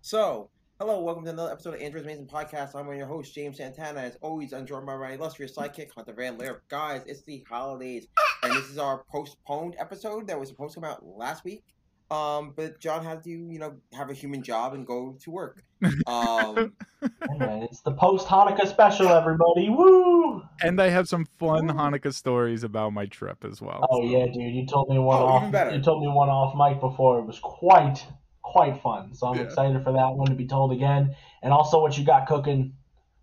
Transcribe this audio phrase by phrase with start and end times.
[0.00, 0.50] So,
[0.80, 2.74] hello, welcome to another episode of Andrew's Amazing Podcast.
[2.74, 4.00] I'm your host, James Santana.
[4.00, 6.62] As always, I'm joined by my illustrious sidekick, Hunter Van Leer.
[6.68, 8.08] Guys, it's the holidays,
[8.42, 11.62] and this is our postponed episode that was supposed to come out last week.
[12.10, 15.62] Um, but John had to, you know, have a human job and go to work.
[16.06, 16.72] Um,
[17.38, 19.68] Man, it's the post Hanukkah special, everybody.
[19.68, 20.42] Woo!
[20.62, 21.74] And I have some fun Ooh.
[21.74, 23.86] Hanukkah stories about my trip as well.
[23.90, 25.42] Oh yeah, dude, you told me one Oh, off.
[25.42, 25.76] even better.
[25.76, 27.18] You told me one off mic before.
[27.18, 28.04] It was quite
[28.42, 29.14] quite fun.
[29.14, 29.44] So I'm Yeah.
[29.44, 32.74] excited for that one to be told again, and also what you got cooking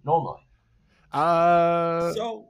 [0.03, 0.41] normally.
[1.11, 2.49] Uh, so,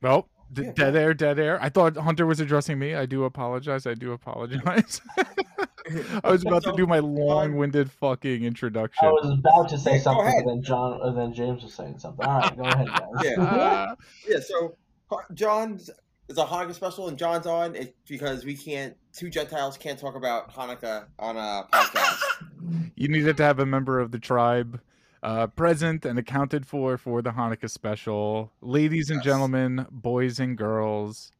[0.00, 1.58] well, d- Yeah, dead air, dead air.
[1.62, 2.94] I thought Hunter was addressing me.
[2.94, 3.86] I do apologize.
[3.86, 5.00] I do apologize.
[6.22, 9.08] I was about to do my long-winded fucking introduction.
[9.08, 10.42] I was about to say Yeah, something, ahead.
[10.44, 12.26] but then John, and then James was saying something.
[12.26, 13.24] All right, go ahead, guys.
[13.24, 13.42] Yeah.
[13.42, 13.94] Uh,
[14.28, 14.76] yeah, so
[15.34, 15.88] John's
[16.28, 18.94] it's a Hanukkah special, and John's on it because we can't.
[19.14, 22.20] Two Gentiles can't talk about Hanukkah on a podcast.
[22.94, 24.80] you needed to have a member of the tribe
[25.22, 28.52] uh, present and accounted for for the Hanukkah special.
[28.60, 31.32] Ladies and gentlemen, boys and girls,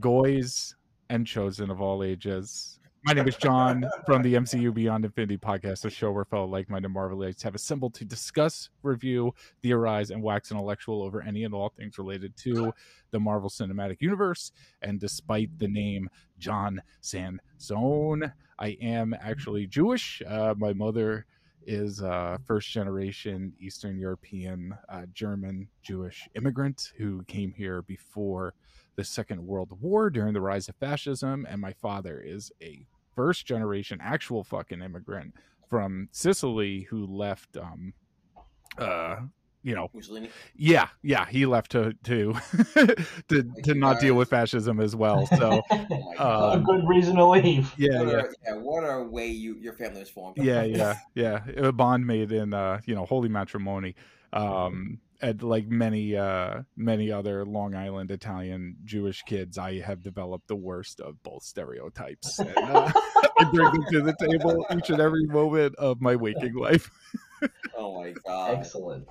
[0.00, 0.74] goys
[1.08, 2.78] and chosen of all ages.
[3.06, 6.90] My name is John from the MCU Beyond Infinity podcast, a show where fellow like-minded
[6.90, 11.98] Marvelites have assembled to discuss, review, theorize, and wax intellectual over any and all things
[11.98, 12.72] related to
[13.10, 14.52] the Marvel Cinematic Universe.
[14.80, 20.22] And despite the name John Sansone, I am actually Jewish.
[20.26, 21.26] Uh, my mother
[21.66, 28.54] is a first generation Eastern European uh, German Jewish immigrant who came here before
[28.96, 31.46] the Second World War during the rise of fascism.
[31.48, 35.34] And my father is a first generation actual fucking immigrant
[35.68, 37.94] from Sicily who left, um,
[38.78, 39.16] uh,
[39.64, 40.28] you know, Mussolini.
[40.54, 42.34] yeah, yeah, he left to to
[43.28, 45.26] to, to not deal with fascism as well.
[45.36, 45.86] So Oh
[46.18, 47.72] my Uh, a good reason to leave.
[47.76, 48.14] yeah, what yeah.
[48.20, 50.36] a, yeah, what a way you your family was formed.
[50.36, 53.94] yeah yeah yeah a bond made in uh you know holy matrimony
[54.32, 60.48] um and like many uh many other long island italian jewish kids i have developed
[60.48, 62.92] the worst of both stereotypes and, uh,
[63.40, 66.90] i bring them to the table each and every moment of my waking life
[67.76, 69.06] Oh my god, Excellent.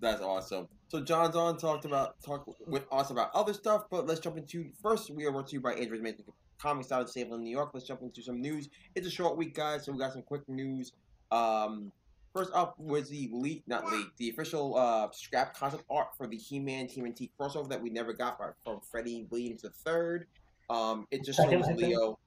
[0.00, 0.68] That's awesome.
[0.88, 4.70] So John's on talked about talk with us about other stuff, but let's jump into
[4.82, 5.10] first.
[5.10, 6.24] We are brought to you by Andrew's Amazing
[6.58, 7.70] Comics out of Salem, New York.
[7.72, 8.68] Let's jump into some news.
[8.94, 10.92] It's a short week, guys, so we got some quick news.
[11.30, 11.92] Um,
[12.34, 16.36] first up was the leak, not leak, the official uh, scrap concept art for the
[16.36, 20.20] He-Man TMNT crossover that we never got by, from Freddie Williams III.
[20.68, 22.18] Um, it just Second, shows Leo,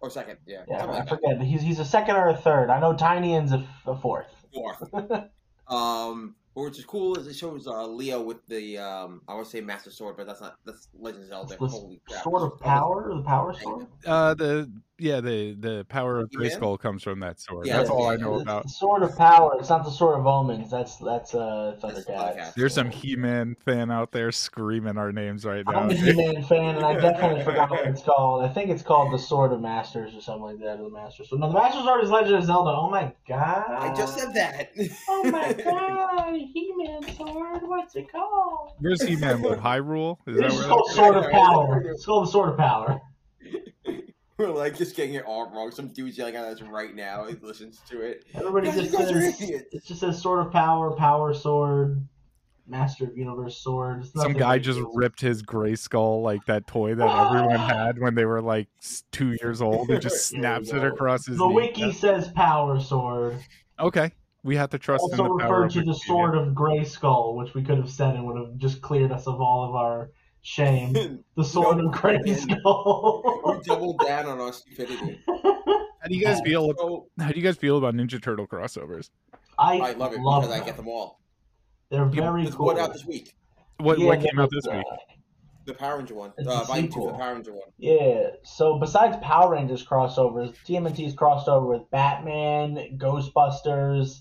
[0.00, 1.40] or second, yeah, Yeah, I forget.
[1.42, 2.70] He's he's a second or a third.
[2.70, 4.28] I know Tiny N's a, a fourth.
[4.52, 4.94] fourth.
[5.68, 9.46] um, but which is cool is it shows uh, Leo with the um, I want
[9.46, 11.56] to say Master Sword, but that's not that's Legend of Zelda.
[11.58, 12.22] The Holy crap!
[12.24, 13.86] Sword of power, the power sword.
[14.06, 16.50] uh the yeah the the power of He-Man?
[16.50, 19.02] Grayskull comes from that sword Yeah, that's all i yeah, know It's about the sword
[19.02, 19.56] of power.
[19.58, 20.70] It's not the sword of omens.
[20.70, 22.36] That's that's uh That's Thundercat.
[22.36, 22.54] Thundercat.
[22.54, 26.76] there's some he-man fan out there screaming our names right now I'm a He-Man fan,
[26.76, 28.44] and I definitely forgot what it's called.
[28.44, 31.24] I think it's called the Sword of Masters or something like that, or the Master
[31.24, 31.40] Sword.
[31.40, 32.70] No, the Master Sword is Legend of Zelda.
[32.70, 33.64] Oh my god!
[33.70, 34.70] I just said that.
[35.08, 37.62] Oh my god, He-Man sword.
[37.62, 38.72] What's it called?
[38.80, 41.80] where's he-man with hyrule is that It's where called Sword of Power.
[41.86, 43.00] It's called the Sword of Power.
[44.48, 45.70] We're like just getting it all wrong.
[45.70, 47.26] Some dude's yelling at us right now.
[47.26, 48.24] He listens to it.
[48.34, 49.64] Everybody Guys, just you says idiots.
[49.74, 52.06] it just a Sword of Power, Power Sword,
[52.66, 54.06] Master of Universe Sword.
[54.06, 54.64] Some guy big.
[54.64, 58.68] just ripped his Grayskull like that toy that everyone had when they were like
[59.12, 61.54] two years old and just snaps it across his The knee.
[61.54, 63.38] wiki says Power Sword.
[63.78, 64.12] okay
[64.42, 67.36] we have to trust in also the power referred of to the sword of Grayskull,
[67.36, 70.12] which we could have said and would have just cleared us of all of our
[70.42, 71.22] shame.
[71.36, 73.60] The sword No, of Grey we Skull.
[73.64, 75.20] doubled down on our stupidity.
[75.26, 79.10] how do you guys feel So how do you guys feel about ninja turtle crossovers
[79.58, 81.20] I, I love it love because I get them all.
[81.90, 82.66] They're very There's cool.
[82.66, 83.34] one out this week.
[83.78, 84.84] what Yeah, what came out there's, this week
[85.66, 86.32] The Power Ranger one.
[86.38, 87.06] It's Uh, a two sequel.
[87.08, 87.68] the Power Ranger one.
[87.78, 88.28] Yeah.
[88.44, 94.20] So besides Power Rangers crossovers, TMNT's crossed over with Batman, Ghostbusters,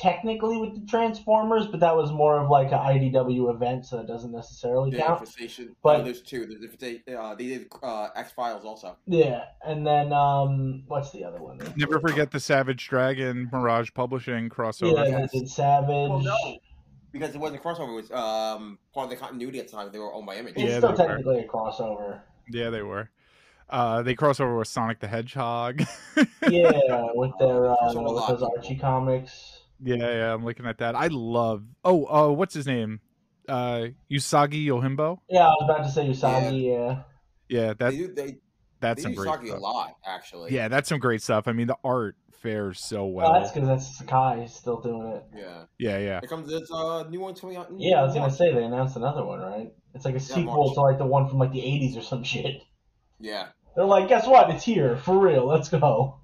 [0.00, 4.06] technically with the Transformers, but that was more of like an IDW event, so that
[4.06, 5.20] doesn't necessarily The count.
[5.20, 5.76] Infestation.
[5.82, 6.46] But- no, there's two.
[6.46, 8.96] There's Infestation- uh, they did uh, X Files also.
[9.06, 11.58] Yeah, and then um, what's the other one?
[11.76, 15.30] never forget the savage dragon mirage publishing crossover Yeah, Yes.
[15.32, 15.88] they did Savage.
[15.88, 16.58] Well, no.
[17.12, 19.90] Because it wasn't a crossover, it was um, part of the continuity at the time.
[19.92, 20.54] They were owned by Image.
[20.56, 21.08] It's Yeah, still they were.
[21.08, 22.20] technically a crossover.
[22.48, 23.10] yeah they were
[23.68, 25.80] uh they cross over with sonic the hedgehog
[26.48, 26.72] Yeah,
[27.14, 29.59] with their uh, with those Archie comics.
[29.82, 30.94] Yeah, yeah, I'm looking at that.
[30.94, 31.64] I love.
[31.84, 33.00] Oh, uh, what's his name?
[33.48, 35.18] Uh, Usagi Yojimbo.
[35.28, 36.62] Yeah, I was about to say Usagi.
[36.66, 37.02] Yeah,
[37.48, 38.36] Yeah, that they they,
[38.80, 40.52] that's they some do great Saki a lot, actually.
[40.54, 41.48] Yeah, that's some great stuff.
[41.48, 43.40] I mean, the art fares so Well, well.
[43.40, 45.24] that's because that's Sakai still doing it.
[45.36, 45.64] Yeah.
[45.78, 46.20] yeah, yeah.
[46.20, 47.70] Here comes this uh, new one coming out.
[47.70, 48.34] in Yeah, I was gonna March.
[48.38, 49.72] say they announced another one, right?
[49.94, 50.74] It's like a sequel March.
[50.74, 52.62] to like the one from like the '80s or some shit.
[53.18, 53.48] Yeah.
[53.76, 54.50] They're like, guess what?
[54.50, 55.46] It's here for real.
[55.46, 56.20] Let's go.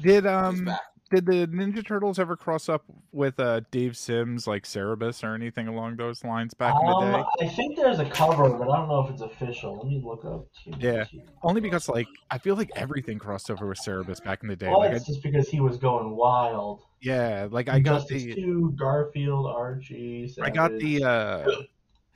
[0.00, 0.80] Did He's um back.
[1.12, 5.68] Did the Ninja Turtles ever cross up with uh Dave Sims like Cerebus or anything
[5.68, 7.12] along those lines back in the day?
[7.20, 9.76] Um, I think there's a cover, but I don't know if it's official.
[9.76, 10.46] Let me look up.
[10.80, 11.04] Yeah.
[11.42, 14.68] Only because like I feel like everything crossed over with Cerebus back in the day.
[14.68, 16.82] Well, Like I, just because he was going wild.
[17.00, 20.32] yeah, like I got Justice the 2, Garfield, Archie.
[20.40, 21.46] I got the uh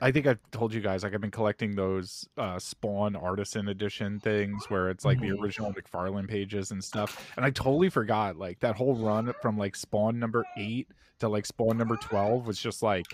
[0.01, 4.21] I think I've told you guys like I've been collecting those uh Spawn Artisan Edition
[4.21, 5.41] things where it's like the Mhm.
[5.43, 7.33] original McFarlane pages and stuff.
[7.37, 10.89] And I totally forgot like that whole run from like Spawn number eight
[11.21, 13.07] to like Spawn number twelve was just like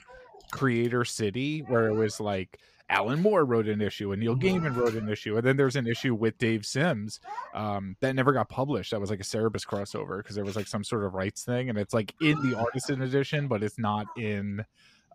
[0.51, 2.59] Creator City, where it was like
[2.91, 5.87] Alan Moore wrote an issue and Neil Gaiman wrote an issue, and then there's an
[5.87, 7.21] issue with Dave Sims
[7.55, 8.91] um, that never got published.
[8.91, 11.71] That was like a Cerebus crossover because there was like some sort of rights thing,
[11.71, 14.65] and it's like in the Artisan edition, but it's not in.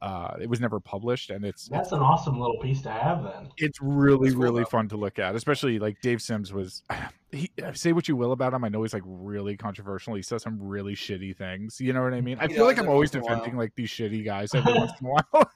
[0.02, 3.50] Uh, it was never published, and it's That's an awesome little piece to have then.
[3.58, 4.70] it's really That's cool, really though.
[4.70, 6.84] fun to look at especially like dave sims was
[7.32, 10.44] he say what you will about him i know he's like really controversial he says
[10.44, 13.10] some really shitty things you know what i mean i He feel like i'm always
[13.10, 13.36] once in a while.
[13.38, 15.52] defending like these shitty guys every once in a while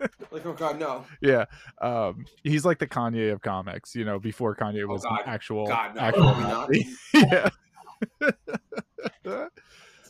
[0.30, 1.04] Like, oh god, no.
[1.20, 1.44] yeah
[1.80, 5.22] um he's like the kanye of comics you know before kanye Oh, was an God.
[5.26, 6.00] actual God, no.
[6.00, 6.70] actual not?
[7.14, 7.48] Yeah
[8.20, 9.63] It's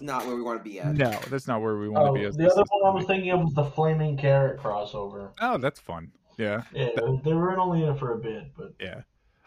[0.05, 0.95] not where we want to be at.
[0.95, 3.07] no that's not where we want to Oh, be as the other one I was
[3.07, 5.31] thinking of was the Flaming Carrot crossover.
[5.41, 6.89] oh that's fun yeah Yeah,
[7.25, 9.03] they were only in it for a bit, but yeah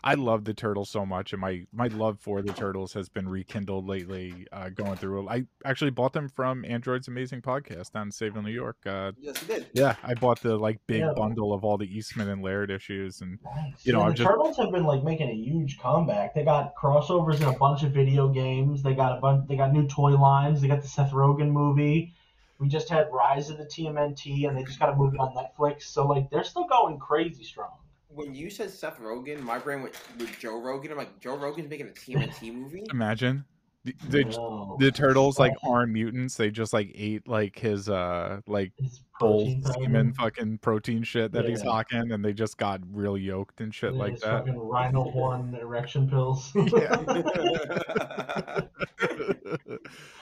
[0.07, 3.27] i love the turtles so much and my my love for the turtles has been
[3.27, 8.11] rekindled lately uh going through i actually bought them from Andrew's amazing podcast down in
[8.11, 9.67] Sayville, new york uh Yes, we did.
[9.73, 11.13] yeah i bought the like big Yeah.
[11.15, 13.85] bundle of all the eastman and laird issues and nice.
[13.85, 16.33] You know, Yeah, the just- Turtles have been like making a huge comeback.
[16.33, 18.81] They got crossovers in a bunch of video games.
[18.83, 19.47] They got a bunch.
[19.47, 20.61] They got new toy lines.
[20.61, 22.13] They got the Seth Rogen movie.
[22.59, 25.83] We just had Rise of the TMNT, and they just got a movie on Netflix.
[25.83, 27.77] So like, they're still going crazy strong.
[28.17, 30.91] When you said Seth Rogen, my brain went with Joe Rogan.
[30.91, 32.83] I'm like, Joe Rogan's making a TMNT movie.
[32.91, 33.45] imagine
[33.83, 34.75] the, the, No.
[34.79, 39.45] the turtles like aren't mutants they just like ate like his uh like His bull
[39.63, 41.71] semen fucking protein shit that he's Yeah.
[41.71, 45.55] hocking and they just got real yoked and shit Yeah, like that Fucking rhino horn
[45.61, 46.51] erection pills.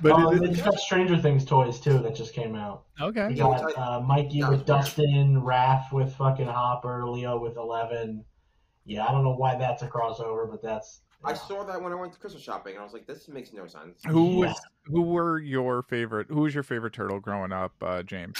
[0.00, 2.84] but Um, it they is, just got Stranger Things toys too that just came out.
[3.00, 4.66] Okay Yeah, which got uh, Mikey with weird.
[4.66, 8.24] Dustin, Raph with fucking Hopper, Leo with Eleven.
[8.84, 11.02] Yeah, I don't know why that's a crossover, but that's.
[11.24, 13.52] I saw that when I went to Christmas shopping, and I was like, this makes
[13.52, 14.00] no sense.
[14.06, 14.48] who Yeah.
[14.48, 18.38] was who were your favorite who was your favorite turtle growing up uh james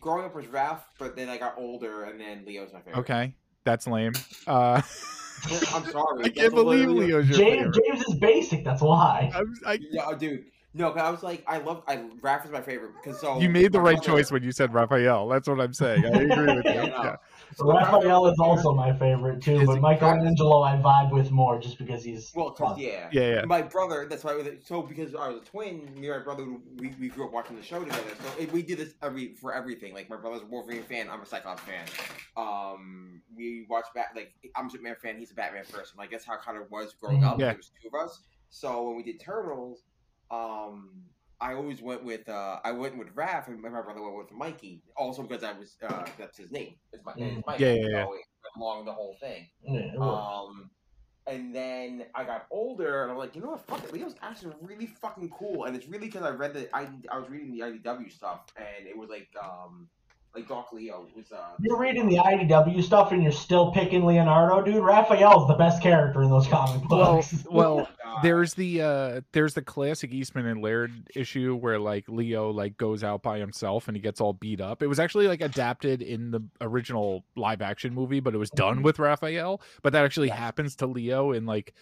[0.00, 3.00] Growing up was Raph, but then I got older, and then Leo's my favorite.
[3.00, 3.34] okay
[3.64, 4.12] that's lame
[4.46, 4.80] uh
[5.74, 6.24] I'm sorry.
[6.24, 8.64] i can't believe leo's your James, favorite James is basic.
[8.64, 9.30] That's why.
[9.34, 10.44] I'm, I, Yeah, oh, dude.
[10.78, 13.48] No, but I was like, I love, I Raph is my favorite because so you
[13.48, 16.54] made the right brother- choice when you said raphael that's what i'm saying i agree
[16.54, 17.02] with you Yeah, no.
[17.02, 17.16] yeah.
[17.56, 21.58] so Raphael is also my favorite too, Is but he- Michelangelo I vibe with more
[21.60, 22.30] just because he's.
[22.34, 22.78] Well, 'cause, fun.
[22.80, 23.08] yeah.
[23.12, 24.32] yeah yeah My brother, that's why.
[24.32, 26.46] I was, so because I was a twin, me and my brother,
[26.76, 28.02] we, we grew up watching the show together.
[28.22, 29.94] So we did this every for everything.
[29.94, 31.84] Like my brother's a Wolverine fan, I'm a Cyclops fan.
[32.36, 35.96] Um, we watched back like I'm a Superman fan, he's a Batman person.
[35.98, 37.38] Like that's how it kind of was growing up.
[37.38, 37.46] Yeah.
[37.48, 38.20] There was two of us.
[38.50, 39.82] So when we did Turtles,
[40.30, 40.90] um,
[41.40, 44.82] I always went with uh, I went with Raph, and my brother went with Mikey.
[44.96, 46.74] Also because I was uh, that's his name.
[46.92, 47.46] It's my Mm.
[47.46, 47.64] Mikey.
[47.64, 48.04] Yeah, yeah, yeah.
[48.04, 48.14] So
[48.56, 49.46] along the whole thing.
[49.62, 49.98] Yeah, it.
[49.98, 50.70] Um,
[51.26, 53.66] and then I got older, and I'm like, you know what?
[53.66, 53.92] Fuck it.
[53.92, 57.28] Leo's actually really fucking cool, and it's really because I read the I I was
[57.28, 59.88] reading the IDW stuff, and it was like um
[60.38, 61.38] like Doc Leo was uh.
[61.60, 64.82] You're reading the IDW stuff and you're still picking Leonardo, dude.
[64.82, 67.44] Raphael's the best character in those comic well books.
[67.50, 68.22] well God.
[68.22, 73.04] there's the uh there's the classic eastman and laird issue where like leo like goes
[73.04, 76.30] out by himself and he gets all beat up it was actually like adapted in
[76.30, 80.76] the original live action movie but it was done with raphael but that actually happens
[80.76, 81.74] to leo in like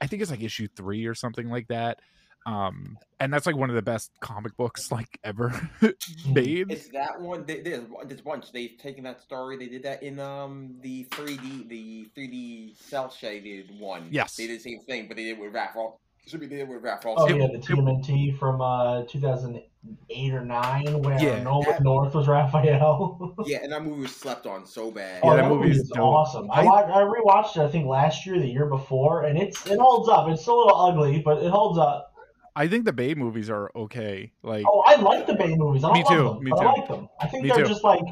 [0.00, 2.00] i think it's like issue three or something like that
[2.46, 5.70] um and that's like one of the best comic books like ever
[6.28, 7.44] made It's that one.
[7.46, 8.50] They, there's there's bunch.
[8.52, 9.56] They've taken that story.
[9.56, 14.08] They did that in um the 3D the 3D cell shaded one.
[14.10, 14.34] Yes.
[14.36, 15.76] They did the same thing, but they did it with Raph.
[15.76, 17.36] al- Should be they did with Raph Oh also.
[17.36, 21.42] yeah, the TMNT from uh 2008 or nine, where Yeah.
[21.44, 23.36] Nolan North was Raphael.
[23.46, 25.20] Yeah, and that movie was slept on so bad.
[25.22, 25.98] Yeah, oh, that that movie movie is is dope.
[26.04, 26.50] awesome.
[26.50, 29.64] I, I- wa- I rewatched it I think last year, the year before, and it's
[29.66, 30.28] it holds up.
[30.28, 32.08] It's a little ugly, but it holds up.
[32.56, 35.84] I think the bay movies are okay like Oh, I like the Bay movies.
[35.84, 36.56] I don't Me too, them, me too.
[36.58, 37.08] I like them.
[37.20, 37.68] I think Me they're too.
[37.68, 38.02] just like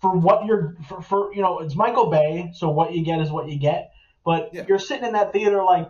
[0.00, 3.30] for what you're for, for you know it's Michael Bay, so what you get is
[3.30, 3.90] what you get.
[4.24, 4.64] But Yeah.
[4.68, 5.88] you're sitting in that theater like,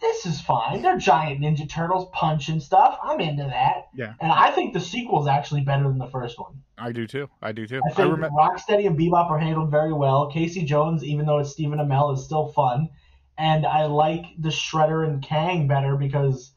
[0.00, 0.80] this is fine.
[0.82, 2.98] They're giant Ninja Turtles punching stuff.
[3.02, 3.88] I'm into that.
[3.94, 4.14] Yeah.
[4.20, 6.62] And I think the sequel is actually better than the first one.
[6.78, 7.28] I do too.
[7.42, 7.80] I do too.
[7.84, 8.36] I I, think remember.
[8.38, 10.30] Rocksteady and Bebop are handled very well.
[10.30, 12.88] Casey Jones, even though it's Stephen Amell, is still fun.
[13.36, 16.52] And I like the Shredder and Kang better because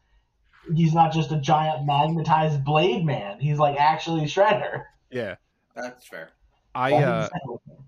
[0.76, 3.40] he's not just a giant magnetized blade man.
[3.40, 4.84] He's like actually Shredder.
[5.10, 5.36] Yeah,
[5.76, 6.30] That's fair.
[6.74, 7.28] I uh,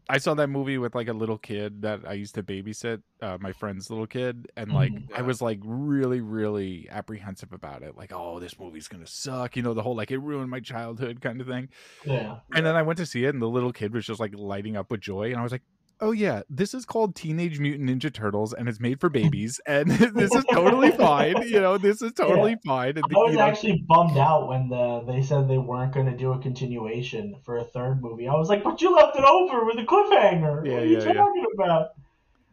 [0.09, 3.37] I saw that movie with like a little kid that I used to babysit, uh,
[3.39, 5.07] my friend's little kid, and like Mhm.
[5.17, 7.95] I was like really, really apprehensive about it.
[7.95, 11.21] Like, oh, this movie's gonna suck, you know, the whole like it ruined my childhood
[11.21, 11.69] kind of thing.
[12.05, 12.39] yeah.
[12.53, 14.75] And then I went to see it, and the little kid was just like lighting
[14.75, 15.63] up with joy, and I was like,
[15.99, 19.89] oh yeah, this is called Teenage Mutant Ninja Turtles, and it's made for babies, and
[20.15, 21.41] this is totally fine.
[21.43, 22.97] You know, this is totally fine.
[22.97, 26.07] And I was you know, actually bummed out when the they said they weren't going
[26.07, 28.27] to do a continuation for a third movie.
[28.27, 30.65] I was like, but you left it over with a cliffhanger.
[30.65, 31.13] Yeah, what are you yeah, yeah.
[31.13, 31.89] talking about?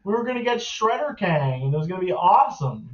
[0.02, 2.88] We were going to get Shredder Kang, and it was going to be awesome.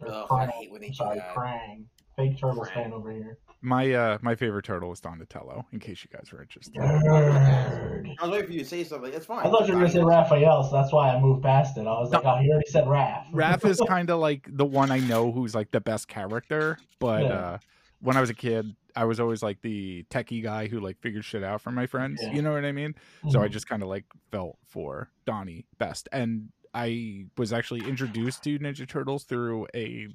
[0.00, 0.48] Or Ugh, Krang.
[0.48, 1.34] I hate when they I'm do sorry, that.
[1.34, 1.84] Krang.
[2.16, 2.74] Fake Turtles Krang.
[2.74, 3.38] fan over here.
[3.60, 5.66] My uh my favorite turtle is Donatello.
[5.72, 6.74] In case you guys were interested.
[6.74, 8.14] Nerd.
[8.20, 9.12] I was waiting for you to say something.
[9.12, 9.46] It's fine.
[9.46, 11.80] I thought you were going to say Raphael, so that's why I moved past it.
[11.82, 13.30] I was like, oh, he already said Raph.
[13.32, 17.22] Raph is kind of like the one I know who's like the best character, but
[17.24, 17.28] Yeah.
[17.32, 17.58] uh
[18.00, 21.24] when I was a kid, I was always like the techie guy who like figured
[21.24, 22.20] shit out for my friends.
[22.22, 22.30] Yeah.
[22.34, 22.94] You know what I mean?
[23.30, 23.50] So I Mhm.
[23.50, 26.08] just kind of like felt for Donnie best.
[26.12, 30.06] And I was actually introduced to Ninja Turtles through a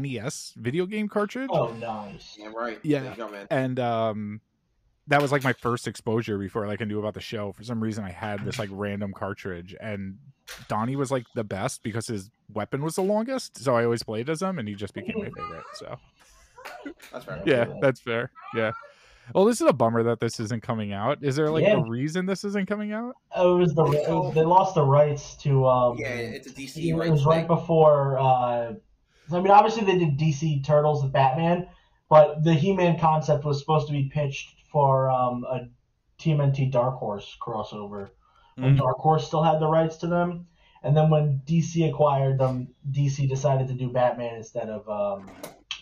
[0.00, 1.50] NES video game cartridge.
[1.52, 2.36] Oh, nice.
[2.38, 2.78] Yeah, right.
[2.82, 3.14] Yeah.
[3.16, 4.40] Go, and um
[5.06, 7.52] that was like my first exposure before like I knew about the show.
[7.52, 10.16] For some reason I had this like random cartridge and
[10.68, 13.58] Donnie was like the best because his weapon was the longest.
[13.62, 15.64] So I always played as him and he just became my favorite.
[15.74, 15.98] So
[17.12, 17.42] That's fair.
[17.44, 18.30] yeah, that's fair.
[18.54, 18.72] Yeah.
[19.34, 21.18] Well, this is a bummer that this isn't coming out.
[21.22, 21.76] Is there like Yeah.
[21.78, 23.14] a reason this isn't coming out?
[23.34, 26.50] Oh, it was the it was- they lost the rights to um Yeah, it's a
[26.50, 28.74] DC it right was right before uh
[29.32, 31.68] I mean obviously they did DC Turtles with Batman,
[32.08, 35.68] but the He-Man concept was supposed to be pitched for um a
[36.20, 38.10] TMNT Dark Horse crossover.
[38.56, 38.78] When Mm.
[38.78, 40.46] Dark Horse still had the rights to them.
[40.84, 45.28] And then when DC acquired them, DC decided to do Batman instead of um,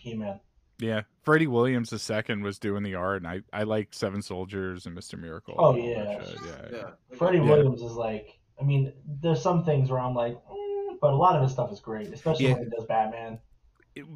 [0.01, 0.41] He-Man.
[0.79, 1.03] Yeah.
[1.23, 4.97] Freddie Williams the second was doing the art and I, I like Seven Soldiers and
[4.97, 5.19] Mr.
[5.19, 5.55] Miracle.
[5.59, 6.25] Oh, and all that yeah.
[6.25, 6.39] shit.
[6.47, 6.51] Yeah.
[6.71, 6.79] yeah.
[7.11, 7.17] Yeah.
[7.19, 7.45] Freddie Yeah.
[7.45, 10.62] Williams is like, I mean, there's some things where I'm like, mm,
[11.03, 12.55] but a lot of his stuff is great, especially Yeah.
[12.55, 13.39] when he does Batman.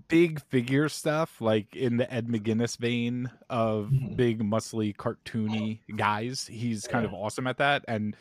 [0.09, 4.17] big figure stuff, like in the Ed McGuinness vein of Mhm.
[4.17, 6.47] big, muscly, cartoony guys.
[6.47, 7.85] He's kind of awesome at that.
[7.87, 8.17] And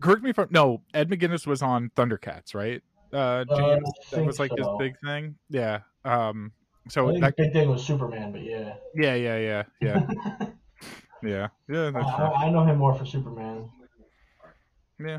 [0.00, 2.82] correct me if I'm no, Ed McGuinness was on Thundercats, right?
[3.12, 4.56] Uh, Uh, James, I that was like so.
[4.56, 5.34] his big thing.
[5.50, 5.80] Yeah.
[6.06, 6.52] Um.
[6.88, 8.76] So that, big thing was Superman, but yeah.
[8.94, 10.00] yeah, yeah, yeah, yeah,
[11.22, 11.90] yeah, yeah.
[11.90, 12.24] That's true.
[12.24, 13.68] I, I know him more for Superman.
[14.98, 15.18] Yeah.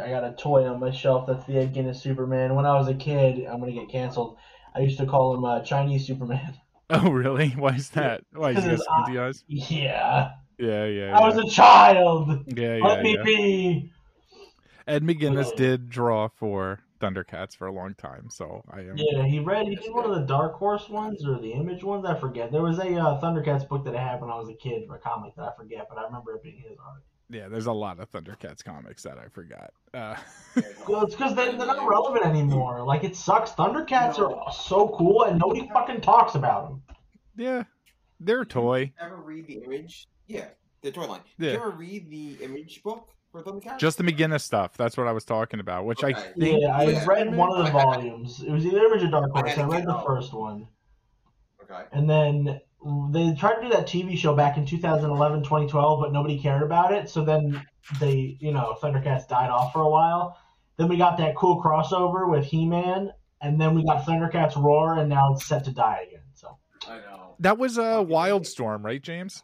[0.00, 2.54] I got a toy on my shelf that's the Ed Guinness Superman.
[2.54, 4.38] When I was a kid, I'm gonna get canceled.
[4.74, 6.54] I used to call him uh, Chinese Superman.
[6.90, 7.50] Oh, really?
[7.50, 8.24] Why is that?
[8.32, 9.44] Why is Because eyes?
[9.48, 12.30] Yeah, Yeah, yeah, I was a child.
[12.46, 13.24] yeah, yeah, Let me yeah.
[13.24, 13.92] be.
[14.86, 18.96] Ed McGuinness Uh, did draw for Thundercats for a long time, so I am.
[18.96, 19.66] Yeah, he read.
[19.66, 22.04] He did one of the Dark Horse ones or the Image ones.
[22.04, 22.52] I forget.
[22.52, 24.96] There was a uh, Thundercats book that I had when I was a kid for
[24.96, 27.04] a comic that I forget, but I remember it being his art.
[27.30, 29.70] Yeah, there's a lot of Thundercats comics that I forgot.
[29.94, 30.16] Uh,
[30.88, 32.82] Well, it's because they, they're not relevant anymore.
[32.84, 33.52] Like it sucks.
[33.52, 36.82] Thundercats are so cool, and nobody fucking talks about them.
[37.36, 37.62] yeah,
[38.20, 38.92] they're a toy.
[39.00, 40.08] Ever read the image?
[40.26, 40.48] Yeah,
[40.82, 41.20] the toy line.
[41.38, 41.52] Yeah.
[41.52, 43.78] Did you ever read the image book for Thundercats?
[43.78, 44.76] Just the McGuinness stuff.
[44.76, 45.86] That's what I was talking about.
[45.86, 46.60] Which I think.
[46.60, 47.04] Yeah, I Yeah.
[47.06, 48.42] read one of the volumes.
[48.42, 49.48] It was either Image or Dark Horse.
[49.52, 50.66] had to I read the first one,
[51.62, 51.84] Okay.
[51.92, 52.60] and then
[53.10, 56.92] they tried to do that TV show back in 2011, 2012, but nobody cared about
[56.92, 57.08] it.
[57.08, 57.64] So then
[58.00, 60.38] they, you know, Thundercats died off for a while.
[60.76, 65.08] Then we got that cool crossover with He-Man, and then we got Thundercats Roar, and
[65.08, 66.22] now it's set to die again.
[66.34, 66.58] So
[66.88, 67.36] I know.
[67.38, 69.42] That was a Wildstorm, right, James?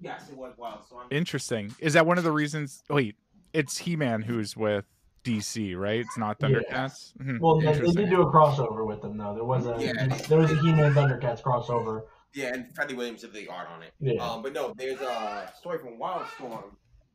[0.00, 1.12] Yes, it was Wildstorm.
[1.12, 1.74] Interesting.
[1.78, 2.82] Is that one of the reasons?
[2.90, 3.16] Wait,
[3.52, 4.84] it's He-Man who's with
[5.24, 6.00] DC, right?
[6.00, 6.48] It's not Yeah.
[6.48, 7.12] Thundercats.
[7.18, 9.34] Mhm, well, they, they did do a crossover with them though.
[9.34, 10.06] There was a Yeah.
[10.28, 12.02] there was a He-Man Thundercats crossover.
[12.36, 13.92] Yeah, and Freddie Williams did the art on it.
[13.98, 14.22] Yeah.
[14.22, 16.64] Um, but no, there's a story from Wildstorm,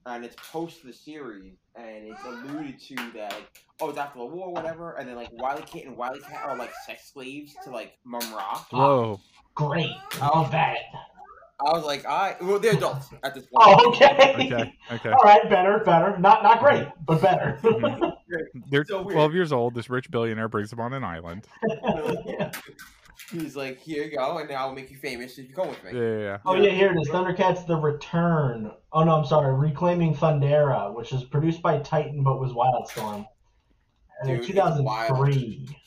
[0.08, 4.26] and it's post the series, and it's alluded to that like, oh, it's after the
[4.26, 7.56] war, or whatever, and then like Wily Kit and Wily Cat are like sex slaves
[7.64, 8.66] to like Mumm-Ra.
[8.72, 9.20] Whoa.
[9.54, 10.78] Great, I love that.
[11.64, 13.80] I was like, I well, they're adults at this point.
[13.80, 14.50] Oh, okay.
[14.52, 14.74] Okay.
[14.92, 15.10] Okay.
[15.12, 16.18] All right, better, better.
[16.18, 17.60] Not not great, but better.
[18.72, 19.76] They're So 12 years old.
[19.76, 21.48] This rich billionaire brings them on an island.
[22.26, 22.52] Yeah.
[23.30, 25.84] He's like, here you go, and now I'll make you famous if you come with
[25.84, 25.92] me.
[25.94, 26.38] Yeah, yeah, yeah.
[26.46, 27.10] Oh yeah, here it is.
[27.10, 28.72] Thundercats: The Return.
[28.92, 29.54] Oh no, I'm sorry.
[29.54, 33.26] Reclaiming Thundera, which is produced by Titan but was Wildstorm.
[34.22, 35.78] And in Dude, it's 2003.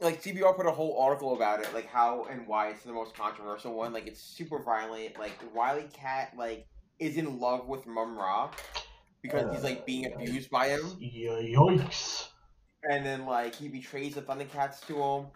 [0.00, 3.14] Like CBR put a whole article about it, like how and why it's the most
[3.14, 3.92] controversial one.
[3.92, 5.18] Like it's super violent.
[5.18, 6.66] Like Wily Cat, like
[6.98, 8.50] is in love with Mumm-Ra
[9.22, 10.80] because he's like being uh, abused by him.
[10.98, 12.28] Yo- Yoinks.
[12.88, 15.26] and then like he betrays the Thundercats to him,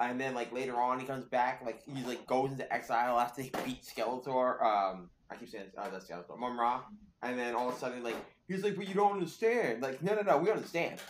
[0.00, 3.42] and then like later on he comes back, like he like goes into exile after
[3.42, 4.62] he beat Skeletor.
[4.62, 6.82] Um, I keep saying uh, that's Skeletor, Mumm-Ra,
[7.22, 8.16] and then all of a sudden like
[8.48, 9.82] he's like, but you don't understand.
[9.82, 11.00] Like no no no, we understand.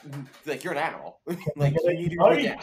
[0.46, 1.20] like you're an animal.
[1.56, 2.58] like you need to go down.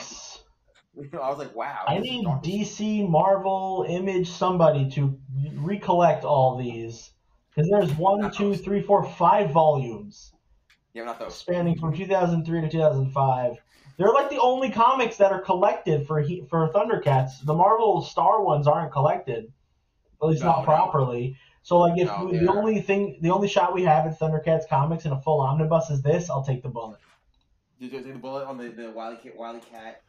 [1.13, 1.85] I was like, wow.
[1.87, 2.25] I need.
[2.25, 5.17] DC, Marvel, Image, somebody to
[5.55, 7.11] recollect all these.
[7.55, 10.33] Because there's one, two, three, four, five volumes
[10.93, 11.35] Yeah, not those.
[11.35, 13.57] spanning from 2003 to 2005.
[14.01, 17.45] They're like the only comics that are collected for he, for Thundercats.
[17.45, 19.53] The Marvel Star ones aren't collected,
[20.23, 20.65] at least No, not no.
[20.65, 21.37] properly.
[21.61, 24.67] So like if No, we, the only thing, the only shot we have at Thundercats
[24.67, 26.97] comics in a full omnibus is this, I'll take the bullet.
[27.79, 30.01] Did you take the bullet on the the Wily Cat, Wily Cat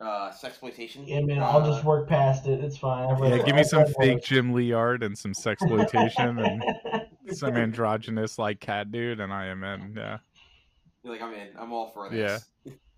[0.00, 1.02] uh, sexploitation?
[1.12, 2.62] I mean, I'll Uh, just work past it.
[2.62, 3.10] It's fine.
[3.10, 4.24] I've Yeah, give me some fake worse.
[4.26, 6.62] Jim Lee art and some sexploitation and
[7.36, 9.94] some androgynous like cat dude, and I am in.
[9.96, 10.18] Yeah.
[11.02, 11.48] You're like, I'm in.
[11.58, 12.48] I'm all for this.
[12.64, 12.72] Yeah.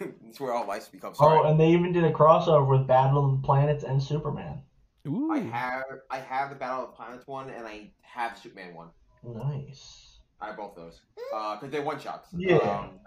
[0.00, 1.16] it's where all life becomes.
[1.20, 1.50] Oh, Sorry.
[1.50, 4.62] and they even did a crossover with Battle of the Planets and Superman.
[5.06, 5.30] Ooh.
[5.32, 8.74] I have I have the Battle of the Planets one, and I have the Superman
[8.74, 8.88] one.
[9.22, 10.18] Nice.
[10.40, 12.28] I have both those because they're one shots.
[12.36, 12.56] Yeah.
[12.56, 13.00] Um,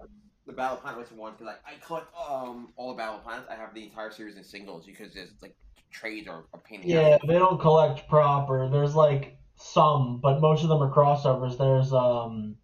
[0.46, 3.48] the Battle of Planets one because I, I collect um all the Battle of Planets.
[3.50, 5.56] I have the entire series in singles because there's like
[5.92, 7.20] trades or a pain in the Yeah, ass.
[7.28, 8.70] they don't collect proper.
[8.70, 11.58] There's like some, but most of them are crossovers.
[11.58, 12.56] There's um,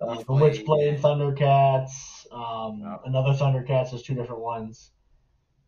[0.00, 1.00] uh, the Witchblade, Witchblade.
[1.00, 1.90] Thundercats,
[2.34, 2.96] um, Yeah.
[3.04, 3.90] another Thundercats.
[3.90, 4.90] There's two different ones.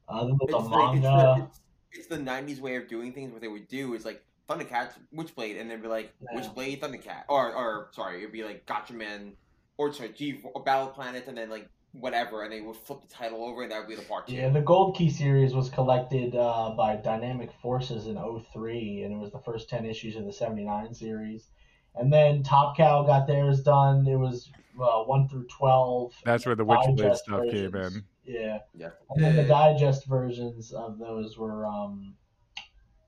[0.09, 1.35] Uh, then there's It's, a like, it's, manga.
[1.41, 1.61] the, it's,
[1.93, 3.33] it's the '90s way of doing things.
[3.33, 6.41] What they would do is like Thundercats, Witchblade, and then be like Yeah.
[6.41, 9.33] Witchblade, Thundercat, or or sorry, it'd be like Gatchaman,
[9.79, 13.09] or sorry, G or Battle Planet, and then like whatever, and they would flip the
[13.09, 14.35] title over, and that would be the part two.
[14.35, 18.17] Yeah, the Gold Key series was collected uh, by Dynamic Forces in
[18.53, 21.49] 03, and it was the first 10 issues of the 79 series.
[21.97, 24.07] And then Top Cow got theirs done.
[24.07, 26.15] It was uh, 1 through 12.
[26.25, 28.05] That's where the Witchblade digest stuff came in.
[28.25, 28.59] Yeah.
[28.75, 28.91] Yeah.
[29.11, 32.15] And then the digest versions of those were um,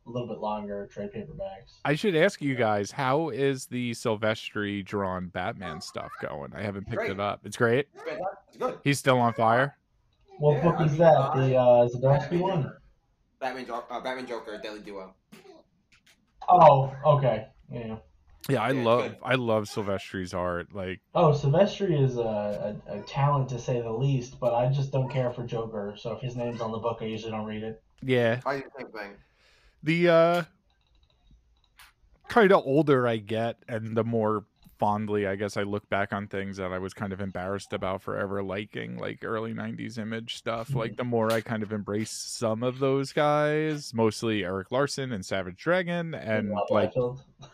[0.06, 1.80] a little bit longer trade paperbacks.
[1.84, 6.52] I should ask you guys, how is the Silvestri drawn Batman stuff going?
[6.54, 7.10] I haven't picked Great.
[7.10, 7.40] it up.
[7.44, 7.88] It's great.
[7.94, 8.26] It's fantastic.
[8.48, 8.78] It's good.
[8.84, 9.76] He's still on fire.
[10.38, 11.16] What Yeah, book I is mean, that?
[11.16, 12.72] I- The uh, Zdarsky one?
[13.40, 15.14] Batman, uh, Batman Joker, Deadly Duo.
[16.48, 17.48] Oh, okay.
[17.70, 17.96] Yeah.
[18.48, 19.16] Yeah, I Yeah, love good.
[19.22, 20.74] I love Silvestri's art.
[20.74, 24.90] Like Oh, Silvestri is a, a, a talent to say the least, but I just
[24.90, 25.94] don't care for Joker.
[25.98, 27.82] So if his name's on the book, I usually don't read it.
[28.02, 29.10] yeah, I do the same thing.
[29.82, 30.42] the uh
[32.28, 34.44] kind of older I get and the more
[34.78, 38.00] fondly I guess I look back on things that I was kind of embarrassed about
[38.02, 42.62] forever liking like early 90s image stuff like the more I kind of embrace some
[42.62, 47.20] of those guys mostly Erik Larsen and Savage Dragon and Rob like Liefeld.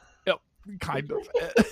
[0.81, 1.18] kind of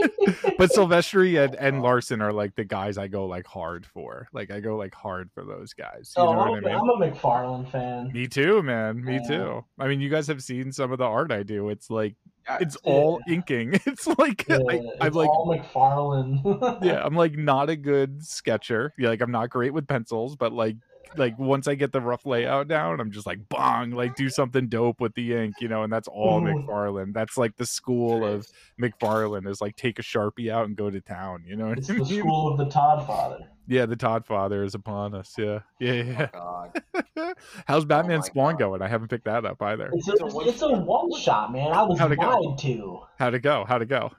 [0.58, 1.82] but Silvestri and, and oh.
[1.82, 5.30] Larsen are like the guys I go like hard for like I go like hard
[5.34, 8.10] for those guys you Oh, know I'm, what I mean I'm a McFarlane fan.
[8.12, 9.04] me too, man.
[9.04, 9.28] Me Yeah.
[9.28, 9.64] too.
[9.78, 11.68] I mean, you guys have seen some of the art I do.
[11.68, 12.16] It's like
[12.48, 13.78] Yeah, it's all inking.
[13.86, 16.82] It's like Yeah, I, I'm like all McFarlane.
[16.82, 18.94] yeah, I'm like not a good sketcher.
[18.98, 20.76] Yeah, like I'm not great with pencils, but like
[21.16, 24.68] like once I get the rough layout down, I'm just like bong, like do something
[24.68, 26.66] dope with the ink, you know, and that's all Mhm.
[26.66, 27.12] McFarlane.
[27.12, 28.46] That's like the school of
[28.80, 31.94] McFarlane is like take a Sharpie out and go to town, you know it's the
[31.94, 32.04] mean?
[32.04, 33.38] school of the Todd father.
[33.66, 35.34] Yeah, the Todd father is upon us.
[35.38, 35.60] Yeah.
[35.78, 36.26] Yeah, yeah.
[36.32, 36.82] God.
[37.66, 38.58] How's Batman Oh Spawn God.
[38.58, 38.82] going?
[38.82, 39.90] I haven't picked that up either.
[39.92, 40.86] It's a, It's a it's, one a shot.
[40.86, 41.72] one shot, man.
[41.72, 43.00] I was How'd it lied to.
[43.18, 43.64] How'd it go?
[43.68, 44.10] How'd it go?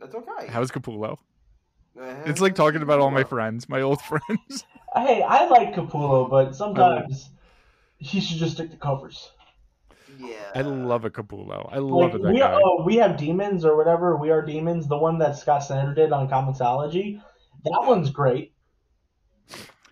[0.00, 0.46] That's okay.
[0.48, 1.18] How's Capullo?
[2.00, 4.64] Uh, It's like talking about all my friends, my old friends.
[4.94, 7.30] Hey, I like Capullo, but sometimes
[7.98, 9.30] he should just stick to covers.
[10.18, 10.34] Yeah.
[10.54, 11.68] I love a Capullo.
[11.72, 12.22] I love Like, it.
[12.22, 12.60] That we, guy.
[12.62, 14.16] oh, we have demons or whatever.
[14.16, 14.88] We are demons.
[14.88, 17.22] The one that Scott Snyder did on Comixology,
[17.64, 18.52] that one's great.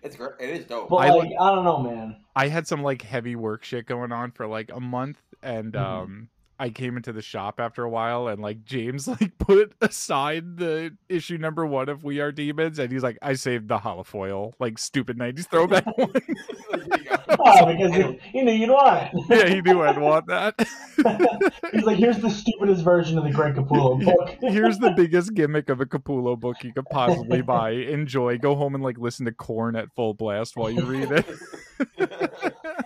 [0.03, 0.33] It's great.
[0.39, 0.89] It is dope.
[0.89, 2.17] But I like, I don't know, man.
[2.35, 5.79] I had some like heavy work shit going on for like a month, and Mhm.
[5.81, 10.57] um, I came into the shop after a while, and like James like put aside
[10.57, 14.53] the issue number one of We Are Demons, and he's like, I saved the holofoil,
[14.59, 16.11] like stupid '90s throwback one.
[16.11, 17.15] There you go.
[17.39, 19.23] Oh, because he, he knew you'd want it.
[19.29, 20.55] yeah, he knew I'd want that.
[21.71, 24.37] He's like, here's the stupidest version of the Great Capullo book.
[24.41, 27.71] Here's the biggest gimmick of a Capullo book you could possibly buy.
[27.71, 28.37] Enjoy.
[28.37, 31.25] Go home and like listen to Korn at full blast while you read it.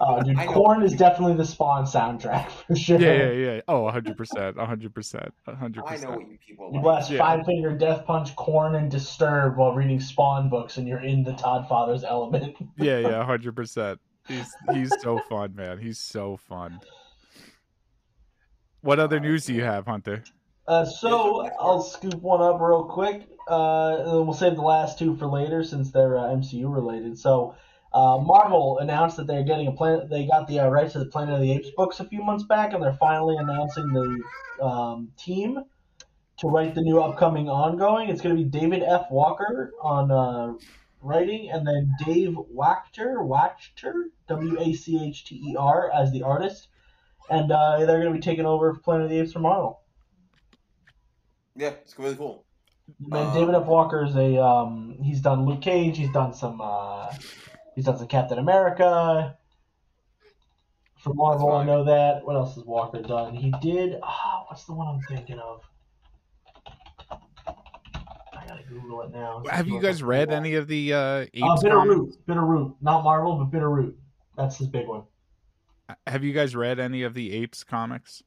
[0.01, 0.53] Oh, dude, I know.
[0.53, 2.99] Korn is definitely the Spawn soundtrack for sure.
[2.99, 3.61] Yeah, yeah, yeah.
[3.67, 4.15] Oh, 100%.
[4.15, 4.55] 100%.
[4.57, 5.81] 100%.
[5.87, 6.75] I know what you people Like.
[6.75, 7.19] You blast Yeah.
[7.19, 11.33] Five Finger Death Punch, Korn, and Disturb while reading Spawn books, and you're in the
[11.33, 12.55] Todd Father's element.
[12.77, 13.97] Yeah, yeah, 100%.
[14.27, 15.77] He's he's so fun, man.
[15.77, 16.79] He's so fun.
[18.81, 20.23] What other news do you have, Hunter?
[20.67, 23.27] Uh, so I'll scoop one up real quick.
[23.49, 27.17] Uh, and then we'll save the last two for later since they're uh, MCU related.
[27.17, 27.55] So,
[27.93, 30.09] uh, Marvel announced that they're getting a planet.
[30.09, 32.43] They got the uh, rights to the Planet of the Apes books a few months
[32.43, 35.59] back, and they're finally announcing the um, team
[36.39, 38.09] to write the new upcoming ongoing.
[38.09, 39.05] It's going to be David F.
[39.11, 40.53] Walker on uh,
[41.01, 43.93] writing, and then Dave Wachter, Wachter,
[44.27, 46.69] W A C H T E R, as the artist.
[47.29, 49.81] And uh, they're going to be taking over Planet of the Apes from Marvel.
[51.55, 52.45] Yeah, it's really cool.
[52.99, 53.65] Man, Uh, David F.
[53.65, 57.13] Walker is a um, he's done Luke Cage, he's done some uh,
[57.75, 59.37] he's done some Captain America.
[60.99, 62.23] For Marvel, I know that.
[62.25, 63.33] What else has Walker done?
[63.35, 63.99] He did.
[64.01, 65.61] ah, what's the one I'm thinking of?
[67.11, 69.43] I gotta Google it now.
[69.49, 72.15] Have you guys read any of the uh, Apes Uh, comics?
[72.15, 73.93] Bitterroot, Bitterroot, not Marvel, but Bitterroot.
[74.37, 75.03] That's his big one.
[76.07, 78.23] Have you guys read any of the Apes comics?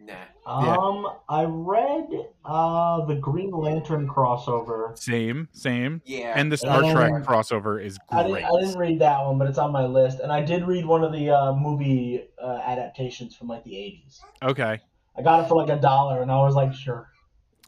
[0.00, 0.14] Nah.
[0.46, 0.76] Yeah.
[0.76, 2.08] Um, I read
[2.44, 4.96] uh the Green Lantern crossover.
[4.98, 6.00] Same, same.
[6.04, 6.32] Yeah.
[6.36, 8.44] And the Star Um, Trek crossover is I didn't, great.
[8.44, 10.20] I didn't read that one, but it's on my list.
[10.20, 14.20] And I did read one of the uh, movie uh, adaptations from like the 80s.
[14.42, 14.80] Okay.
[15.16, 17.10] I got it for like a dollar, and I was like, sure.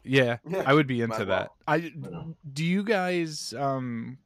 [0.05, 1.27] Yeah, I would be into as well.
[1.27, 1.51] that.
[1.67, 1.93] I
[2.53, 4.19] do you guys um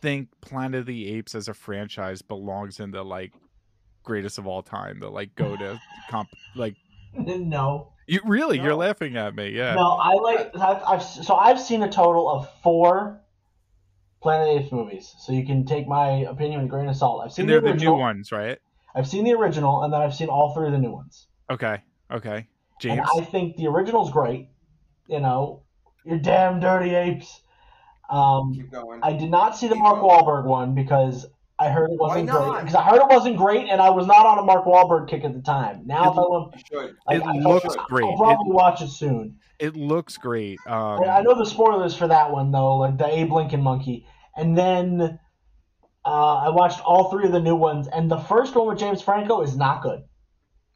[0.00, 3.32] think Planet of the Apes as a franchise belongs in the like
[4.02, 5.80] greatest of all time, the like go to
[6.10, 6.74] comp like
[7.48, 9.74] no, you really you're laughing at me, yeah.
[9.74, 10.56] no, I like.
[10.56, 13.20] I've, I've so I've seen a total of four
[14.22, 15.14] Planet of the Apes movies.
[15.18, 17.22] So you can take my opinion with a grain of salt.
[17.24, 17.94] I've seen And the they're the original.
[17.94, 18.58] new ones, right?
[18.94, 21.26] I've seen the original, and then I've seen all three of the new ones.
[21.50, 21.82] Okay.
[22.10, 22.36] Okay.
[22.36, 22.46] And
[22.80, 23.08] James.
[23.18, 24.48] I think the original's great.
[25.06, 25.62] You know,
[26.04, 27.40] you're damn dirty apes.
[28.10, 29.00] Um, Keep going.
[29.02, 31.26] I did not see the Mark Wahlberg one because
[31.58, 32.60] I heard it wasn't great.
[32.60, 35.24] Because I heard it wasn't great, and I was not on a Mark Wahlberg kick
[35.24, 35.82] at the time.
[35.86, 36.96] Now, if I want, You should.
[37.06, 38.04] like, It I- looks I'll, great.
[38.04, 39.38] I'll probably watch it soon.
[39.58, 40.58] It looks great.
[40.66, 44.56] Um I know the spoilers for that one though, like the Abe Lincoln monkey, and
[44.56, 45.18] then
[46.04, 49.00] uh, I watched all three of the new ones, and the first one with James
[49.02, 50.02] Franco is not good.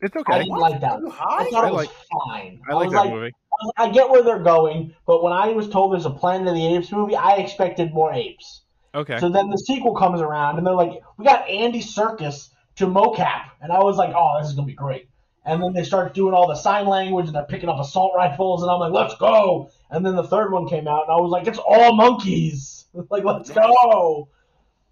[0.01, 0.33] it's okay.
[0.33, 0.95] I didn't like that.
[0.95, 1.91] Are I thought I it was like-
[2.27, 2.61] fine.
[2.69, 3.27] I like was that like, movie.
[3.27, 6.49] I was- I get where they're going, but when I was told there's a Planet
[6.49, 8.63] of the Apes movie, I expected more apes.
[8.95, 9.19] Okay.
[9.21, 13.51] So then the sequel comes around, and they're like, "We got Andy Serkis to mocap,"
[13.61, 15.09] and I was like, "Oh, this is gonna be great."
[15.45, 18.63] And then they start doing all the sign language, and they're picking up assault rifles,
[18.63, 21.31] and I'm like, "Let's go!" And then the third one came out, and I was
[21.31, 24.29] like, "It's all monkeys!" like, let's go!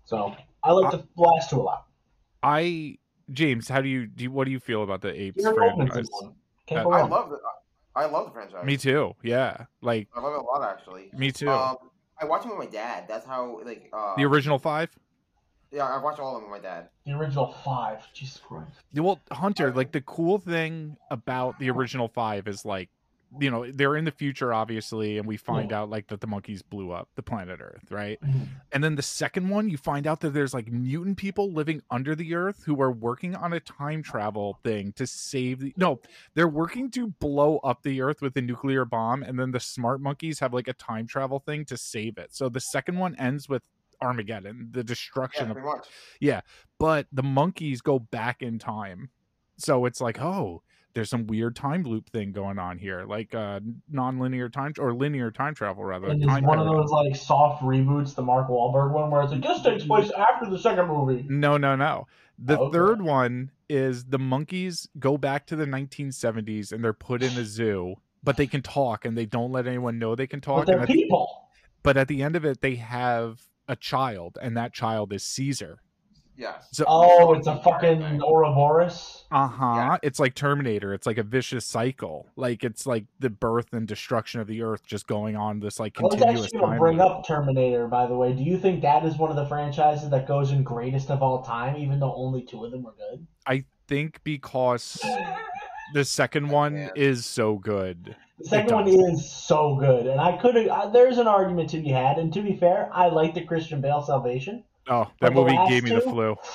[0.05, 1.87] So I like the last two a lot.
[2.43, 2.99] I
[3.31, 5.91] James, how do you do you, what do you feel about the Apes Peter Goldman's
[5.91, 6.09] franchise?
[6.11, 6.35] one.
[6.71, 7.39] Uh, I love it.
[7.95, 8.65] I love the franchise.
[8.65, 9.15] Me too.
[9.23, 9.67] Yeah.
[9.83, 11.11] Like I love it a lot, actually.
[11.13, 11.51] me too.
[11.51, 11.77] Um,
[12.21, 13.05] I watch them with my dad.
[13.09, 14.91] That's how, like, uh, the original 5?
[15.71, 16.89] Yeah, I watched all of them with my dad.
[17.05, 18.07] The original five.
[18.15, 18.71] Jesus Christ.
[18.95, 22.89] Well, Hunter, like the cool thing about the original five is like,
[23.41, 26.63] you know, they're in the future, obviously, and we find out like that the monkeys
[26.63, 28.19] blew up the planet Earth, right?
[28.23, 28.45] Mm-hmm.
[28.73, 32.15] And then the second one, you find out that there's like mutant people living under
[32.15, 35.75] the Earth who are working on a time travel thing to save the.
[35.77, 36.01] No,
[36.35, 40.01] they're working to blow up the Earth with a nuclear bomb, and then the smart
[40.01, 42.35] monkeys have like a time travel thing to save it.
[42.35, 43.63] So the second one ends with
[44.01, 45.87] Armageddon, the Yeah, destruction of pretty much.
[46.79, 49.11] but the monkeys go back in time.
[49.59, 50.63] So it's like, oh,
[50.95, 55.31] there's some weird time loop thing going on here, like uh non-linear time or linear
[55.31, 56.09] time travel rather.
[56.09, 59.33] And it's time one of those like soft reboots, the Mark Wahlberg one, where it's
[59.33, 61.25] like this takes place after the second movie.
[61.29, 62.07] No, no, no.
[62.39, 62.79] The Oh, okay.
[62.79, 67.45] third one is the monkeys go back to the 1970s and they're put in a
[67.45, 70.67] zoo, but they can talk and they don't let anyone know they can But talk.
[70.67, 71.49] they're And at the, people.
[71.83, 75.81] but at the end of it, they have a child, and that child is Caesar.
[76.39, 76.69] Yes.
[76.71, 79.25] So Oh, it's a fucking Ouroboros.
[79.33, 79.75] Uh huh.
[79.75, 79.97] Yeah.
[80.05, 80.95] It's like Terminator.
[80.95, 82.29] It's like a vicious cycle.
[82.37, 85.99] Like it's like the birth and destruction of the Earth just going on this like
[85.99, 87.07] I was continuous actually going to bring loop.
[87.11, 88.33] up Terminator, by the way.
[88.33, 91.43] Do you think that is one of the franchises that goes in greatest of all
[91.43, 93.27] time, even though only two of them were good?
[93.45, 95.03] I think because
[95.93, 96.91] the second one Yeah.
[96.95, 98.15] is so good.
[98.39, 100.55] The second one is so good, and I could.
[100.93, 104.01] There's an argument to be had, and to be fair, I like the Christian Bale
[104.03, 104.63] Salvation.
[104.89, 106.37] Oh, that movie last gave me the flu.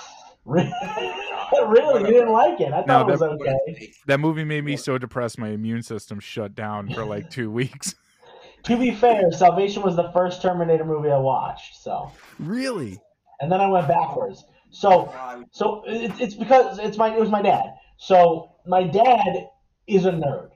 [0.45, 0.69] Really,
[1.67, 2.73] really, you didn't like it?
[2.73, 3.93] I No, thought it was that- okay.
[4.07, 7.95] That movie made me so depressed my immune system shut down for like two weeks.
[8.63, 12.99] To be fair, Salvation was the first Terminator movie I watched, so really?
[13.39, 14.43] and then I went backwards.
[14.69, 15.43] So Why?
[15.51, 17.75] so it's, it's because it's my it was my dad.
[17.95, 19.47] So my dad
[19.87, 20.49] is a nerd.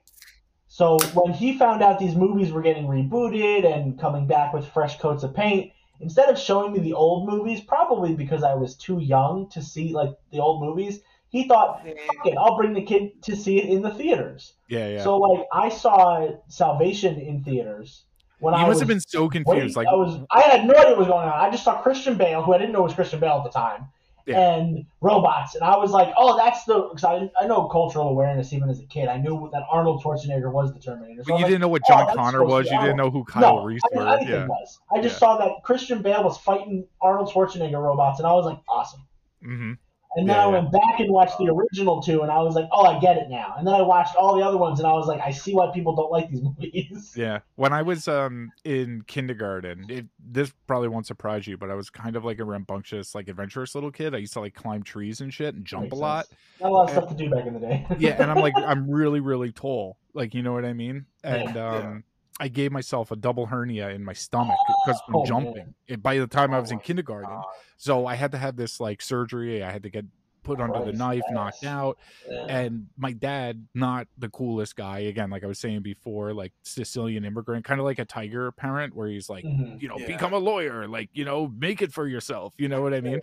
[0.68, 5.00] So when he found out these movies were getting rebooted and coming back with fresh
[5.00, 9.00] coats of paint, instead of showing me the old movies, probably because I was too
[9.00, 13.22] young to see like the old movies, he thought, "Fuck it, I'll bring the kid
[13.24, 15.04] to see it in the theaters." Yeah, yeah.
[15.04, 18.04] So like I saw Salvation in theaters
[18.40, 19.76] when you I must was have been so Wait, confused.
[19.76, 21.34] like, I was I had no idea what was going on.
[21.34, 23.88] I just saw Christian Bale, who I didn't know was Christian Bale at the time,
[24.28, 24.40] Yeah.
[24.40, 28.52] and robots, and I was like, oh, that's the because I, I know cultural awareness
[28.52, 29.08] even as a kid.
[29.08, 31.24] I knew that Arnold Schwarzenegger was the Terminator.
[31.24, 32.70] So but you like, didn't know what oh, John that's Connor was.
[32.70, 34.18] You didn't know who Kyle no, Reese I didn't know were.
[34.18, 34.48] anything Yeah.
[34.48, 34.80] was.
[34.92, 35.20] I just Yeah.
[35.20, 39.02] saw that Christian Bale was fighting Arnold Schwarzenegger robots, and I was like, awesome.
[39.42, 39.74] hmm
[40.18, 40.60] And then Yeah, I yeah.
[40.60, 43.30] went back and watched the original two, and I was like, oh, I get it
[43.30, 43.54] now.
[43.58, 45.72] And then I watched all the other ones, and I was like, I see why
[45.74, 47.14] people don't like these movies.
[47.16, 47.40] Yeah.
[47.56, 51.90] When I was um in kindergarten, it, this probably won't surprise you, but I was
[51.90, 54.16] kind of like a rambunctious, like adventurous little kid.
[54.16, 56.26] I used to like climb trees and shit and jump a lot.
[56.28, 56.40] sense.
[56.62, 57.86] Not a lot of stuff to do back in the day.
[58.00, 61.54] yeah and i'm like i'm really really tall like you know what i mean and
[61.56, 61.70] Yeah.
[61.70, 62.04] um
[62.40, 65.26] i gave myself a double hernia in my stomach because from Oh, man.
[65.28, 67.44] jumping it, by the time i was in Oh, kindergarten God.
[67.78, 70.06] so i had to have this like surgery i had to get
[70.44, 71.98] put under the knife knocked out
[72.30, 72.46] Yeah.
[72.48, 77.26] and my dad not the coolest guy again like i was saying before like sicilian
[77.26, 79.82] immigrant kind of like a tiger parent where he's like Mhm.
[79.82, 80.08] you know Yeah.
[80.08, 83.20] become a lawyer like you know make it for yourself you know what i mean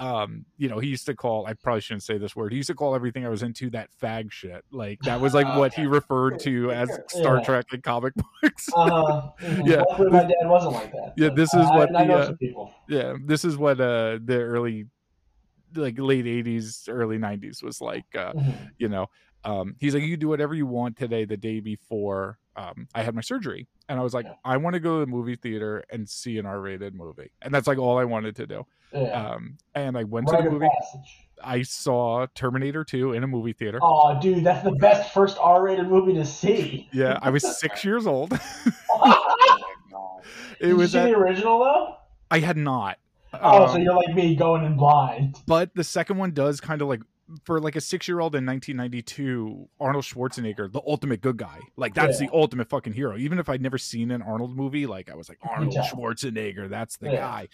[0.00, 2.66] um you know he used to call i probably shouldn't say this word he used
[2.68, 5.84] to call everything i was into that fag shit like that was like what he
[5.86, 7.42] referred to as star Yeah.
[7.44, 9.30] trek and comic books Uh-huh.
[9.40, 9.66] mhm.
[9.66, 9.82] Yeah.
[9.86, 11.12] Hopefully my dad wasn't like that.
[11.16, 12.74] Yeah, this is I- what I, the, know uh, some people.
[12.88, 14.86] yeah this is what uh the early
[15.74, 18.70] like late 80s early 90s was like uh Mhm.
[18.78, 19.06] you know
[19.44, 23.02] um he's like you can do whatever you want today the day before um i
[23.02, 24.34] had my surgery and i was like Yeah.
[24.44, 27.66] i want to go to the movie theater and see an r-rated movie and that's
[27.68, 29.32] like all i wanted to do Yeah.
[29.34, 31.28] um and i went Rite to the movie passage.
[31.44, 35.86] i saw terminator 2 in a movie theater Oh, dude, that's the best first R-rated
[35.88, 36.88] movie to see.
[36.92, 38.38] yeah i was six years old
[38.90, 40.20] Oh
[40.60, 41.96] it Did was you see at, the original though?
[42.30, 42.98] i had not
[43.32, 45.36] Oh, so Um, you're like me, going in blind.
[45.46, 47.00] but the second one does kind of like
[47.44, 51.94] for like a six year old in 1992 arnold schwarzenegger the ultimate good guy like
[51.94, 52.26] that's Yeah.
[52.26, 55.28] the ultimate fucking hero even if i'd never seen an arnold movie like i was
[55.28, 57.16] like arnold schwarzenegger that's the Yeah.
[57.20, 57.48] guy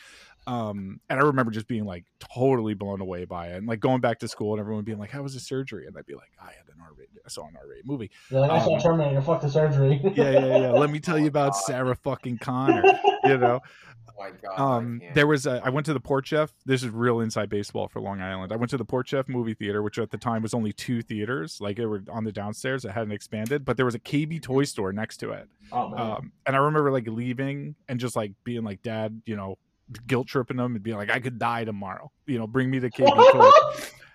[0.46, 4.00] um and i remember just being like totally blown away by it and like going
[4.00, 6.30] back to school and everyone being like how was the surgery and i'd be like
[6.40, 9.22] i had an r-rated i saw an r-rated movie You're like, I saw um, Terminator.
[9.22, 10.00] Fuck the surgery.
[10.14, 11.62] yeah yeah yeah let me tell Oh you about God.
[11.64, 12.82] sarah fucking connor
[13.24, 13.60] you know
[14.18, 14.58] Oh my God.
[14.78, 17.88] um there was a i went to the Port Jeff this is real inside baseball
[17.88, 20.42] for long island i went to the Port Jeff movie theater which at the time
[20.42, 23.84] was only two theaters like it were on the downstairs it hadn't expanded but there
[23.84, 26.00] was a kb toy store next to it Oh man.
[26.00, 29.58] um and i remember like leaving and just like being like dad you know
[30.06, 32.90] guilt tripping them and being like i could die tomorrow you know bring me the
[32.90, 33.50] kb toy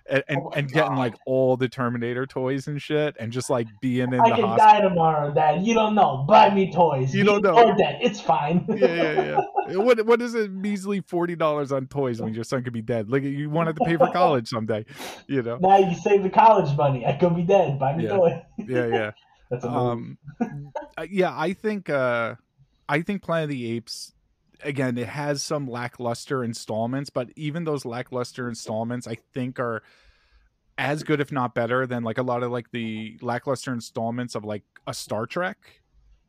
[0.10, 3.68] and and, Oh and getting like all the terminator toys and shit and just like
[3.82, 5.66] being in I the can hospital die tomorrow, Dad.
[5.66, 6.26] You don't know.
[6.28, 7.14] Buy me toys.
[7.16, 7.56] You don't know.
[7.56, 8.00] Or dead.
[8.02, 8.66] It's fine.
[8.68, 9.42] yeah, yeah, yeah.
[9.78, 10.52] What what is it?
[10.52, 13.10] Measly forty dollars on toys when your son could be dead.
[13.10, 14.86] Like you wanted to pay for college someday,
[15.28, 15.58] you know?
[15.62, 17.06] now you save the college money.
[17.06, 17.80] I could be dead.
[17.80, 18.10] Buy me Yeah.
[18.10, 18.44] toy.
[18.58, 19.12] Yeah, yeah.
[19.50, 19.70] That's a.
[19.70, 20.18] Um,
[21.10, 21.34] yeah.
[21.34, 22.36] I think uh,
[22.90, 24.14] I think Planet of the Apes.
[24.64, 29.82] Again, it has some lackluster installments, but even those lackluster installments, I think, are
[30.78, 34.44] as good, if not better, than like a lot of like the lackluster installments of
[34.44, 35.81] like a Star Trek.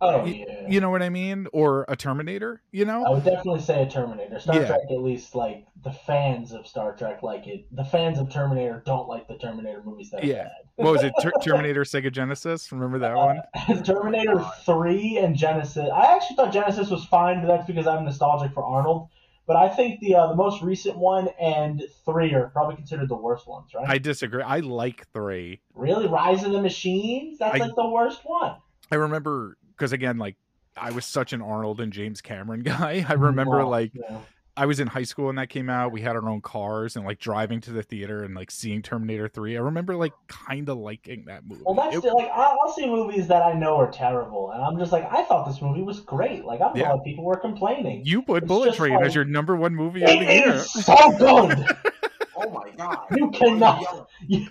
[0.05, 0.69] Oh y- yeah.
[0.69, 1.47] You know what I mean?
[1.53, 2.61] Or a Terminator.
[2.73, 3.05] You know?
[3.05, 4.41] I would definitely say a Terminator.
[4.41, 4.67] Star Yeah.
[4.67, 7.67] Trek, at least, like the fans of Star Trek like it.
[7.75, 10.49] The fans of Terminator don't like the Terminator movies that Yeah.
[10.77, 11.13] What was it?
[11.23, 12.71] Ter- Terminator Sega Genesis.
[12.73, 13.41] Remember that one?
[13.85, 15.91] Terminator Three and Genisys.
[15.93, 19.09] I actually thought Genisys was fine, but that's because I'm nostalgic for Arnold.
[19.47, 23.17] But I think the uh, the most recent one and three are probably considered the
[23.17, 23.89] worst ones, right?
[23.89, 24.43] I disagree.
[24.43, 25.61] I like three.
[25.75, 27.39] really, Rise of the Machines?
[27.39, 28.57] That's I- like the worst one.
[28.91, 30.37] I remember because again, like
[30.77, 33.05] I was such an Arnold and James Cameron guy.
[33.09, 33.69] I mm, remember Wow.
[33.69, 34.19] like Yeah.
[34.55, 35.93] I was in high school when that came out.
[35.93, 39.27] We had our own cars and like driving to the theater and like seeing Terminator
[39.27, 39.57] Three.
[39.57, 41.63] I remember like kind of liking that movie.
[41.65, 44.63] Well, that's It- the, like I'll, I'll see movies that I know are terrible, and
[44.63, 46.45] I'm just like, I thought this movie was great.
[46.45, 46.89] Like I don't Yeah.
[46.89, 48.03] know people were complaining.
[48.05, 50.55] you put it's Bullet Train like- as your number one movie of the It year.
[50.55, 51.67] is so good.
[52.35, 52.99] Oh my God.
[53.15, 54.49] You cannot- you,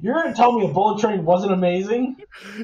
[0.00, 2.16] You're gonna tell me a bullet train wasn't amazing?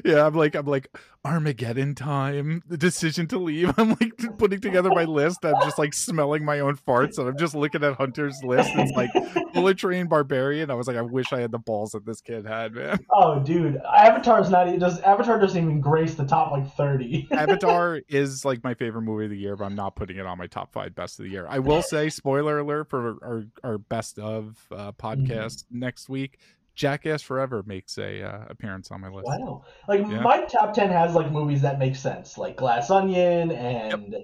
[0.03, 0.89] Yeah, I'm like I'm like
[1.23, 2.63] Armageddon time.
[2.67, 3.71] The decision to leave.
[3.77, 5.39] I'm like putting together my list.
[5.43, 8.71] I'm just like smelling my own farts, and I'm just looking at Hunter's list.
[8.73, 9.11] It's like
[9.53, 10.71] Bullet Train Barbarian.
[10.71, 12.99] I was like, I wish I had the balls that this kid had, man.
[13.11, 14.67] Oh, dude, Avatar's not.
[14.67, 17.27] It does Avatar doesn't even grace the top like thirty.
[17.31, 20.37] Avatar is like my favorite movie of the year, but I'm not putting it on
[20.37, 21.45] my top five best of the year.
[21.47, 26.39] I will say, spoiler alert for our our best of uh, podcast next week.
[26.79, 29.27] Jackass Forever makes a uh, appearance on my list.
[29.27, 30.21] Wow, like Yeah.
[30.21, 34.15] my top ten has like movies that make sense, like Glass Onion and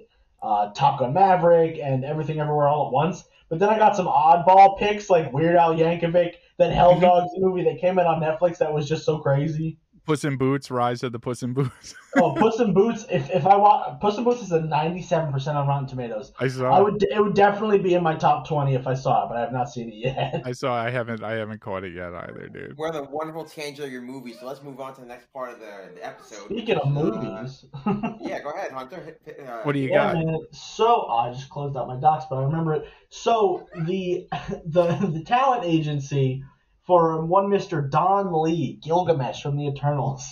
[0.42, 3.24] uh, Top Gun Maverick and Everything Everywhere All at Once.
[3.50, 7.02] But then I got some oddball picks like Weird Al Yankovic, that Hell Mhm.
[7.02, 9.76] Dogs movie that came out on Netflix that was just so crazy.
[10.06, 11.94] Puss in Boots, Rise of the Puss in Boots.
[12.18, 13.04] Oh, Puss in Boots.
[13.10, 16.32] If if I want Puss in Boots is a ninety seven percent on Rotten Tomatoes.
[16.40, 16.74] I saw.
[16.74, 19.36] I would it would definitely be in my top twenty if I saw it, but
[19.36, 20.40] I have not seen it yet.
[20.46, 20.74] I saw.
[20.74, 21.22] I haven't.
[21.22, 22.78] I haven't caught it yet either, dude.
[22.78, 25.52] We're the wonderful tangent of your movie, so let's move on to the next part
[25.52, 26.46] of the, the episode.
[26.46, 27.66] Speaking of Uh, movies.
[28.22, 28.96] yeah, go ahead, Hunter.
[29.02, 30.24] Hit- hit, uh, What do you Yeah, got?
[30.24, 30.38] man.
[30.52, 32.88] So I just closed out my docs, but I remember it.
[33.10, 34.26] So the
[34.64, 36.42] the the talent agency
[36.86, 37.88] for one Mr.
[37.90, 40.24] Don Lee, Gilgamesh from the Eternals,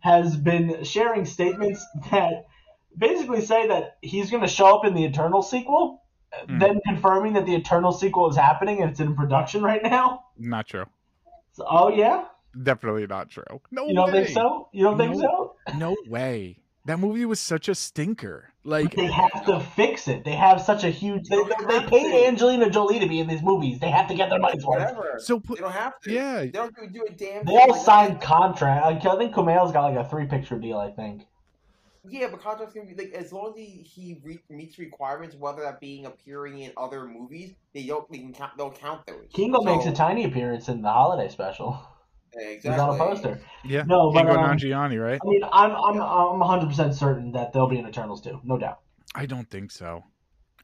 [0.00, 2.44] has been sharing statements that
[2.96, 6.00] basically say that he's going to show up in the Eternal sequel,
[6.48, 6.58] Hmm.
[6.58, 10.24] then confirming that the Eternal sequel is happening and it's in production right now.
[10.36, 10.86] Not true.
[11.52, 12.24] So, oh yeah,
[12.60, 13.42] Definitely not true.
[13.72, 14.24] No you don't way.
[14.24, 14.68] think so?
[14.72, 15.56] You don't think so?
[15.76, 16.58] No way.
[16.86, 18.50] That movie was such a stinker.
[18.62, 20.24] Like They have to fix it.
[20.24, 21.28] They have such a huge.
[21.28, 23.78] They, they, they paid Angelina Jolie to be in these movies.
[23.78, 24.80] They have to get their money's worth.
[24.80, 25.18] Whatever.
[25.18, 25.38] so.
[25.38, 26.12] They don't have to.
[26.12, 26.40] yeah.
[26.40, 27.44] They don't do, do a damn.
[27.44, 28.84] They all like, signed contract.
[28.84, 30.78] Like, I think Kumail's got like a three picture deal.
[30.78, 31.26] I think.
[32.06, 35.62] Yeah, but contracts can be like as long as he, he re- meets requirements, whether
[35.62, 39.24] that being appearing in other movies, they don't they can count they'll count those.
[39.32, 41.80] Kingo So- makes a tiny appearance in the holiday special.
[42.36, 42.70] Exactly.
[42.70, 43.40] He's on a poster.
[43.64, 43.82] Yeah.
[43.86, 45.20] No, but Kingo um, Nanjiani, right?
[45.24, 48.58] I mean, I'm I'm I'm 100 percent certain that they'll be in Eternals too, no
[48.58, 48.80] doubt.
[49.14, 50.04] I don't think so.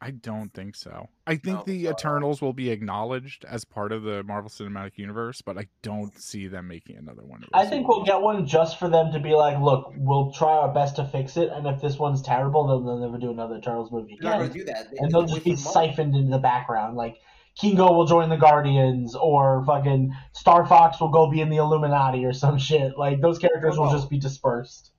[0.02, 1.10] I don't think so.
[1.26, 4.96] I think No, the so- Eternals will be acknowledged as part of the Marvel Cinematic
[4.96, 7.44] Universe, but I don't see them making another one.
[7.52, 10.72] I think we'll get one just for them to be like, look, we'll try our
[10.72, 13.92] best to fix it, and if this one's terrible, then they'll never do another Eternals
[13.92, 14.48] movie They're not again.
[14.48, 14.90] going to do that.
[14.90, 15.88] They- and it's they'll just be waste of money.
[15.90, 16.96] siphoned into the background.
[16.96, 17.16] Like
[17.58, 22.24] Kingo will join the Guardians, or fucking Star Fox will go be in the Illuminati
[22.24, 22.96] or some shit.
[22.96, 24.92] Like those characters will just be dispersed.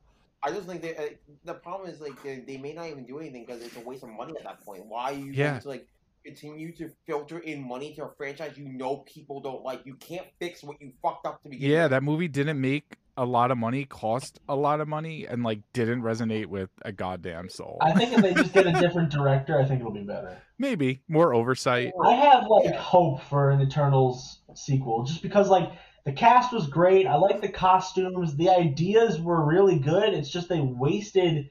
[0.43, 1.01] I just think they, uh,
[1.45, 4.03] the problem is like they, they may not even do anything because it's a waste
[4.03, 4.85] of money at that point.
[4.87, 5.49] Why are you Yeah.
[5.51, 5.87] going to like
[6.25, 9.81] continue to filter in money to a franchise you know people don't like?
[9.85, 11.91] You can't fix what you fucked up to begin Yeah, with.
[11.91, 15.59] that movie didn't make a lot of money, cost a lot of money, and like
[15.73, 17.77] didn't resonate with a goddamn soul.
[17.81, 20.41] I think if they just get a different director, I think it'll be better.
[20.61, 21.91] Maybe more oversight.
[22.05, 25.71] I have like hope for an Eternals sequel, just because like
[26.05, 27.07] the cast was great.
[27.07, 28.35] I like the costumes.
[28.35, 30.13] The ideas were really good.
[30.13, 31.49] It's just they wasted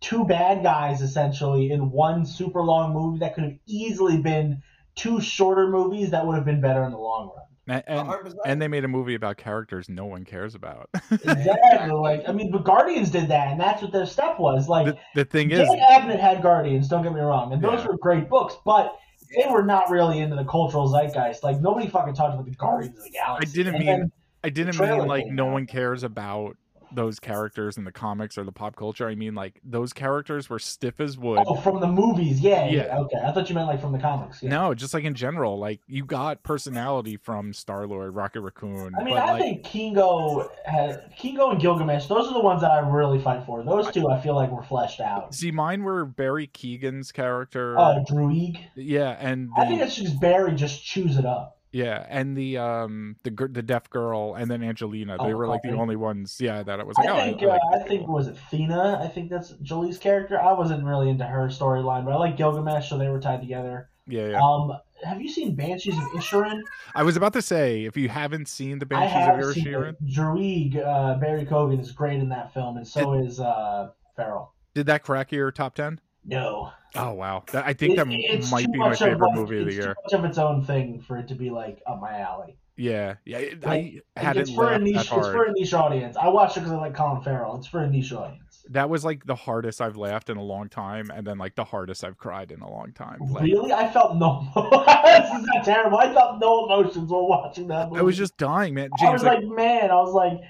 [0.00, 4.62] two bad guys essentially in one super long movie that could have easily been
[4.94, 7.44] two shorter movies that would have been better in the long run.
[7.68, 10.88] And, and, and they made a movie about characters no one cares about.
[11.10, 11.90] Exactly.
[11.92, 14.68] like I mean, but Guardians did that, and that's what their step was.
[14.68, 16.88] Like the, the thing Dan is, Abnett had Guardians.
[16.88, 17.88] Don't get me wrong, and those Yeah.
[17.88, 18.96] were great books, but.
[19.36, 21.42] They were not really into the cultural zeitgeist.
[21.42, 23.60] Like nobody fucking talked about the Guardians of the Galaxy.
[23.60, 26.56] I didn't And mean- I didn't mean like no one cares about
[26.92, 29.08] those characters in the comics or the pop culture.
[29.08, 31.44] I mean like those characters were stiff as wood.
[31.46, 32.86] Oh, from the movies, yeah, yeah.
[32.86, 32.98] Yeah.
[32.98, 34.42] Okay, I thought you meant like from the comics.
[34.42, 34.50] Yeah.
[34.50, 38.94] No, just like in general, like you got personality from Star Lord, Rocket Raccoon.
[38.98, 42.06] I mean, but I like, think Kingo had Kingo and Gilgamesh.
[42.06, 43.62] Those are the ones that I really fight for.
[43.62, 45.34] Those two, I feel like were fleshed out.
[45.34, 47.78] see, mine were Barry Keoghan's character.
[47.78, 48.58] Uh, Druig.
[48.74, 51.57] yeah, and I think it's just Barry just chews it up.
[51.70, 55.18] Yeah, and the um the the deaf girl, and then Angelina.
[55.18, 56.38] They Oh, were like the only ones.
[56.40, 58.36] Yeah, that I was I like, oh, think I, uh, like I think was it
[58.50, 59.00] Thena?
[59.02, 60.40] I think that's Jolie's character.
[60.40, 63.90] I wasn't really into her storyline, but I like Gilgamesh, so they were tied together.
[64.06, 64.40] yeah, yeah.
[64.42, 64.72] Um,
[65.04, 66.60] have you seen Banshees of Isherin?
[66.94, 70.06] I was about to say, if you haven't seen the I Banshees of Inisherin, it.
[70.06, 74.54] Druig, uh, Barry Keoghan is great in that film, and so is uh, Farrell.
[74.74, 76.00] did that crack your top ten?
[76.28, 79.64] No, Oh wow, that, I think It- that might be my favorite like, movie of
[79.66, 79.94] the it's year.
[79.94, 82.56] Too much of its own thing for it to be like up my alley.
[82.76, 83.38] Yeah, yeah.
[83.38, 84.96] it- Like, I hadn't it's for a niche.
[84.96, 86.16] It's for a niche audience.
[86.16, 87.56] I watched it because I like Colin Farrell.
[87.56, 88.64] It's for a niche audience.
[88.70, 91.64] That was like the hardest I've laughed in a long time, and then like the
[91.64, 93.18] hardest I've cried in a long time.
[93.20, 94.46] Like, really, I felt no.
[94.54, 95.98] this is not terrible.
[95.98, 98.00] I felt no emotions while watching that movie.
[98.00, 98.90] I was just dying, man.
[99.00, 100.40] I was like, like, man, I was like,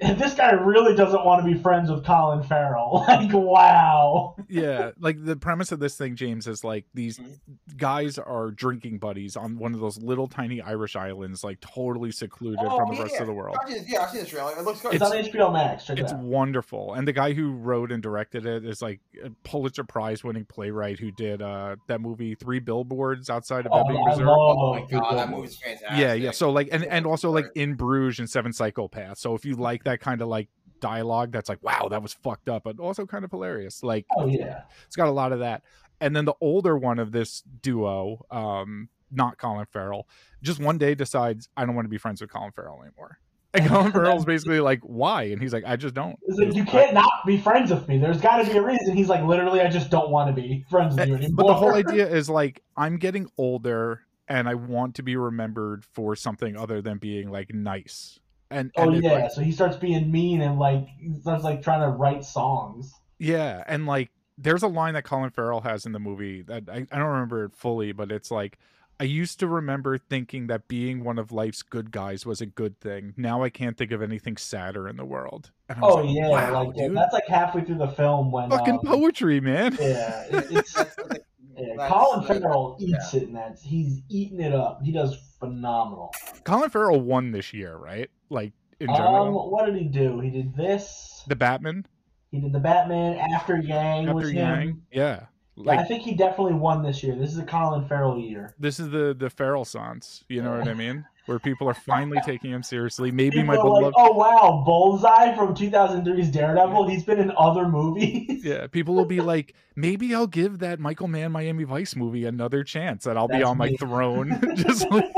[0.00, 3.04] this guy really doesn't want to be friends with Colin Farrell.
[3.16, 4.34] Like, wow.
[4.48, 7.38] yeah, like the premise of this thing, James, is like these Mhm.
[7.76, 12.58] guys are drinking buddies on one of those little tiny Irish islands, like totally secluded
[12.76, 13.56] from the rest of the world.
[13.62, 14.52] I've seen, yeah, I've seen this trailer.
[14.58, 14.94] It looks good.
[14.94, 15.86] It's, on HBO Max.
[15.86, 19.30] Check It's it wonderful, and the guy who wrote and directed it is like a
[19.44, 23.96] Pulitzer Prize winning playwright who did uh that movie Three Billboards Outside of Oh, Ebbing,
[23.96, 24.28] I Missouri.
[24.30, 25.88] oh my Good god, that movie's fantastic.
[25.98, 26.30] yeah, yeah.
[26.32, 29.18] So like, and and also like in Bruges and Seven Psychopaths.
[29.18, 30.48] So if you like that kind of like
[30.80, 33.82] dialogue, that's like wow, that was fucked up, but also kind of hilarious.
[33.82, 34.62] Like Oh yeah.
[34.86, 35.62] it's got a lot of that.
[36.00, 40.06] And then the older one of this duo, um, not Colin Farrell,
[40.42, 43.18] just one day decides I don't want to be friends with Colin Farrell anymore.
[43.54, 45.24] And Colin Farrell's basically like, why?
[45.24, 46.18] And he's like, I just don't.
[46.28, 47.96] Like, you can't not be friends with me.
[47.98, 48.94] There's got to be a reason.
[48.94, 51.36] He's like, literally, I just don't want to be friends with you anymore.
[51.36, 55.84] But the whole idea is like, I'm getting older and I want to be remembered
[55.84, 58.18] for something other than being like nice.
[58.50, 60.86] And, Oh and yeah, like- so he starts being mean and like
[61.22, 62.92] starts like trying to write songs.
[63.18, 66.86] Yeah, and like there's a line that Colin Farrell has in the movie that I,
[66.92, 68.58] I don't remember it fully, but it's like
[69.00, 72.78] I used to remember thinking that being one of life's good guys was a good
[72.80, 73.14] thing.
[73.16, 75.50] Now I can't think of anything sadder in the world.
[75.68, 78.48] And Oh like, yeah, wow, like yeah, dude, that's like halfway through the film when
[78.50, 79.76] fucking um, poetry, man.
[79.80, 81.20] Yeah, it, it's That's- that's-
[81.58, 84.82] yeah, Colin that's- Farrell eats it, and that's he's eating it up.
[84.82, 86.12] He does phenomenal.
[86.44, 88.10] Colin Farrell won this year, right?
[88.30, 90.20] Like in Um, general, what did he do?
[90.20, 91.22] He did this.
[91.28, 91.86] the Batman
[92.30, 94.36] He did the Batman after Yang after him.
[94.36, 95.02] Yang, yeah.
[95.02, 97.14] Yeah, Like I think he definitely won this year.
[97.16, 98.54] This is a Colin Farrell year.
[98.58, 101.04] this is the the Farrell sons, you know what I mean?
[101.26, 103.10] Where people are finally taking him seriously.
[103.10, 106.88] Maybe People my are like, oh wow, Bullseye from 2003's Daredevil.
[106.88, 108.32] He's been in other movies.
[108.46, 112.62] Yeah, people will be like, maybe I'll give that Michael Mann Miami Vice movie another
[112.62, 113.76] chance, and I'll be That's on my me.
[113.76, 114.38] throne.
[114.56, 115.10] Just like.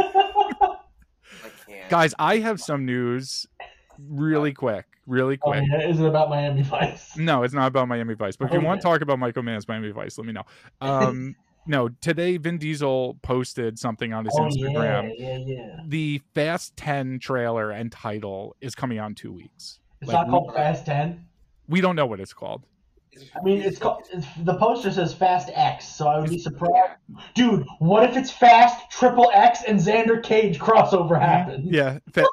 [1.89, 3.47] Guys, I have some news,
[3.99, 5.65] really quick, really oh, quick.
[5.71, 7.11] yeah, is it about Miami Vice?
[7.17, 9.67] No, it's not about Miami Vice, but if you want to talk about Michael Mann's
[9.69, 10.45] Miami Vice, let me know.
[10.81, 11.35] Um,
[11.67, 15.13] no, today Vin Diesel posted something on his Oh Instagram.
[15.17, 15.77] yeah, yeah, yeah.
[15.87, 19.81] The Fast Ten trailer and title is coming out in two weeks.
[20.01, 21.25] It's Like, not we- called Fast Ten.
[21.69, 22.63] We don't know what it's called.
[23.37, 24.05] I mean, it's called.
[24.13, 26.95] It's, the poster says Fast X, so I would be surprised.
[27.35, 31.67] Dude, what if it's Fast Triple X and Xander Cage crossover happens?
[31.67, 31.75] Mm-hmm.
[31.75, 32.27] Yeah, fa-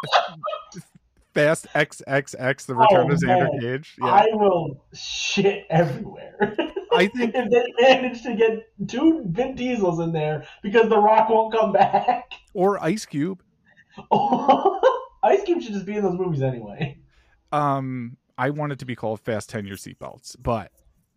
[1.33, 3.59] Fast XXX, the Return Oh, of Xander man.
[3.59, 3.95] Cage.
[3.99, 6.55] Yeah, I will shit everywhere.
[6.93, 11.29] I think if they manage to get two Vin Diesels in there because The Rock
[11.29, 12.31] won't come back.
[12.53, 13.41] or Ice Cube.
[14.11, 16.99] Ice Cube should just be in those movies anyway.
[17.51, 20.71] Um, I want it to be called Fast Ten Your Seatbelts, but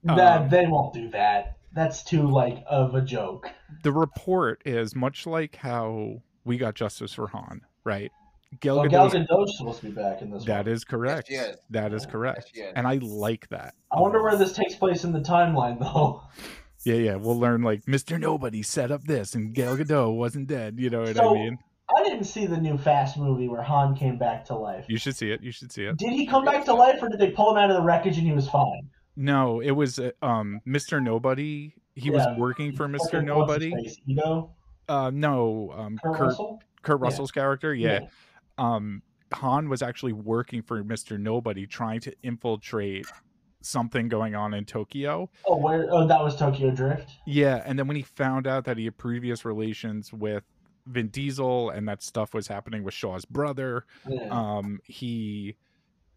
[0.04, 1.56] That Um, they won't do that.
[1.72, 3.50] That's too like of a joke.
[3.82, 8.10] the report is much like how we got justice for Han, right?
[8.60, 10.72] Gal Well, Gal Gadot's- Gadot's supposed to be back in this that one.
[10.74, 11.28] is correct.
[11.28, 11.56] she is.
[11.70, 12.72] That is correct, Yes, is.
[12.76, 13.74] and I like that.
[13.92, 16.22] I wonder where this takes place in the timeline, though.
[16.84, 17.14] Yeah, yeah.
[17.16, 18.18] We'll learn like Mr.
[18.18, 20.78] Nobody set up this, and Gal Gadot wasn't dead.
[20.78, 21.58] You know what So- I mean?
[21.96, 24.84] I didn't see the new Fast movie where Han came back to life.
[24.88, 25.42] You should see it.
[25.42, 25.96] You should see it.
[25.96, 28.18] Did he come back to life, or did they pull him out of the wreckage
[28.18, 28.88] and he was fine?
[29.16, 31.02] No, it was uh, um Mr.
[31.02, 31.74] Nobody.
[31.94, 32.16] He Yeah.
[32.28, 33.24] was working for Mr.
[33.24, 33.74] Nobody.
[34.06, 34.50] Ego?
[34.88, 36.62] Uh, no, um, Kurt, Kurt Russell?
[36.82, 37.04] Kurt Yeah.
[37.04, 37.74] Russell's character.
[37.74, 38.00] yeah.
[38.58, 39.02] um
[39.34, 41.18] Han was actually working for Mr.
[41.20, 43.06] Nobody trying to infiltrate
[43.60, 45.28] something going on in Tokyo.
[45.46, 45.86] Oh, where?
[45.90, 47.10] Oh, that was Tokyo Drift.
[47.26, 50.44] Yeah, and then when he found out that he had previous relations with
[50.88, 54.28] Vin Diesel and that stuff was happening with Shaw's brother, Yeah.
[54.30, 55.54] um he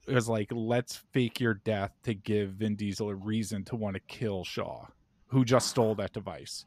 [0.08, 4.00] was like let's fake your death to give Vin Diesel a reason to want to
[4.02, 4.88] kill Shaw,
[5.28, 6.66] who just stole that device.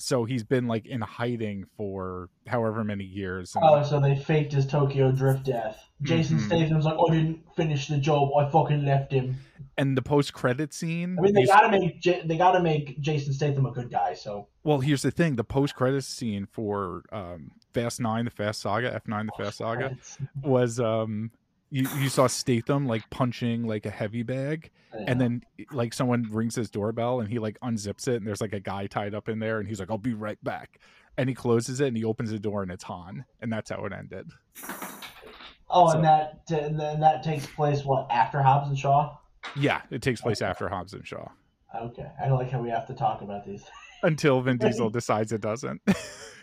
[0.00, 3.56] So he's been like in hiding for however many years.
[3.56, 5.84] and- oh, so they faked his Tokyo Drift death.
[6.02, 6.46] Jason Mhm.
[6.46, 8.30] Statham's like, I didn't finish the job.
[8.38, 9.36] I fucking left him.
[9.76, 11.16] and the post credit scene.
[11.18, 14.14] I mean, they gotta make J- they gotta make Jason Statham a good guy.
[14.14, 18.60] So well, here's the thing: the post credit scene for um, Fast Nine, the Fast
[18.60, 19.96] Saga, F Nine, the Fast Saga,
[20.42, 21.32] was um,
[21.70, 25.42] you you saw Statham like punching like a heavy bag, and then
[25.72, 28.86] like someone rings his doorbell and he like unzips it and there's like a guy
[28.86, 30.80] tied up in there and he's like, "I'll be right back,"
[31.16, 33.84] and he closes it and he opens the door and it's Han, and that's how
[33.84, 34.30] it ended.
[35.70, 39.16] oh, so- and that and then that takes place what after Hobbs and Shaw.
[39.56, 41.28] Yeah, it takes place after Hobbs and Shaw.
[41.78, 43.62] Okay, I don't like how we have to talk about these.
[44.02, 45.82] Until Vin Diesel decides it doesn't.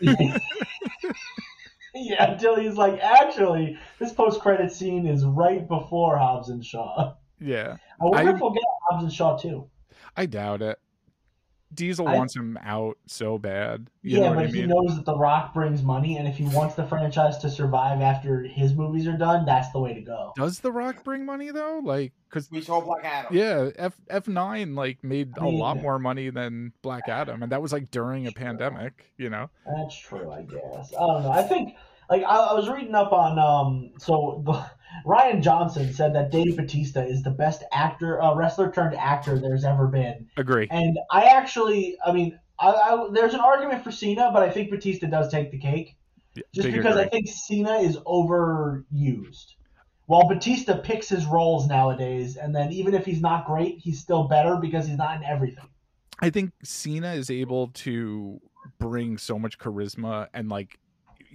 [2.04, 7.14] yeah, until he's like, actually, this post credit scene is right before Hobbs and Shaw.
[7.40, 9.68] yeah, I wonder I- if we'll get Hobbs and Shaw too.
[10.16, 10.78] I doubt it.
[11.74, 13.90] Diesel I- wants him out so bad.
[14.00, 14.68] You yeah, know but I he mean?
[14.68, 18.44] knows that The Rock brings money, and if he wants the franchise to survive after
[18.44, 20.32] his movies are done, that's the way to go.
[20.36, 21.80] Does The Rock bring money though?
[21.82, 23.36] Like, because We saw Black Adam.
[23.36, 27.60] yeah, F F nine like made a lot more money than Black Adam, and that
[27.60, 28.38] was like during a Sure.
[28.40, 29.12] pandemic.
[29.18, 30.94] You know, That's true, I guess.
[30.94, 31.30] I don't know.
[31.32, 31.74] I think,
[32.10, 34.42] like, I, I was reading up on, um, so
[35.04, 39.64] Rian Johnson said that Dave Batista is the best actor, uh, wrestler turned actor there's
[39.64, 40.28] ever been.
[40.36, 40.68] agree.
[40.70, 44.70] And I actually, I mean, I, I, there's an argument for Cena, but I think
[44.70, 45.96] Batista does take the cake.
[46.54, 49.54] Just big because I think Cena is overused.
[50.06, 54.24] While Batista picks his roles nowadays, and then even if he's not great, he's still
[54.28, 55.68] better because he's not in everything.
[56.20, 58.40] I think Cena is able to
[58.78, 60.78] bring so much charisma and like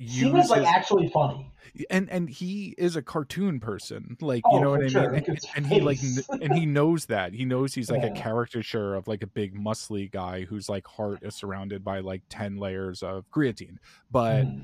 [0.01, 1.51] use was like actually funny.
[1.89, 5.11] and and he is a cartoon person like Oh, you know what i sure.
[5.11, 5.99] mean and, and he like
[6.41, 10.09] and he knows that he knows he's like a caricature of like a big muscly
[10.11, 13.77] guy whose like heart is surrounded by like 10 layers of creatine
[14.09, 14.61] but Hmm.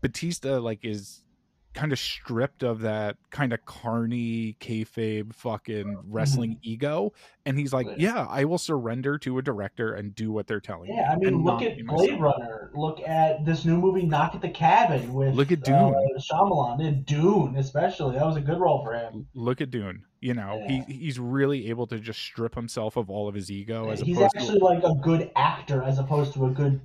[0.00, 1.22] batista like is
[1.72, 7.12] kind of stripped of that kind of carny kayfabe fucking wrestling ego
[7.46, 8.00] and he's like Mm-hmm.
[8.00, 8.14] Yeah.
[8.14, 11.16] yeah i will surrender to a director and do what they're telling me Yeah, I
[11.16, 12.70] mean, look at Blade myself." Runner.
[12.74, 16.18] Look at this new movie, Knock at the Cabin, with Look at Uh, Dune.
[16.18, 18.14] Shyamalan and Dune, especially.
[18.16, 19.26] That was a good role for him.
[19.34, 20.02] look at Dune.
[20.20, 20.84] You know, Yeah.
[20.86, 24.04] he he's really able to just strip himself of all of his ego as a
[24.04, 26.80] He's actually to like a good actor as opposed to a good,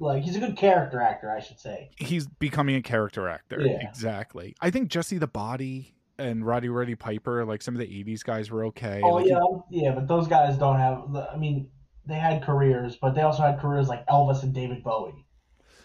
[0.00, 1.90] like he's a good character actor, I should say.
[1.96, 3.60] he's becoming a character actor.
[3.60, 3.78] Yeah.
[3.88, 4.54] Exactly.
[4.60, 8.50] I think Jesse the Body and Roddy Roddy Piper, like some of the '80s guys,
[8.50, 9.00] were okay.
[9.04, 9.38] Oh Like, he- yeah,
[9.70, 11.14] yeah, but those guys don't have.
[11.32, 11.70] I mean,
[12.06, 15.24] they had careers, but they also had careers like Elvis and David Bowie,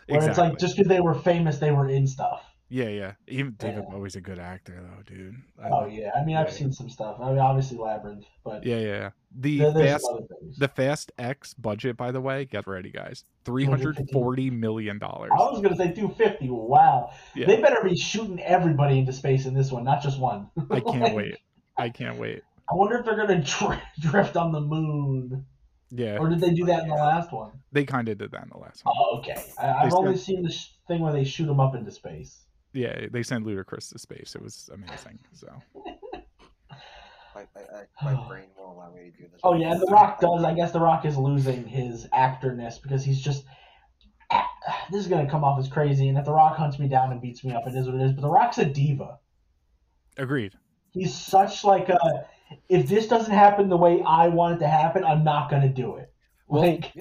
[0.07, 2.41] where it's like just because they were famous, they were in stuff.
[2.69, 3.11] yeah, yeah.
[3.27, 3.95] Even David Yeah.
[3.95, 5.35] Bowie's a good actor, though, dude.
[5.61, 6.53] I Oh yeah, I mean, I've Yeah.
[6.53, 7.17] seen some stuff.
[7.21, 9.09] I mean, obviously Labyrinth, but Yeah, yeah, yeah.
[9.37, 10.57] The fast, some other things.
[10.57, 13.23] the Fast X budget, by the way, get ready, guys.
[13.43, 15.31] Three hundred forty million dollars.
[15.33, 16.49] I was gonna say 250.
[16.49, 17.11] Wow.
[17.35, 17.47] Yeah.
[17.47, 20.49] They better be shooting everybody into space in this one, not just one.
[20.71, 21.37] I can't Like, wait.
[21.77, 22.41] I can't wait.
[22.71, 25.45] I wonder if they're gonna dr- drift on the moon,
[25.91, 27.51] Yeah, or did they do that in the last one?
[27.71, 28.95] they kind of did that in the last one.
[28.97, 29.35] Oh, okay.
[29.61, 32.45] I, I've only seen the sh- thing where they shoot them up into space.
[32.73, 34.33] Yeah, they sent Ludacris to space.
[34.35, 35.19] It was amazing.
[35.33, 35.47] So
[37.35, 39.41] My, I, I, my brain won't allow me to do this.
[39.43, 40.43] Oh yeah, and The Rock does.
[40.43, 43.43] I guess The Rock is losing his actorness because he's just.
[44.91, 47.21] This is gonna come off as crazy, and if The Rock hunts me down and
[47.21, 48.13] beats me up, it is what it is.
[48.13, 49.19] But The Rock's a diva.
[50.17, 50.53] agreed.
[50.91, 51.99] He's such like a.
[52.69, 55.97] If this doesn't happen the way I want it to happen, I'm not gonna do
[55.97, 56.11] it.
[56.47, 56.91] Well, Like,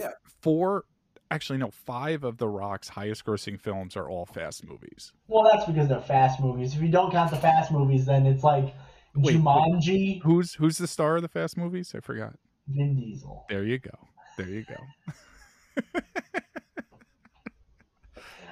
[0.43, 0.85] Four,
[1.30, 5.12] actually no, five of the Rock's highest-grossing films are all fast movies.
[5.28, 6.74] well, that's because they're fast movies.
[6.74, 8.74] If you don't count the fast movies, then it's like
[9.14, 9.36] Wait, wait.
[9.36, 11.94] Jumanji, Who's who's the star of the fast movies?
[11.96, 12.34] I forgot.
[12.68, 13.44] Vin Diesel.
[13.48, 14.08] There you go.
[14.36, 15.82] There you go.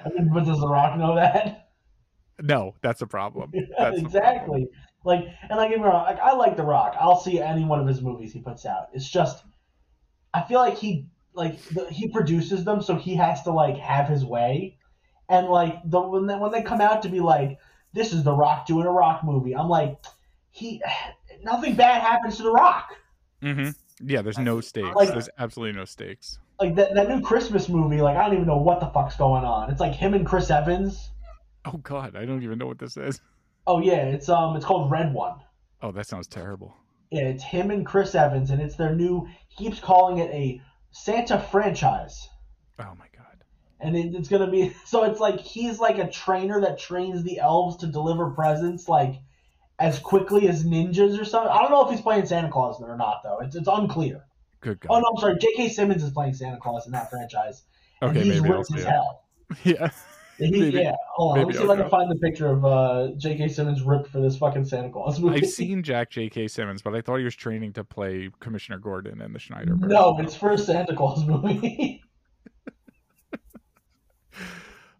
[0.03, 1.69] But does The Rock know that?
[2.41, 3.51] No, that's a problem.
[3.53, 4.05] That's the problem.
[4.05, 4.67] exactly.
[5.05, 6.95] Like, and like, get me wrong, like I like The Rock.
[6.99, 8.87] I'll see any one of his movies he puts out.
[8.93, 9.43] It's just,
[10.33, 14.07] I feel like he like the, he produces them, so he has to like have
[14.07, 14.77] his way.
[15.29, 17.59] And like the when they, when they come out to be like,
[17.93, 19.97] this is The Rock doing a Rock movie, I'm like,
[20.53, 20.81] he
[21.43, 22.89] nothing bad happens to The Rock.
[23.41, 23.71] Mm-hmm.
[24.07, 24.95] Yeah, there's no stakes.
[24.95, 26.39] Like- there's absolutely no stakes.
[26.59, 29.43] Like that, that new Christmas movie, like I don't even know what the fuck's going
[29.43, 29.69] on.
[29.71, 31.09] It's like him and Chris Evans.
[31.65, 33.19] Oh God, I don't even know what this is.
[33.65, 35.39] Oh yeah, it's um, it's called Red One.
[35.81, 36.77] Oh, that sounds terrible.
[37.09, 39.27] Yeah, it's him and Chris Evans, and it's their new.
[39.49, 42.29] He keeps calling it a Santa franchise,
[42.79, 43.43] Oh my God.
[43.79, 44.73] and it, it's gonna be.
[44.85, 49.15] So it's like he's like a trainer that trains the elves to deliver presents like
[49.79, 51.51] as quickly as ninjas or something.
[51.51, 53.39] I don't know if he's playing Santa Claus or not though.
[53.39, 54.23] It's it's unclear.
[54.61, 54.95] Good God.
[54.95, 55.37] Oh no, I'm sorry.
[55.39, 55.69] J.K.
[55.69, 57.63] Simmons is playing Santa Claus in that franchise,
[58.01, 59.23] and okay, he's maybe ripped as hell.
[59.63, 59.89] Yeah.
[60.39, 61.37] He, Maybe- yeah, hold on.
[61.37, 63.49] Let me maybe see if I can find the picture of uh, J.K.
[63.49, 65.37] Simmons ripped for this fucking Santa Claus movie.
[65.37, 66.47] I've seen Jack J.K.
[66.47, 69.75] Simmons, but I thought he was training to play Commissioner Gordon in the Snyder.
[69.75, 72.01] No, it's for a Santa Claus movie.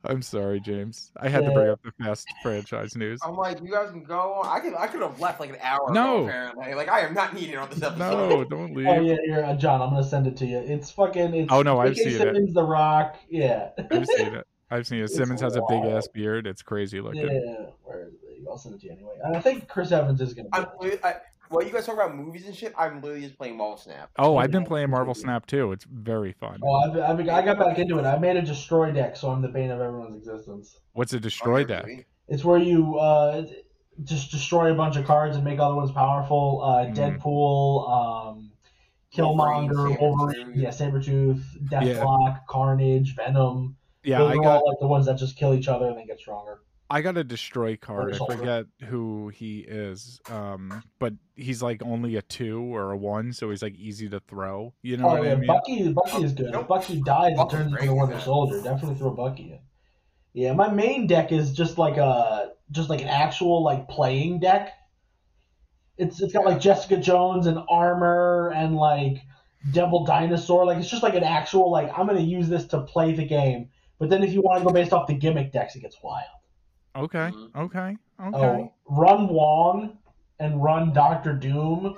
[0.05, 1.11] I'm sorry, James.
[1.17, 3.19] I had to bring up the Fast franchise news.
[3.23, 4.41] I'm like, you guys can go.
[4.45, 6.17] I could, I could have left like an hour No.
[6.23, 6.27] ago.
[6.27, 7.97] Apparently, like I am not needed on this episode.
[8.29, 8.87] No, don't leave.
[8.87, 9.81] Oh yeah, here, uh, John.
[9.81, 10.57] I'm gonna send it to you.
[10.57, 11.33] It's fucking.
[11.33, 12.09] It's Oh, no, I've J.K.
[12.11, 12.25] seen it.
[12.25, 13.15] Simmons, The Rock.
[13.29, 13.69] Yeah.
[13.91, 14.47] I've seen it.
[14.69, 15.03] I've seen it.
[15.03, 16.47] It's Simmons has a big ass beard.
[16.47, 17.21] It's crazy looking.
[17.21, 17.65] Yeah.
[17.83, 18.19] Where is it?
[18.49, 19.13] I'll send it to you anyway.
[19.23, 20.49] And I think Chris Evans is gonna.
[20.49, 20.93] Be I'm, in it.
[20.93, 21.15] li- I,
[21.53, 24.09] while you guys talk about movies and shit, I'm literally just playing Marvel Snap.
[24.17, 25.71] Oh, I've been playing Marvel Snap too.
[25.71, 26.59] It's very fun.
[26.63, 28.05] Oh, I've, I've, I got back into it.
[28.05, 30.79] I made a destroy deck, so I'm the bane of everyone's existence.
[30.93, 31.85] What's a destroy Okay, deck?
[31.85, 32.05] really?
[32.27, 33.45] It's where you uh,
[34.03, 36.61] just destroy a bunch of cards and make other ones powerful.
[36.63, 36.95] Uh, Mhm.
[37.21, 38.51] Deadpool, um,
[39.15, 43.75] Killmonger, Wolverine, Wolverine, yeah, Sabretooth, Deathlok, Carnage, Venom.
[44.03, 45.97] Yeah, Those I are got all like the ones that just kill each other and
[45.97, 46.61] then get stronger.
[46.93, 48.13] I got a destroy card.
[48.13, 50.21] I forget who he is.
[50.29, 54.19] Um, but he's like only a two or a one, so he's like easy to
[54.19, 54.75] throw.
[54.83, 55.47] You know Oh what yeah, I mean?
[55.47, 55.91] Bucky.
[55.91, 56.51] Bucky is good.
[56.51, 56.61] Nope.
[56.61, 58.19] If Bucky dies and turns into great, the Winter.
[58.19, 59.59] Soldier, definitely throw Bucky in.
[60.33, 64.73] Yeah, my main deck is just like a just like an actual like playing deck.
[65.97, 69.17] It's it's got like Jessica Jones and armor and like
[69.71, 70.63] Devil Dinosaur.
[70.67, 73.69] Like it's just like an actual like I'm gonna use this to play the game.
[73.97, 76.27] But then if you want to go based off the gimmick decks, it gets wild.
[76.95, 77.97] Okay, okay, okay.
[78.19, 79.97] Oh, run Wong
[80.39, 81.95] and run Doctor Doom,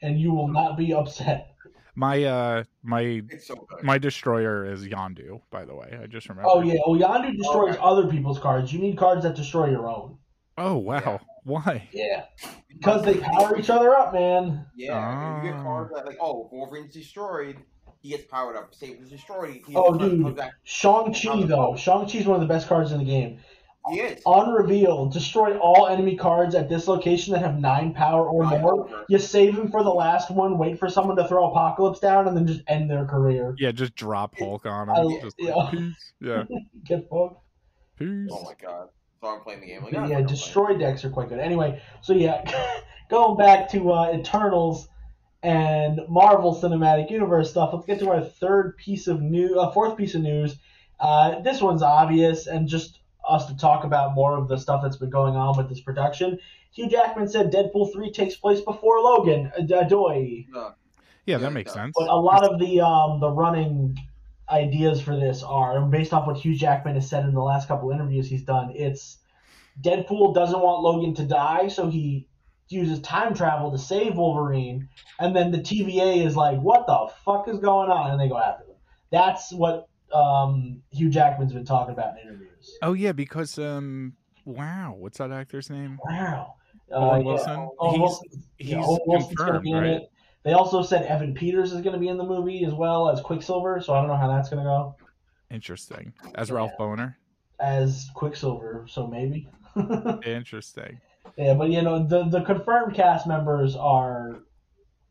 [0.00, 1.54] and you will not be upset.
[1.96, 3.82] My uh, my It's so good.
[3.82, 5.40] my destroyer is Yondu.
[5.50, 6.48] By the way, I just remember.
[6.48, 7.82] Oh yeah, well Yondu destroys Okay.
[7.82, 8.72] other people's cards.
[8.72, 10.18] You need cards that destroy your own.
[10.56, 11.00] Oh wow.
[11.04, 11.18] Yeah.
[11.44, 11.88] Why?
[11.92, 12.24] Yeah,
[12.68, 14.66] because they power each other up, man.
[14.76, 15.62] Yeah, if you get Ah.
[15.62, 17.56] cards that like, oh, Wolverine's destroyed,
[18.02, 18.74] he gets powered up.
[18.74, 20.22] Sabretooth's destroyed, he Oh, dude.
[20.22, 20.52] comes back.
[20.62, 23.40] Shang Chi though, Shang Chi's one of the best cards in the game.
[23.90, 24.22] He is.
[24.26, 28.60] On reveal, destroy all enemy cards at this location that have nine power or Nine
[28.62, 28.84] more.
[28.84, 29.04] over.
[29.08, 30.58] You save them for the last one.
[30.58, 33.54] Wait for someone to throw Apocalypse down, and then just end their career.
[33.58, 34.94] Yeah, just drop Hulk on him.
[34.96, 35.54] I- just yeah.
[35.54, 36.12] like, peace.
[36.20, 36.44] Yeah,
[36.84, 37.42] Get fucked.
[37.98, 38.28] peace.
[38.32, 38.88] Oh my god.
[39.20, 39.82] So I'm playing the game.
[39.82, 41.40] Like, But "Ah, yeah, fuck, I'm destroy decks are quite good.
[41.40, 42.44] Anyway, so yeah,
[43.10, 44.88] going back to uh, Eternals
[45.42, 47.70] and Marvel Cinematic Universe stuff.
[47.72, 50.56] Let's get to our third piece of new, uh, fourth piece of news.
[51.00, 52.98] Uh, this one's obvious, and just
[53.28, 56.38] us to talk about more of the stuff that's been going on with this production.
[56.72, 59.52] Hugh Jackman said Deadpool three takes place before Logan.
[59.56, 60.46] Uh, Adoy.
[60.54, 60.72] Uh,
[61.24, 61.94] Yeah, Yeah, that makes sense.
[61.96, 63.98] But a lot of the um, the running
[64.50, 67.90] ideas for this are based off what Hugh Jackman has said in the last couple
[67.90, 68.72] interviews he's done.
[68.74, 69.18] It's
[69.82, 72.26] Deadpool doesn't want Logan to die, so he
[72.68, 77.48] uses time travel to save Wolverine, and then the TVA is like, "What the fuck
[77.48, 78.76] is going on?" and they go after them.
[79.10, 82.78] That's what um, Hugh Jackman's been talking about in interviews.
[82.82, 85.98] Oh yeah, because um, wow, what's that actor's name?
[86.08, 86.54] Wow.
[86.90, 87.26] Owen yeah.
[87.26, 87.68] Wilson.
[87.78, 88.28] Owen he's Wilson.
[88.56, 89.90] he's Yeah, Owen Wilson's gonna confirmed, be in right?
[90.02, 90.10] it.
[90.44, 93.20] They also said Evan Peters is going to be in the movie as well as
[93.20, 94.96] Quicksilver, so I don't know how that's going to go.
[95.50, 96.12] Interesting.
[96.36, 96.54] As Yeah.
[96.54, 97.16] Ralph Bohner.
[97.60, 99.48] as Quicksilver, so maybe.
[100.24, 101.00] Interesting.
[101.36, 104.38] yeah, but you know the the confirmed cast members are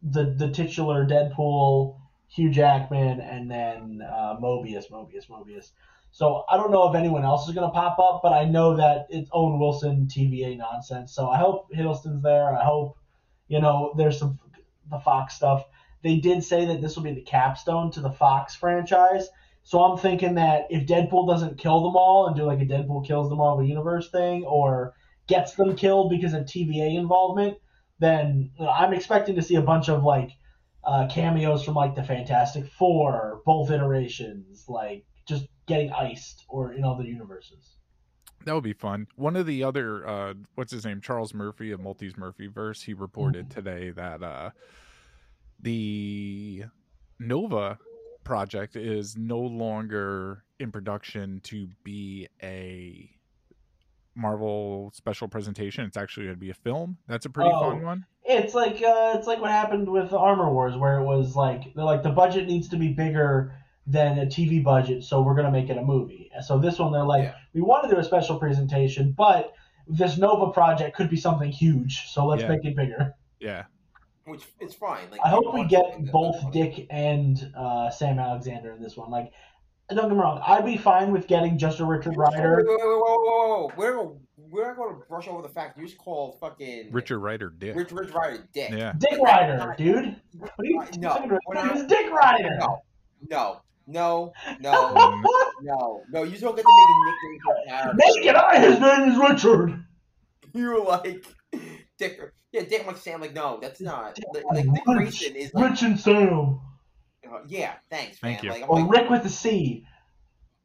[0.02, 1.98] the the titular Deadpool,
[2.28, 5.72] Hugh Jackman, and then uh, Mobius, Mobius, Mobius.
[6.12, 9.08] So I don't know if anyone else is gonna pop up, but I know that
[9.10, 11.14] it's Owen Wilson TVA nonsense.
[11.14, 12.56] So I hope Hiddleston's there.
[12.56, 12.98] I hope
[13.48, 14.40] you know there's some
[14.90, 15.66] the Fox stuff.
[16.04, 19.28] They did say that this will be the capstone to the Fox franchise.
[19.64, 23.06] So I'm thinking that if Deadpool doesn't kill them all and do like a Deadpool
[23.06, 24.94] kills them all the Universe thing, or
[25.28, 27.58] gets them killed because of TVA involvement,
[28.00, 30.32] then you know, I'm expecting to see a bunch of like
[30.88, 36.86] uh, cameos from like the Fantastic Four, both iterations, like just getting iced or in
[36.86, 37.76] other universes.
[38.46, 39.08] That would be fun.
[39.18, 41.02] One of the other uh what's his name?
[41.02, 44.52] Charles Murphy of Multi's Murphy verse, he reported today that uh
[45.60, 46.64] the
[47.20, 47.78] Nova
[48.24, 53.10] project is no longer in production to be a
[54.18, 55.86] Marvel special presentation.
[55.86, 56.98] It's actually going to be a film.
[57.08, 57.70] That's a pretty Oh.
[57.72, 58.06] fun one.
[58.26, 61.86] It's like uh, it's like what happened with Armor Wars, where it was like they're
[61.86, 63.54] like the budget needs to be bigger
[63.86, 66.30] than a TV budget, so we're gonna make it a movie.
[66.46, 67.36] So this one, they're like, Yeah.
[67.54, 69.54] we want to do a special presentation, but
[69.88, 72.50] this Nova project could be something huge, so let's Yeah.
[72.50, 73.14] make it bigger.
[73.40, 73.64] Yeah.
[74.26, 75.10] Which it's fine.
[75.10, 79.10] Like I hope we get both Dick and uh, Sam Alexander in this one.
[79.10, 79.32] Like,
[79.96, 82.58] don't get me wrong, I'd be fine with getting just a Richard Wait, Rider.
[82.58, 83.72] wait, wait, whoa, whoa, whoa, whoa.
[83.78, 84.10] We're
[84.50, 87.76] we're not going to brush over the fact you just called fucking Richard Rider Dick.
[87.76, 88.70] Rich Rich Rider dick.
[88.72, 88.94] Yeah.
[88.98, 90.16] Dick Rider, dude.
[90.38, 91.76] What are you Uh, no, talking about?
[91.76, 92.58] not- Dick Rider.
[92.60, 92.82] No,
[93.30, 94.94] no, no, no,
[95.62, 96.24] no, no.
[96.24, 97.98] You just don't get to make a nickname for a character.
[97.98, 98.36] Make it!
[98.36, 99.84] I, his name is Richard.
[100.54, 101.26] You're like
[101.98, 102.20] Dick.
[102.54, 103.20] Yeah, Dick like Sam.
[103.22, 104.18] Like no, that's not.
[104.34, 105.72] Like, Like, like Dick Grayson is like.
[105.72, 106.60] Rich and Sam.
[107.34, 108.46] Uh, yeah, thanks, Thank man.
[108.46, 108.50] you.
[108.52, 109.86] Like I'm Or like, Rick with a C.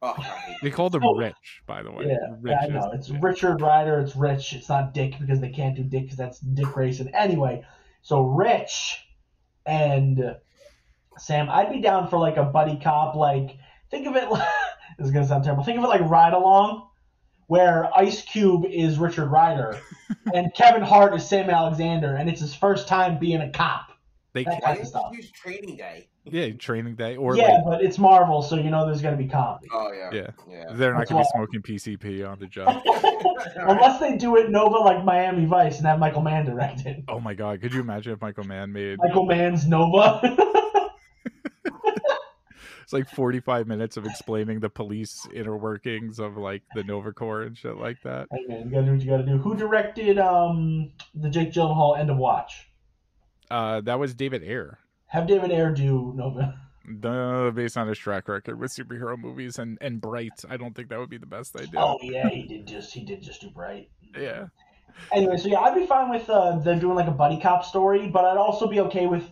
[0.02, 1.14] oh, I hate They called him Oh.
[1.14, 2.06] Rich, by the way.
[2.08, 2.90] Yeah, Rich I know.
[2.92, 3.18] It's yeah.
[3.20, 4.00] Richard Rider.
[4.00, 4.52] It's Rich.
[4.54, 7.10] It's not Dick because they can't do Dick because that's Dick Grayson.
[7.14, 7.62] Anyway,
[8.02, 9.04] so Rich
[9.66, 10.36] and
[11.18, 13.14] Sam, I'd be down for like a buddy cop.
[13.14, 13.56] Like,
[13.90, 14.30] think of it.
[14.30, 14.48] Like,
[14.98, 15.64] this is gonna sound terrible.
[15.64, 16.88] Think of it like Ride Along,
[17.46, 19.78] where Ice Cube is Richard Rider
[20.34, 23.91] and Kevin Hart is Sam Alexander, and it's his first time being a cop.
[24.34, 25.12] They That Why kind of didn't stuff.
[25.12, 26.08] use Training Day?
[26.24, 29.26] yeah, training day or yeah, like but it's Marvel, so you know there's gonna be
[29.26, 29.68] comedy.
[29.72, 30.10] Oh yeah.
[30.12, 30.30] Yeah.
[30.48, 30.64] Yeah.
[30.72, 32.80] they're not gonna be smoking PCP on the job.
[33.56, 37.02] Unless they do it Nova like Miami Vice and have Michael Mann direct it.
[37.08, 40.20] oh my god, could you imagine if Michael Mann made Michael Mann's Nova.
[42.82, 47.42] it's like 45 minutes of explaining the police inner workings of like the Nova Corps
[47.42, 48.28] and shit like that?
[48.30, 49.38] hey man, you gotta do what you gotta do.
[49.38, 52.68] Who directed um the Jake Gyllenhaal End of Watch?
[53.53, 54.78] Uh, that was David Ayer.
[55.07, 56.59] Have David Ayer do Nova.
[56.84, 60.88] The, based on his track record with superhero movies and and Bright, I don't think
[60.88, 61.78] that would be the best idea.
[61.78, 63.88] Oh yeah, he did just he did just do Bright.
[64.18, 64.46] Yeah,
[65.12, 68.09] Anyway, so yeah, I'd be fine with uh, them doing like a buddy cop story,
[68.09, 69.24] but I'd also be okay with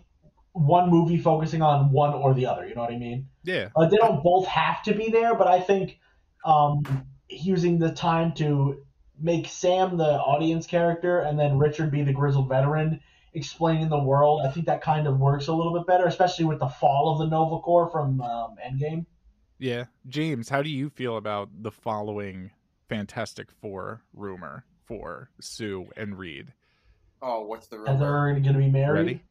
[0.52, 2.66] one movie focusing on one or the other.
[2.66, 3.28] You know what I mean?
[3.44, 5.98] yeah, Uh, they don't both have to be there, but I think
[6.44, 6.82] um,
[7.28, 8.82] using the time to
[9.18, 13.00] make Sam the audience character and then Richard be the grizzled veteran
[13.34, 16.58] explaining the world, I think that kind of works a little bit better, especially with
[16.58, 19.06] the fall of the Nova Corps from um, Endgame.
[19.58, 19.84] yeah.
[20.08, 22.50] James, how do you feel about the following
[22.88, 26.52] Fantastic Four rumor for Sue and Reed?
[27.22, 28.98] Oh, what's the And they're going to be married.
[29.06, 29.22] Ready?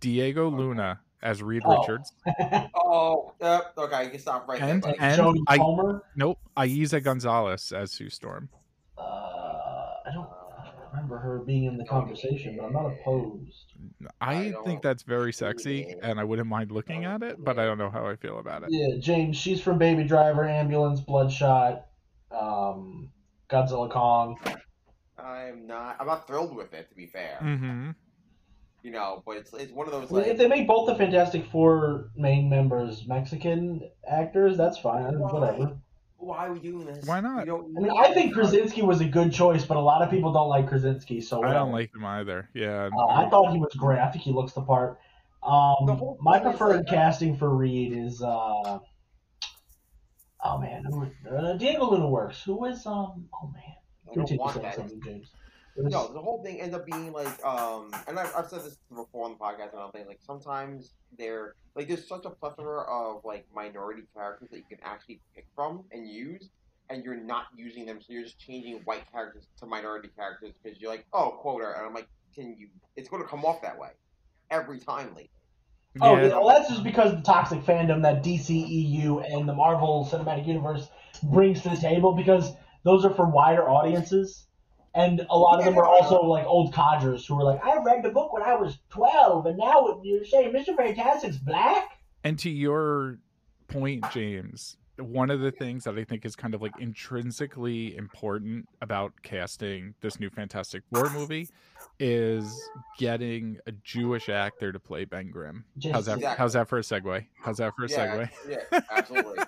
[0.00, 1.80] Diego Luna as Reed Oh.
[1.80, 2.12] Richards.
[2.88, 4.92] Oh, uh, okay, you can stop right And- there.
[4.92, 4.98] buddy.
[5.00, 6.02] and- Jodie I- Comer.
[6.14, 8.48] Nope, Eiza Gonzalez as Sue Storm.
[8.96, 10.28] Uh, I don't
[10.96, 13.72] remember her being in the conversation, but I'm not opposed.
[14.20, 16.10] I, I think that's very sexy, Yeah.
[16.10, 18.62] and I wouldn't mind looking at it, but I don't know how I feel about
[18.62, 18.70] it.
[18.70, 19.36] Yeah, James.
[19.36, 21.86] She's from Baby Driver, Ambulance, Bloodshot,
[22.30, 23.10] um,
[23.50, 24.38] Godzilla Kong.
[25.18, 25.96] I'm not.
[26.00, 27.38] I'm not thrilled with it, to be fair.
[27.42, 27.90] Mm-hmm.
[28.82, 30.26] You know, but it's it's one of those like.
[30.26, 35.18] if they make both the Fantastic Four main members Mexican actors, that's fine.
[35.18, 35.32] Why?
[35.32, 35.76] Whatever.
[36.18, 37.04] Why are we doing this?
[37.06, 37.48] Why not?
[37.48, 40.48] I mean, I think Krasinski was a good choice, but a lot of people don't
[40.48, 42.48] like Krasinski, so I don't like him either.
[42.54, 42.88] Yeah.
[42.96, 43.98] Uh, I thought he was great.
[43.98, 44.98] I think he looks the part.
[45.42, 48.78] Um, The my preferred like- casting for Reed is uh,
[50.44, 52.42] oh man, who, uh, Diego Luna works.
[52.42, 53.28] Who was um?
[53.34, 53.62] Oh man,
[54.10, 54.76] I don't want that.
[55.04, 55.30] James.
[55.76, 58.62] It was- No, the whole thing ends up being like, um, and I've, I've said
[58.62, 60.06] this before on the podcast and everything.
[60.08, 64.78] Like sometimes they're like there's such a plethora of like minority characters that you can
[64.82, 66.48] actually pick from and use,
[66.88, 70.80] and you're not using them, so you're just changing white characters to minority characters because
[70.80, 72.68] you're like, oh, quota, and I'm like, can you?
[72.96, 73.90] It's going to come off that way
[74.50, 75.30] every time lately.
[76.00, 76.26] Oh, yeah.
[76.26, 80.46] yeah, well, that's just because of the toxic fandom that DCEU and the Marvel Cinematic
[80.46, 80.88] Universe
[81.22, 82.52] brings to the table because
[82.84, 84.45] those are for wider audiences.
[84.96, 88.02] And a lot of them are also like old codgers who are like, I read
[88.02, 90.74] the book when I was 12, and now you're saying Mr.
[90.74, 92.00] Fantastic's black?
[92.24, 93.18] And to your
[93.68, 98.66] point, James, one of the things that I think is kind of like intrinsically important
[98.80, 101.50] about casting this new Fantastic Four movie
[102.00, 102.58] is
[102.98, 105.66] getting a Jewish actor to play Ben Grimm.
[105.92, 106.16] How's that?
[106.16, 106.38] Exactly.
[106.38, 107.26] How's that for a segue?
[107.42, 108.30] How's that for a yeah, segue?
[108.48, 109.44] yeah, absolutely.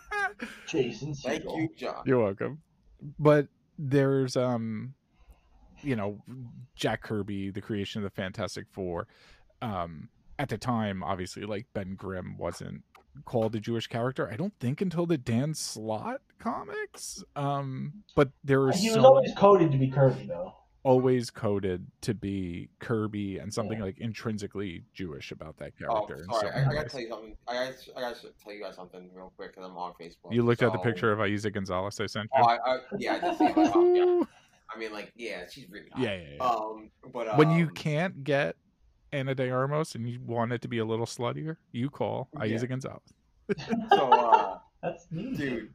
[0.67, 2.03] Jason Thank you, John.
[2.05, 2.61] You're welcome.
[3.19, 4.95] But there's um
[5.83, 6.21] you know,
[6.75, 9.07] Jack Kirby, the creation of the Fantastic Four.
[9.63, 10.09] Um
[10.39, 12.85] at the time, obviously, like Ben Grimm wasn't
[13.25, 14.31] called a Jewish character.
[14.31, 17.25] I don't think until the Dan Slott comics.
[17.35, 20.55] Um, but there was He was so always coded to be Kirby, though.
[20.85, 23.87] always coded to be Kirby and something Yeah.
[23.87, 26.23] like intrinsically Jewish about that Oh, character.
[26.23, 26.53] in sorry.
[26.53, 27.37] I, I gotta tell you something.
[27.49, 30.33] I gotta, I gotta tell you guys something real quick because I'm on Facebook.
[30.33, 32.45] You looked at the picture of Eiza Gonzalez I sent Oh, you.
[32.45, 34.29] I, I, yeah, I did see it.
[34.75, 34.87] Um, yeah.
[34.87, 36.03] I mean, like, yeah, she's really hot.
[36.03, 36.45] yeah, yeah, yeah.
[36.47, 38.57] Um, but when you um, can't get
[39.13, 42.41] Ana de Armas and you want it to be a little sluttier, you call Yeah.
[42.57, 43.01] Eiza Gonzalez.
[43.91, 45.37] so, uh, That's neat.
[45.37, 45.73] dude,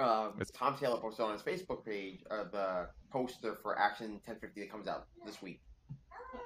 [0.00, 4.60] um, It's- Tom Taylor posted on his Facebook page uh, the poster for Action 1050
[4.60, 5.60] that comes out this week.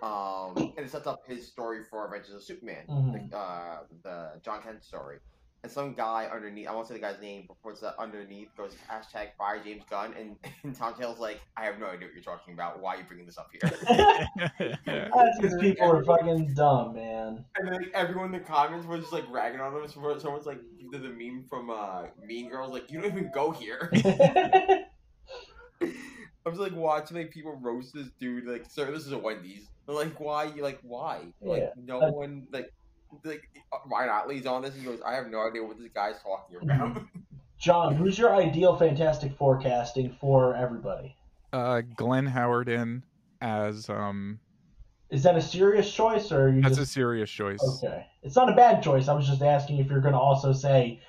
[0.03, 3.31] Um, and it sets up his story for Adventures of Superman, Mhm.
[3.31, 5.19] the, uh, the Jon Kent story.
[5.65, 8.75] And some guy underneath, I won't say the guy's name, but puts that underneath goes
[8.91, 12.23] hashtag fire James Gunn, and, and Tom Taylor's like, I have no idea what you're
[12.25, 12.81] talking about.
[12.81, 13.71] Why are you bringing this up here?
[14.87, 17.45] That's because people are fucking dumb, man.
[17.57, 19.87] And then like, everyone in the comments was just like ragging on him.
[19.87, 20.59] So someone's like,
[20.91, 23.89] did the meme from uh, Mean Girls, like, you don't even go here.
[26.45, 29.69] I was like watching like people roast this dude, like, sir, this is a Wendy's.
[29.87, 30.45] They're like, why?
[30.45, 31.27] You like, why?
[31.41, 31.69] Like, Yeah.
[31.85, 32.73] no one like.
[33.25, 33.49] Like
[33.87, 34.75] Ryan Ottley's on this.
[34.75, 37.03] He goes, "I have no idea what this guy's talking about."
[37.59, 41.17] John, who's your ideal Fantastic Four casting for everybody?
[41.53, 43.03] uh, Glenn Howard in
[43.41, 44.41] as um
[45.11, 47.61] Is that a serious choice, or are you that's a serious choice.
[47.85, 48.07] okay?
[48.23, 49.09] It's not a bad choice.
[49.09, 51.01] I was just asking if you're going to also say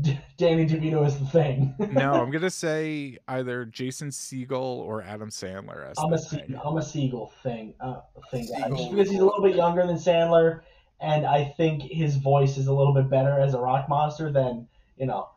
[0.00, 1.74] D- Danny DeVito is the thing.
[1.92, 6.38] no, I'm gonna say either Jason Segel or Adam Sandler as I'm the a Se-
[6.46, 6.58] thing.
[6.64, 8.48] I'm a Segel thing uh, thing.
[8.48, 10.60] Segel just because he's a little bit younger than Sandler,
[11.04, 14.66] and I think his voice is a little bit better as a rock monster than
[14.96, 15.28] you know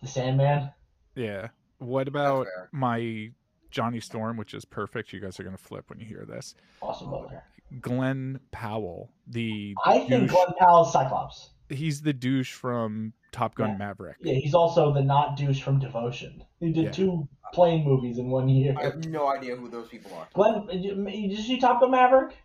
[0.00, 0.70] the Sandman.
[1.14, 1.48] Yeah.
[1.78, 3.30] What about my
[3.70, 5.12] Johnny Storm, which is perfect?
[5.12, 6.54] You guys are gonna flip when you hear this.
[6.82, 7.42] Austin Butler.
[7.80, 11.50] Glenn Powell, the I think Glenn Powell's Cyclops.
[11.68, 13.76] he's the douche from Top Gun Yeah.
[13.76, 14.16] Maverick.
[14.20, 16.44] Yeah, he's also the not douche from Devotion.
[16.60, 16.90] He did Yeah.
[16.92, 18.74] two plane movies in one year.
[18.78, 20.28] I have no idea who those people are.
[20.32, 22.36] Glenn, did you, did you see Top Gun Maverick?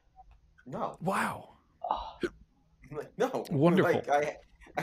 [0.65, 1.49] No, Wow.
[1.89, 2.17] Oh,
[2.97, 3.45] Like, no.
[3.51, 3.93] Wonderful.
[3.93, 4.37] Like, I,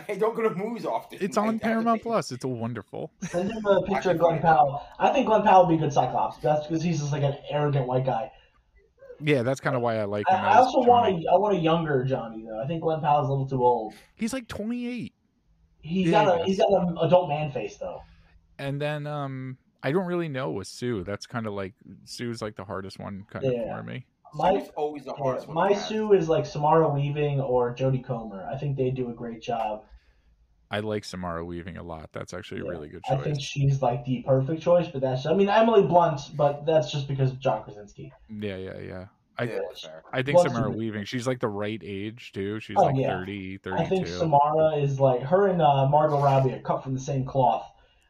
[0.08, 1.18] I don't go to movies often.
[1.20, 2.32] It's on haven't Paramount Plus.
[2.32, 3.10] It's a wonderful.
[3.22, 4.82] send him a picture of Glenn Powell.
[4.98, 6.38] I think Glenn Powell would be a good Cyclops.
[6.38, 8.30] That's because he's just like an arrogant white guy.
[9.20, 10.44] Yeah, that's kind of why I like I, him.
[10.44, 10.88] I as also Johnny.
[10.88, 12.62] want a I want a younger Johnny though.
[12.62, 13.94] I think Glenn Powell's a little too old.
[14.14, 15.12] He's like 28.
[15.82, 18.02] He's Yeah, got a he's got an adult man face though.
[18.58, 21.02] And then um I don't really know with Sue.
[21.04, 24.06] That's kind of like Sue's like the hardest one kind of for me.
[24.34, 25.54] My Sue's always the yeah, one.
[25.54, 25.74] my.
[25.74, 28.48] Sue is like Samara Weaving or Jodie Comer.
[28.52, 29.84] I think they do a great job.
[30.70, 32.10] I like Samara Weaving a lot.
[32.12, 33.18] That's actually a really good choice.
[33.18, 36.92] I think she's like the perfect choice, but that's I mean Emily Blunt, but that's
[36.92, 38.12] just because of John Krasinski.
[38.28, 39.04] Yeah, yeah, yeah.
[39.40, 39.60] I, yeah,
[40.12, 42.58] I think Blunt's Samara Weaving, she's like the right age too.
[42.60, 43.18] She's Oh, like yeah.
[43.18, 44.18] thirty, I think 32.
[44.18, 47.64] Samara is like her and uh, Margot Robbie are cut from the same cloth.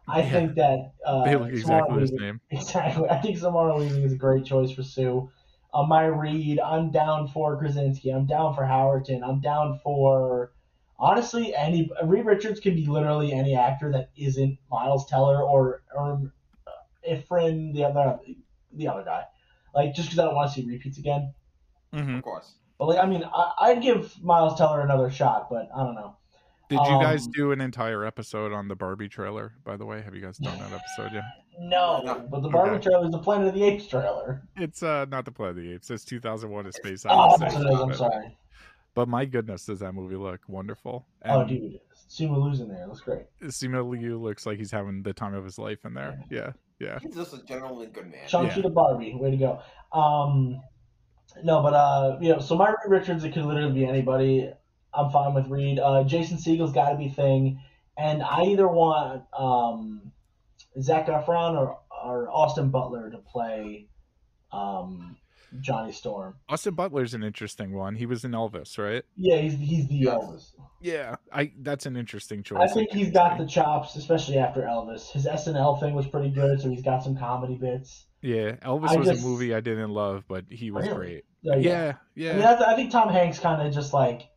[0.09, 0.31] I Yeah.
[0.31, 2.41] think that uh, they look Samara exactly the Weaving- same.
[2.51, 3.09] Exactly.
[3.11, 5.31] I think Samara Weaving is a great choice for Sue.
[5.73, 8.11] Uh, my read, I'm down for Krasinski.
[8.11, 9.23] I'm down for Howerton.
[9.23, 10.53] I'm down for
[10.99, 16.33] honestly any Reed Richards can be literally any actor that isn't Miles Teller or or
[16.67, 16.71] uh,
[17.09, 18.19] Ifrin the other
[18.73, 19.25] the other guy.
[19.75, 21.35] Like just because I don't want to see repeats again.
[21.93, 22.55] hmm Of course.
[22.79, 26.17] But like I mean I, I'd give Miles Teller another shot, but I don't know.
[26.69, 29.55] Did you guys Um, do an entire episode on the Barbie trailer?
[29.65, 31.25] By the way, have you guys done that episode yet?
[31.61, 32.27] No, No.
[32.31, 32.85] but the Barbie Okay.
[32.85, 34.43] trailer is the Planet of the Apes trailer.
[34.57, 35.91] It's uh not the Planet of the Apes.
[35.91, 37.45] It's 2001: A Space Oh, Odyssey.
[37.45, 37.81] that's what it is.
[37.81, 38.39] I'm but, sorry.
[38.95, 41.07] but my goodness, does that movie look wonderful?
[41.25, 42.83] Oh, dude, Simu Liu's in there.
[42.85, 43.27] It looks great.
[43.43, 46.23] Simu Liu looks like he's having the time of his life in there.
[46.31, 46.99] Yeah, yeah.
[47.01, 48.29] He's just a generally good man.
[48.29, 48.63] Shang-Chi Yeah.
[48.63, 49.61] the Barbie, way to go.
[49.93, 50.61] Um,
[51.43, 54.53] no, but uh, you know, so my Reed Richards, it could literally be anybody.
[54.95, 55.79] I'm fine with Reed.
[55.79, 57.61] Uh, Jason Segel's got to be thing,
[57.99, 60.11] and I either want um,
[60.81, 63.89] Zac Efron or or Austin Butler to play
[64.53, 65.17] um,
[65.61, 66.37] Johnny Storm.
[66.49, 67.95] Austin Butler's an interesting one.
[67.97, 69.03] He was in Elvis, right?
[69.17, 70.15] Yeah, he's he's the Yes.
[70.15, 70.53] Elvis.
[70.81, 71.53] Yeah, I.
[71.61, 72.71] That's an interesting choice.
[72.71, 75.11] I think he's got the chops, especially after Elvis.
[75.11, 78.07] His SNL thing was pretty good, so he's got some comedy bits.
[78.23, 80.97] Yeah, Elvis I was just- a movie I didn't love, but he was Really?
[80.97, 81.25] great.
[81.45, 82.33] So, Yeah, I yeah.
[82.35, 84.29] mean, I think Tom Hanks kind of just like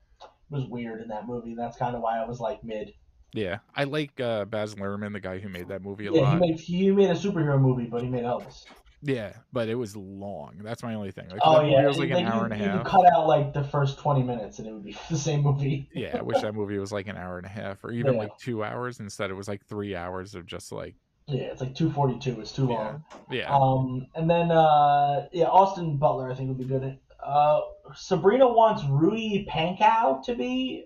[0.49, 1.55] was weird in that movie.
[1.55, 2.93] That's kind of why I was like mid.
[3.33, 6.35] Yeah, I like uh, Baz Luhrmann, the guy who made that movie a Yeah, he
[6.35, 8.65] made he made a superhero movie, but he made Elvis.
[9.03, 10.59] Yeah, but it was long.
[10.63, 11.29] That's my only thing.
[11.29, 12.83] Like, Oh yeah, was like an hour you, and a you half.
[12.83, 15.89] could cut out like the first twenty minutes, and it would be the same movie.
[15.93, 18.19] yeah, I wish that movie was like an hour and a half, or even Yeah.
[18.19, 18.99] like two hours.
[18.99, 20.95] Instead, it was like three hours of just like,
[21.27, 22.39] Yeah, it's like two forty two.
[22.41, 22.97] It's too Yeah.
[22.97, 23.03] long.
[23.29, 26.99] yeah, Um, and then uh, yeah, Austin Butler I think would be good.
[27.23, 27.61] Uh,
[27.95, 30.85] Sabrina wants Rudy Pankow to be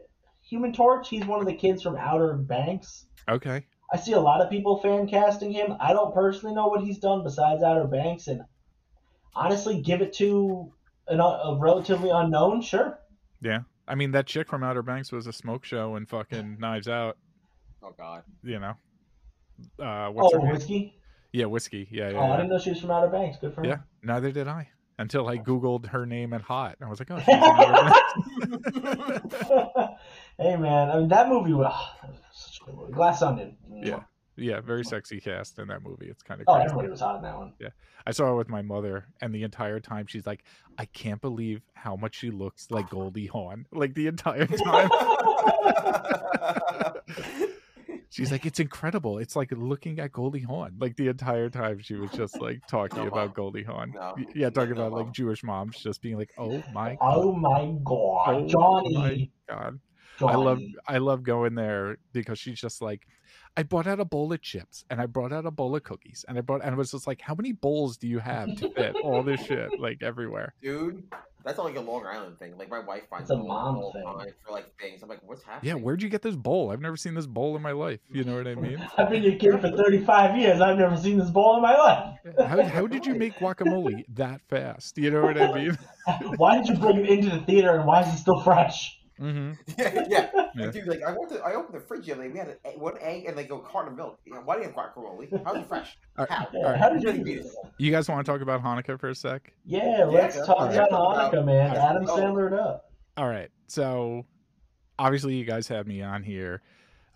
[0.50, 1.10] Human Torch.
[1.10, 3.06] He's one of the kids from Outer Banks.
[3.30, 3.66] okay.
[3.94, 5.76] I see a lot of people fan casting him.
[5.80, 8.42] I don't personally know what he's done besides Outer Banks, and
[9.36, 10.74] honestly, give it to
[11.08, 12.62] an, a relatively unknown.
[12.62, 12.98] Sure.
[13.42, 16.88] Yeah, I mean, that chick from Outer Banks was a smoke show and fucking Knives
[16.88, 17.18] Out.
[17.84, 18.24] Oh God.
[18.44, 18.74] You know,
[19.80, 20.56] uh, what's oh, her name?
[20.56, 21.00] whiskey.
[21.32, 21.88] Yeah, whiskey.
[21.92, 22.18] Yeah, yeah.
[22.18, 23.38] Oh, I didn't know she was from Outer Banks.
[23.40, 23.68] Good for her.
[23.68, 24.68] Yeah, neither did I
[24.98, 26.78] until I googled her name and hot.
[26.82, 27.18] I was like, oh,
[30.40, 30.62] she's in Outer Banks.
[30.62, 31.96] hey man, I mean that movie was ah,
[32.32, 32.94] such a good movie.
[32.94, 33.58] Glass Onion.
[33.72, 34.02] Yeah.
[34.38, 36.08] yeah, very sexy cast in that movie.
[36.08, 36.66] It's kind of Oh, crazy.
[36.66, 37.54] everybody was hot in that one.
[37.60, 37.70] Yeah,
[38.06, 40.44] I saw it with my mother, and the entire time she's like,
[40.78, 44.90] "I can't believe how much she looks like Goldie Hawn." Like the entire time,
[48.10, 49.18] she's like, "It's incredible.
[49.20, 53.04] It's like looking at Goldie Hawn." Like the entire time, she was just like talking
[53.04, 53.92] No, about Goldie Hawn.
[53.96, 54.16] No.
[54.34, 55.14] Yeah, talking No, about like.
[55.14, 58.98] Jewish moms just being like, "Oh my, Oh my god, Oh Johnny.
[58.98, 59.80] my god."
[60.20, 60.34] Johnny.
[60.34, 63.08] I love I love going there because she's just like
[63.58, 66.26] I brought out a bowl of chips and I brought out a bowl of cookies
[66.28, 68.70] and I brought and it was just like how many bowls do you have to
[68.72, 70.54] fit all this shit like everywhere?
[70.62, 71.04] Dude,
[71.44, 72.58] that's not like a Long Island thing.
[72.58, 74.34] Like my wife finds It's a them mom the thing.
[74.46, 75.04] for like things.
[75.04, 75.76] I'm like, what's happening?
[75.78, 76.72] Yeah, where'd you get this bowl?
[76.72, 78.00] I've never seen this bowl in my life.
[78.12, 78.86] You know what I mean?
[78.98, 80.60] I've been your kid for 35 years.
[80.60, 82.18] I've never seen this bowl in my life.
[82.48, 84.98] How, how did you make guacamole that fast?
[84.98, 85.78] You know what I mean?
[86.38, 89.00] Why did you bring it into the theater and why is it still fresh?
[89.18, 90.30] Hmm yeah, yeah.
[90.56, 90.72] Yeah.
[90.72, 92.30] Dude, like I went to, I opened the fridge the other day.
[92.30, 94.20] We had an one egg and like a carton of milk.
[94.26, 95.44] You know, why do you have guacamole?
[95.46, 95.98] How's it fresh?
[96.18, 96.38] All How?
[96.38, 96.48] right.
[96.54, 97.56] Yeah, how did you do this?
[97.78, 99.52] You guys want to talk about Hanukkah for a sec?
[99.66, 100.76] Yeah, let's Yeah, talk alright.
[100.76, 101.72] about About- Hanukkah, man.
[101.72, 101.78] alright.
[101.78, 102.18] Adam Oh.
[102.18, 102.92] Sandler it up.
[103.18, 103.50] All right.
[103.68, 104.26] So
[105.00, 106.62] obviously you guys have me on here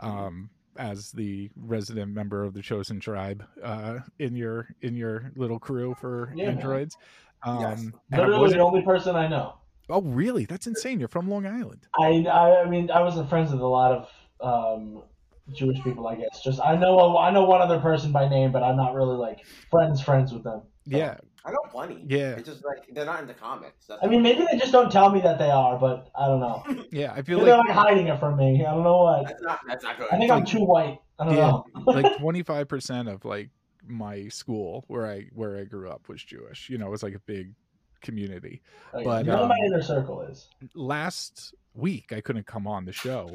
[0.02, 5.60] um as the resident member of the chosen tribe uh in your in your little
[5.60, 6.98] crew for Yeah, androids.
[7.44, 7.86] Um Yes.
[8.20, 9.56] Literally wasn't- the only person I know.
[9.90, 10.46] Oh really?
[10.46, 11.00] That's insane.
[11.00, 11.88] You're from Long Island.
[12.00, 13.92] I, I, I mean, I wasn't friends with a lot
[14.42, 15.04] of um,
[15.54, 16.08] Jewish people.
[16.08, 18.94] I guess just I know I know one other person by name, but I'm not
[18.94, 20.62] really like friends friends with them.
[20.86, 21.18] Yeah.
[21.46, 22.04] I know plenty.
[22.08, 22.32] Yeah.
[22.32, 23.88] It's just like they're not into comics.
[23.88, 26.40] That's I mean, maybe they just don't tell me that they are, but I don't
[26.40, 26.64] know.
[26.92, 28.66] Yeah, I feel Maybe they're like like hiding it from me.
[28.66, 29.28] I don't know what.
[29.28, 30.08] that's not that's not good.
[30.12, 31.00] I think I'm too white.
[31.20, 31.66] I don't yeah, know.
[31.86, 33.50] like 25% of like
[33.88, 36.70] my school where I where I grew up was Jewish.
[36.70, 37.54] You know, it was like a big
[38.02, 38.62] community.
[38.94, 40.50] Okay, but, you know um, my inner circle is.
[40.74, 43.30] Last week I couldn't come on the show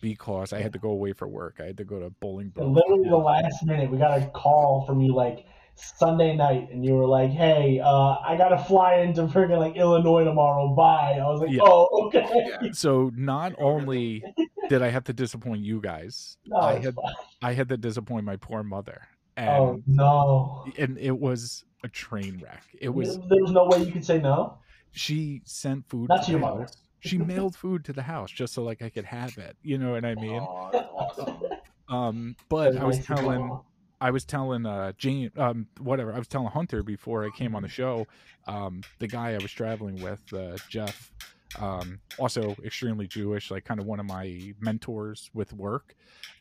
[0.00, 1.58] because I had to go away for work.
[1.60, 2.74] I had to go to Bolingbrook.
[2.74, 6.94] Literally the last minute, we got a call from you like Sunday night, and you
[6.94, 10.74] were like, "Hey, uh, I gotta fly into freaking like Illinois tomorrow.
[10.74, 11.62] Bye." I was like, Yeah.
[11.64, 12.28] "Oh, okay."
[12.62, 12.72] Yeah.
[12.72, 14.22] So not only
[14.68, 17.14] did I have to disappoint you guys, No, I had fine.
[17.40, 19.02] I had to disappoint my poor mother.
[19.42, 20.64] And Oh no.
[20.78, 22.62] and it was a train wreck.
[22.80, 24.58] It was There was no way you could say no.
[24.92, 26.60] she sent food Not to to your mother.
[26.60, 26.76] house.
[27.00, 29.56] She mailed food to the house just so like I could have it.
[29.62, 30.38] You know what I mean?
[30.40, 31.42] Oh, awesome.
[31.88, 33.58] Um, but I was Nice telling.
[34.00, 37.62] I was telling uh Jane um whatever I was telling Hunter before I came on
[37.62, 38.06] the show,
[38.48, 41.11] um the guy I was traveling with uh, Jeff,
[41.58, 45.94] um also extremely Jewish, like kind of one of my mentors with work.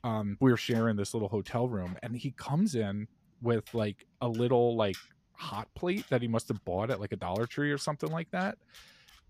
[0.04, 3.08] Um, we were sharing this little hotel room, and he comes in
[3.42, 4.96] with like a little like
[5.34, 8.30] hot plate that he must have bought at like a Dollar Tree or something like
[8.32, 8.58] that,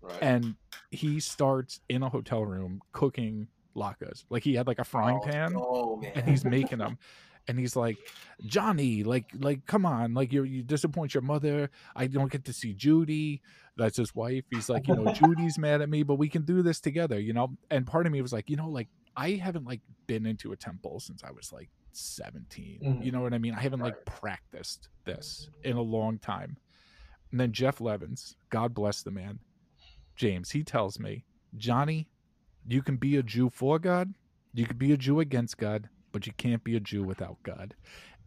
[0.00, 0.18] Right.
[0.22, 0.56] and
[0.90, 4.24] he starts in a hotel room cooking latkes.
[4.28, 6.12] Like he had like a frying Oh, pan man.
[6.14, 6.98] and he's making them
[7.48, 7.96] and he's like
[8.46, 11.70] johnny like like come on like you you disappoint your mother.
[11.96, 13.42] I don't get to see judy.
[13.76, 14.44] That's his wife.
[14.50, 17.32] He's like you know judy's mad at me but we can do this together you
[17.32, 17.56] know?
[17.70, 20.56] And part of me was like you know like i haven't like been into a
[20.56, 23.04] temple since i was like 17 Mhm.
[23.04, 23.54] you know what i mean?
[23.54, 26.56] I haven't like practiced this in a long time.
[27.30, 29.38] And then jeff levins god bless the man
[30.16, 31.24] james he tells me
[31.56, 32.08] johnny
[32.66, 34.14] you can be a jew for god
[34.54, 37.74] you could be a jew against god but you can't be a jew without god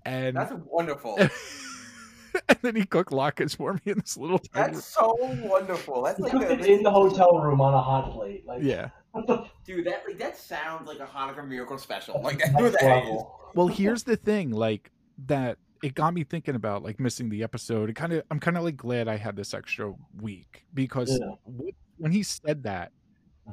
[0.05, 1.17] and That's wonderful.
[2.49, 6.03] and then he cooked latkes for me in this little tiny That's so wonderful.
[6.03, 8.45] That's You like cooked a, it in the hotel room on a hot plate.
[8.45, 8.89] Like, yeah
[9.65, 9.85] dude.
[9.85, 12.21] That like that sounds like a Hanukkah miracle special.
[12.21, 13.21] Like that's next what that is.
[13.55, 14.91] well here's the thing like
[15.27, 18.57] that it got me thinking about like missing the episode it kind of i'm kind
[18.57, 21.35] of like glad i had this extra week because Yeah.
[21.97, 22.91] when he said that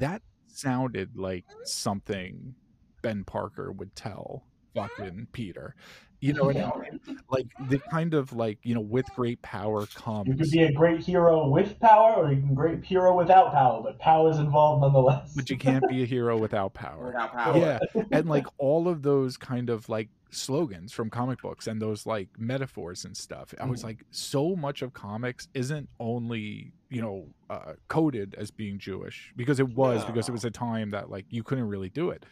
[0.00, 2.54] that sounded like something
[3.02, 4.44] ben parker would tell
[4.74, 5.74] fucking peter
[6.20, 7.18] you know what I mean?
[7.30, 10.28] like the kind of like you know with great power comes.
[10.28, 12.84] You comes could be a great hero with power, or you can be a great
[12.84, 15.32] hero without power, but power is involved nonetheless.
[15.34, 17.56] but you can't be a hero without power Without power.
[17.58, 17.80] yeah
[18.12, 22.28] and like all of those kind of like slogans from comic books and those like
[22.38, 23.84] metaphors and stuff i was Mhm.
[23.86, 29.58] like so much of comics isn't only you know uh, coded as being jewish because
[29.58, 32.24] it was because it was a time that like you couldn't really do it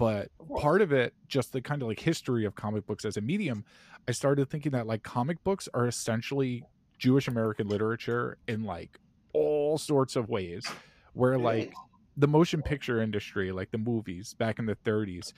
[0.00, 0.28] but
[0.60, 3.64] part of it just the kind of like history of comic books as a medium
[4.08, 6.64] i started thinking that like comic books are essentially
[6.98, 8.98] jewish american literature in like
[9.32, 10.66] all sorts of ways
[11.12, 11.72] where like
[12.16, 15.32] the motion picture industry, like the movies back in the 30s,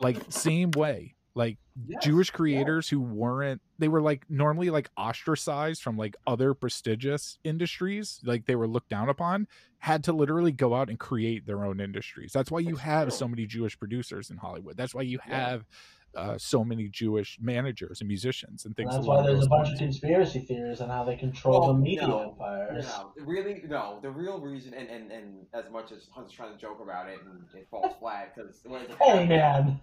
[0.00, 1.14] like same way.
[1.34, 2.36] Like Yes, Jewish yeah.
[2.36, 8.44] creators who weren't they were like normally like ostracized from like other prestigious industries, like
[8.46, 9.46] they were looked down upon,
[9.78, 12.32] had to literally go out and create their own industries.
[12.32, 13.16] That's why you That's have true.
[13.16, 14.76] so many Jewish producers in Hollywood.
[14.76, 15.38] That's why you Yeah.
[15.38, 15.64] have
[16.16, 18.92] uh, so many Jewish managers and musicians and things.
[18.94, 19.06] And things.
[19.06, 22.08] that's why there's a bunch of conspiracy theories on how they control Well, the media
[22.08, 22.84] no, empires.
[22.88, 24.00] No, really, no.
[24.02, 27.20] The real reason, and, and, and as much as Hunt's trying to joke about it,
[27.24, 28.60] and it falls flat because
[29.00, 29.80] Hey man,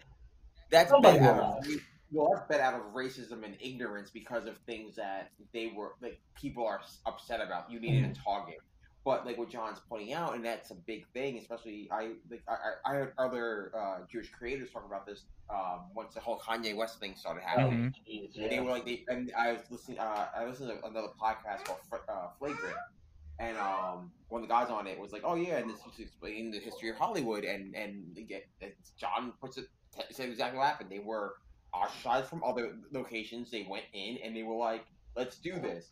[0.69, 4.45] that's Somebody bet out will of well, that's bet out of racism and ignorance because
[4.45, 7.69] of things that they were like people are upset about.
[7.69, 8.59] You needed a target,
[9.03, 11.37] but like what John's pointing out, and that's a big thing.
[11.37, 15.81] Especially I like I, I I heard other uh, Jewish creators talk about this um,
[15.95, 17.93] once the whole Kanye West thing started happening.
[17.93, 17.93] Mhm.
[18.07, 19.99] Jeez, And they were like, they, and I was listening.
[19.99, 22.77] Uh, I listened to another podcast called Fr- uh, Flagrant,
[23.39, 25.99] and um, one of the guys on it was like, "Oh yeah," and this was
[25.99, 29.67] explaining the history of Hollywood, and and they get and John puts it
[30.11, 30.89] said exactly what happened.
[30.89, 31.35] They were
[31.73, 33.51] ostracized from other locations.
[33.51, 34.85] They went in and they were like,
[35.15, 35.91] "Let's do this."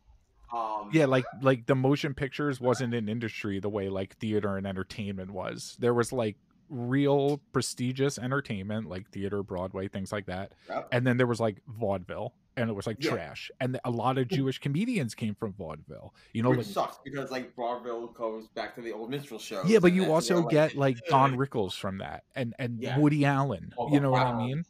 [0.54, 4.68] Um, Yeah, like like the motion pictures wasn't an industry the way like theater and
[4.68, 5.76] entertainment was.
[5.80, 6.38] There was like
[6.70, 10.54] real prestigious entertainment like theater, Broadway, things like that.
[10.70, 10.88] Yep.
[10.92, 13.12] And then there was like vaudeville and it was like Yeah.
[13.12, 13.52] trash.
[13.60, 16.14] And a lot of Jewish comedians came from vaudeville.
[16.34, 19.68] You know, which like sucks because like Vaudeville goes back to the old minstrel shows.
[19.70, 21.36] Yeah, but you also get like Don.
[21.38, 22.98] Rickles from that and and Yeah.
[22.98, 23.74] Woody Allen.
[23.78, 24.64] All You know what I mean?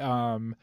[0.00, 0.56] um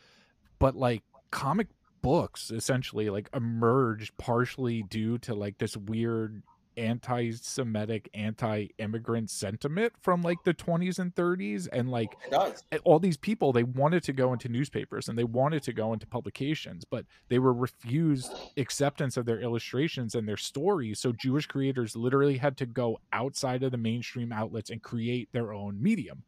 [0.58, 1.68] but like comic
[2.02, 6.42] books essentially like emerged partially due to like this weird
[6.80, 12.64] anti-semitic anti-immigrant sentiment from like the 20s and 30s and like It does.
[12.72, 15.94] a- all these people they wanted to go into newspapers and they wanted to go
[15.94, 21.46] into publications but they were refused acceptance of their illustrations and their stories so jewish
[21.46, 26.24] creators literally had to go outside of the mainstream outlets and create their own medium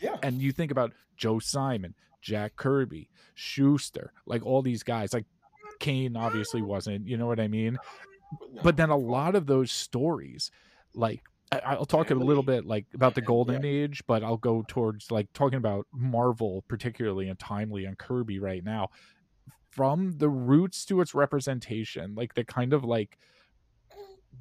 [0.00, 0.16] Yeah.
[0.22, 5.24] and you think about Joe Simon, Jack Kirby, Shuster, like all these guys, like
[5.80, 7.76] Kane obviously wasn't, you know what I mean?
[8.32, 8.62] No.
[8.62, 10.50] But then a lot of those stories,
[10.94, 14.36] like I- I'll talk a little bit like about the Yeah, golden age, but I'll
[14.36, 18.88] go towards like talking about Marvel particularly and Timely and Kirby right now.
[19.70, 23.16] From the roots to its representation, like the kind of like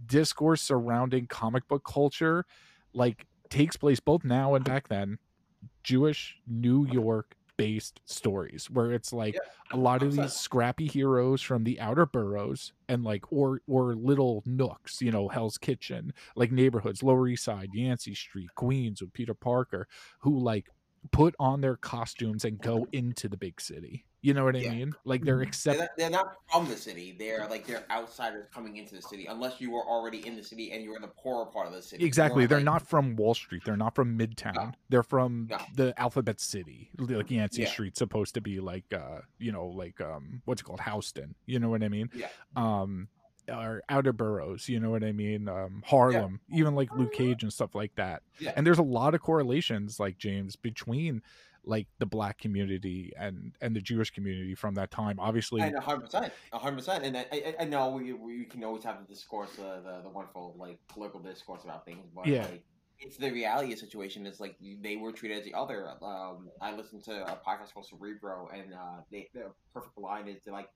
[0.06, 2.46] discourse surrounding comic book culture,
[2.94, 5.18] like takes place both now and back then.
[5.84, 9.40] Jewish New York based stories where it's like Yeah,
[9.72, 14.44] a lot of these scrappy heroes from the outer boroughs and like or or little
[14.46, 19.34] nooks, you know, Hell's Kitchen, like neighborhoods, Lower East Side, Yancey Street, Queens with Peter
[19.34, 19.88] Parker,
[20.20, 20.70] who like
[21.12, 24.06] put on their costumes and go into the big city.
[24.24, 24.72] You know what I Yeah.
[24.72, 24.94] mean?
[25.06, 25.64] Like they're Mhm.
[25.64, 27.16] They're not, they're not from the city.
[27.18, 29.28] They're like they're outsiders coming into the city.
[29.28, 31.74] Unless you were already in the city and you were in the poorer part of
[31.74, 32.04] the city.
[32.04, 32.46] Exactly.
[32.48, 33.62] They're like- not from Wall Street.
[33.64, 34.74] They're not from Midtown.
[34.90, 35.60] They're from No.
[35.76, 36.90] the Alphabet City.
[36.98, 37.70] Like Yancey Yeah.
[37.70, 40.82] Street's supposed to be like uh, you know, like um what's it called?
[40.82, 41.36] Houston.
[41.46, 42.10] You know what I mean?
[42.14, 42.30] Yeah.
[42.56, 43.10] Um
[43.50, 45.48] or outer boroughs, you know what I mean?
[45.48, 48.24] Um Harlem, even like Luke Cage and stuff like that.
[48.40, 48.54] Yeah.
[48.56, 51.22] And there's a lot of correlations, like James, between
[51.64, 55.20] like the black community and and the Jewish community from that time.
[55.20, 57.04] Obviously And hundred percent, hundred percent.
[57.04, 60.10] And I, I, I know we, we can always have the discourse, the, the the
[60.10, 62.44] wonderful like political discourse about things, but Yeah.
[62.44, 62.64] like
[63.00, 64.26] it's the reality of the situation.
[64.26, 65.88] Is like they were treated as the other.
[66.02, 70.38] Um, I listened to a podcast called Cerebro, and uh, they the perfect line is
[70.44, 70.70] they're like,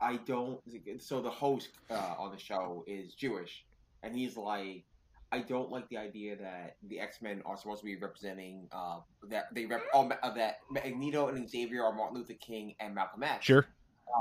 [0.00, 0.60] I don't.
[0.98, 3.64] So the host uh, on the show is Jewish,
[4.02, 4.84] and he's like.
[5.32, 8.98] I don't like the idea that the X Men are supposed to be representing uh,
[9.28, 13.22] that they rep oh, uh, that Magneto and Xavier are Martin Luther King and Malcolm
[13.22, 13.64] X sure.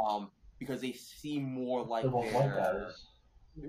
[0.07, 3.05] um, because they seem more like They're both white they're- guys.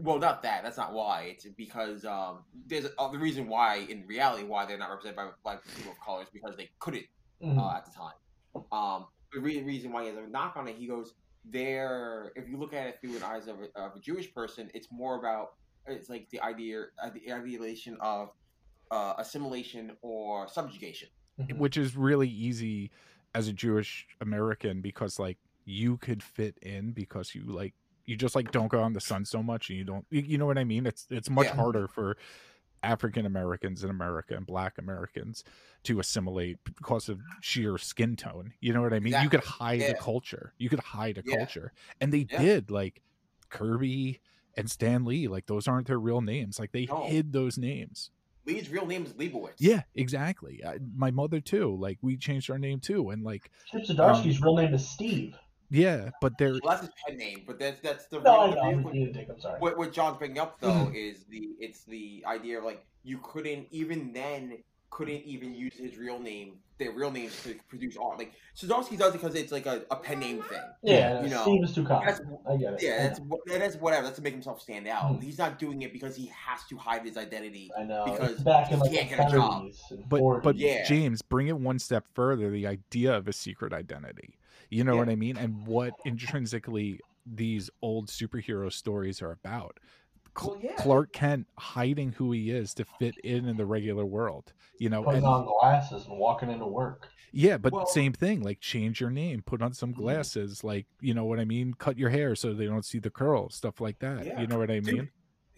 [0.03, 0.63] well, not that.
[0.65, 1.29] That's not why.
[1.35, 5.29] It's because um, there's uh, the reason why, in reality, why they're not represented by
[5.43, 7.07] black people of color is because they couldn't
[7.43, 7.59] Mhm.
[7.59, 8.65] uh, at the time.
[8.71, 11.15] Um, the re- reason why he has a knock on it, he goes,
[11.45, 12.33] "There.
[12.37, 14.89] If you look at it through the eyes of a, of a Jewish person, it's
[14.91, 15.51] more about
[15.87, 18.31] it's like the idea, uh, the ideation of
[18.91, 21.09] uh, assimilation or subjugation.
[21.39, 21.57] Mhm.
[21.59, 22.91] which is really easy
[23.35, 27.75] as a Jewish American because like you could fit in because you like
[28.05, 30.39] you just like don't go on the sun so much and you don't you, you
[30.39, 31.57] know what I mean it's it's much Yeah.
[31.57, 32.17] harder for
[32.83, 35.45] African Americans in America and black Americans
[35.85, 39.81] to assimilate because of sheer skin tone you know what I mean you could hide
[39.81, 39.89] Yeah.
[39.91, 41.37] a culture you could hide a Yeah.
[41.37, 42.41] culture and they Yeah.
[42.43, 43.03] did like
[43.51, 44.21] Kirby
[44.57, 47.07] and Stan Lee like those aren't their real names like they No.
[47.07, 48.11] hid those names
[48.47, 49.57] Lee's real name is Leibowitz.
[49.59, 50.65] yeah, exactly.
[50.65, 51.77] I, my mother too.
[51.77, 55.37] Like we changed our name too, and like Chip um, Zdarsky's real name is Steve.
[55.71, 58.55] Yeah, but they're Well, that's his pen name, but that's that's the No, I real-
[58.55, 58.55] know.
[58.55, 59.29] the I'm real- being dick.
[59.39, 59.59] Sorry.
[59.61, 63.67] what, what John's bringing up though is the it's the idea of like you couldn't
[63.71, 64.59] even then
[64.91, 68.19] couldn't even use his real name, their real names to produce art.
[68.19, 70.59] Like Zdarsky does it because it's like a, a pen name thing.
[70.83, 72.07] Yeah, you know, Steve is too common.
[72.07, 72.83] That's I get it.
[72.83, 74.03] yeah, that's that's whatever.
[74.03, 75.05] That's to make himself stand out.
[75.15, 75.21] Hmm.
[75.21, 77.71] He's not doing it because he has to hide his identity.
[77.79, 78.05] I know.
[78.07, 79.67] because It's back in he like the can't get a job.
[80.09, 80.43] but 40s.
[80.43, 80.85] but Yeah.
[80.85, 82.51] James, bring it one step further.
[82.51, 84.35] The idea of a secret identity.
[84.71, 84.99] You know Yeah.
[85.01, 85.37] what I mean?
[85.37, 89.79] And what intrinsically these old superhero stories are about.
[90.43, 90.75] Well, yeah.
[90.77, 94.53] Clark Kent hiding who he is to fit in in the regular world.
[94.79, 97.09] You know, putting and on glasses and walking into work.
[97.33, 98.41] yeah, but Well- same thing.
[98.43, 99.97] Like change your name, put on some Mhm.
[99.97, 100.63] glasses.
[100.65, 101.75] Like you know what I mean?
[101.75, 104.25] Cut your hair so they don't see the curls, stuff like that.
[104.25, 104.41] Yeah.
[104.41, 105.11] You know what I Dude, mean?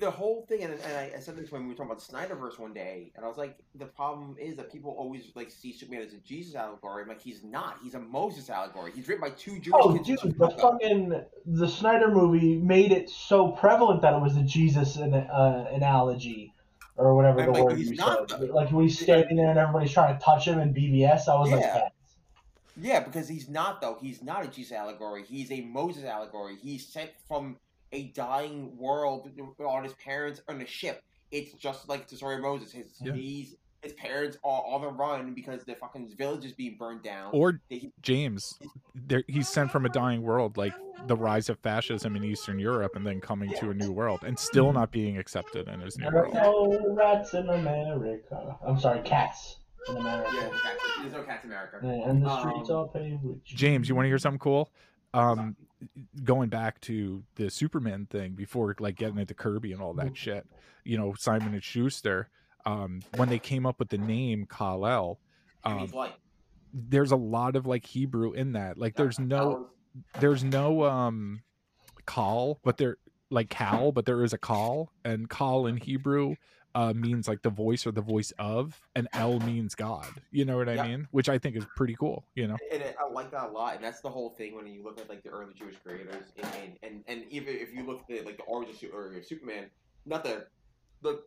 [0.03, 2.13] The whole thing, and, and I, I said this when we were talking about the
[2.13, 5.73] Snyderverse one day, and I was like, the problem is that people always like see
[5.73, 7.05] Superman as a Jesus allegory.
[7.05, 7.77] I'm like, he's not.
[7.85, 8.91] He's a Moses allegory.
[8.93, 10.21] He's written by two Jewish Oh, kids.
[10.23, 14.97] dude, the fucking the Snyder movie made it so prevalent that it was a Jesus
[14.97, 16.53] an, uh, analogy
[16.97, 18.27] or whatever the like, word you said.
[18.29, 18.39] though.
[18.53, 21.53] Like when he's standing there and everybody's trying to touch him in BvS, I was
[21.53, 21.77] like, Yeah.
[21.77, 21.89] yeah.
[22.75, 23.99] Yeah, because he's not though.
[24.01, 25.23] He's not a Jesus allegory.
[25.23, 26.57] He's a Moses allegory.
[26.61, 27.59] He's sent from
[27.93, 31.03] a dying world on his parents on a ship.
[31.31, 32.73] It's just like the story of Moses.
[32.73, 33.13] His Yeah.
[33.15, 37.31] he's, his parents are on the run because the fucking village is being burned down.
[37.35, 38.59] Or They- James,
[38.95, 40.73] there he's sent from a dying world, like
[41.07, 44.39] the rise of fascism in Eastern Europe, and then coming to a new world, and
[44.39, 46.35] still not being accepted in his new There world.
[46.35, 48.57] no rats in America.
[48.65, 49.57] I'm sorry, cats
[49.89, 50.31] in America.
[50.35, 51.81] yeah, cats, there's no cats in America.
[51.83, 54.71] Yeah, And the streets Um, all paved with James, you want to hear something cool?
[55.15, 55.57] Um,
[56.25, 60.47] going back to the Superman thing before, like getting into Kirby and all that shit.
[60.85, 62.29] You know, Simon and Schuster.
[62.65, 65.19] Um, when they came up with the name Kal El,
[65.65, 65.91] um,
[66.73, 68.79] there's a lot of like Hebrew in that.
[68.79, 69.69] Like, there's no,
[70.21, 71.43] there's no um,
[72.07, 72.99] call, but there
[73.31, 76.37] like Cal, but there is a call, and call in Hebrew
[76.75, 80.07] uh, means like the voice or the voice of, and L means God.
[80.31, 80.87] You know what I Yeah.
[80.87, 81.09] mean?
[81.11, 82.25] Which I think is pretty cool.
[82.35, 82.57] You know?
[82.71, 85.01] and it, I like that a lot, and that's the whole thing when you look
[85.01, 88.09] at like the early Jewish creators, and and, and, and even if you look at
[88.09, 89.67] the, like the origin story of Superman,
[90.07, 90.47] not the
[91.03, 91.23] the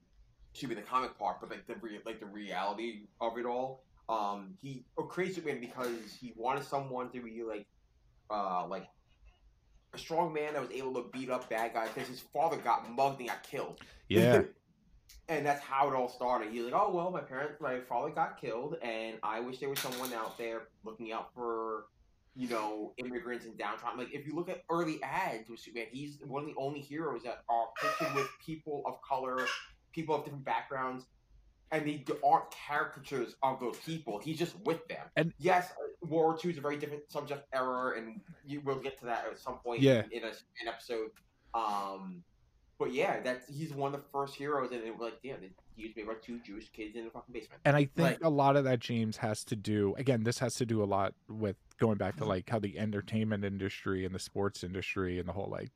[0.54, 3.84] should be the comic part, but like the re, like the reality of it all.
[4.08, 7.68] Um, he created Superman because he wanted someone to be like,
[8.30, 8.88] uh, like
[9.94, 12.90] a strong man that was able to beat up bad guys because his father got
[12.92, 13.80] mugged and got killed.
[14.08, 14.44] Yeah.
[15.28, 16.52] and that's how it all started.
[16.52, 19.80] He's like, oh well, my parents, my father got killed, and I wish there was
[19.80, 21.86] someone out there looking out for,
[22.36, 24.00] you know, immigrants and downtrodden.
[24.00, 27.24] Like if you look at early ads with Superman, he's one of the only heroes
[27.24, 29.46] that are pictured with people of color,
[29.94, 31.06] people of different backgrounds.
[31.72, 34.20] And they aren't caricatures of those people.
[34.20, 35.08] He's just with them.
[35.16, 35.72] And- yes,
[36.02, 39.26] World War II is a very different subject error, and you will get to that
[39.30, 40.04] at some point Yeah.
[40.12, 41.10] in a, an episode.
[41.56, 42.24] Um,
[42.80, 45.52] but yeah, that's he's one of the first heroes, and it was like, yeah, they
[45.76, 47.62] used me about two Jewish kids in the fucking basement.
[47.66, 50.56] And I think Like- a lot of that, James, has to do again, this has
[50.56, 54.20] to do a lot with going back to like how the entertainment industry and the
[54.20, 55.72] sports industry and the whole like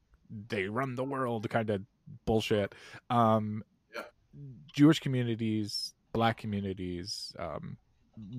[0.48, 1.82] they run the world kind of
[2.26, 2.74] bullshit.
[3.10, 3.64] Um
[3.96, 4.04] Yeah.
[4.74, 7.78] Jewish communities, black communities, um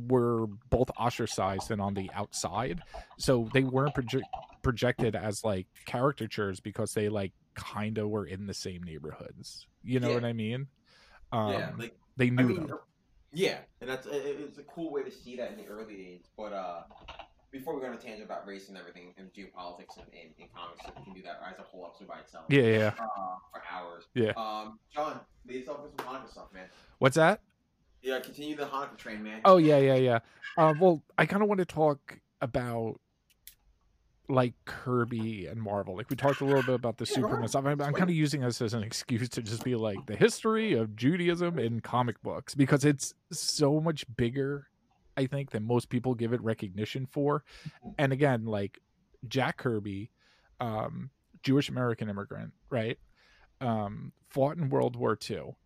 [0.08, 2.82] were both ostracized and on the outside.
[3.18, 4.20] So they weren't proje-
[4.62, 9.66] projected as like caricatures because they like kind of were in the same neighborhoods.
[9.82, 10.14] You know Yeah.
[10.14, 10.68] what I mean?
[11.32, 12.78] Um, yeah, like they I knew mean, them.
[13.32, 16.22] yeah, and that's it's a cool way to see that in the early days.
[16.36, 16.82] But uh,
[17.52, 20.52] before we go on a tangent about race and everything and geopolitics and, and, and
[20.54, 22.44] comics, we can do that as a whole episode by itself.
[22.48, 22.92] Yeah, yeah, yeah.
[22.98, 24.04] Uh, for hours.
[24.14, 24.32] Yeah.
[24.36, 26.68] Um, John, lead us off with some Hanukkah stuff, man.
[26.98, 27.40] What's that?
[28.02, 29.40] Yeah, continue the Hanukkah train, man.
[29.44, 30.18] Oh yeah, yeah, yeah.
[30.56, 32.98] Um, well, I kind of want to talk about
[34.30, 35.96] like Kirby and Marvel.
[35.96, 37.66] Like we talked a little bit about the Yeah, Superman stuff.
[37.66, 40.74] I'm, I'm kind of using this as an excuse to just be like the history
[40.74, 44.68] of Judaism in comic books because it's so much bigger,
[45.16, 47.44] I think, than most people give it recognition for.
[47.98, 48.78] And again, like
[49.26, 50.10] Jack Kirby,
[50.60, 51.10] um,
[51.42, 52.98] Jewish American immigrant, right?
[53.60, 55.56] Um, fought in World War II.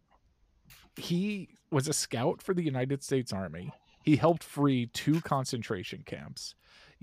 [0.97, 3.73] He was a scout for the United States Army.
[4.03, 6.55] He helped free two concentration camps.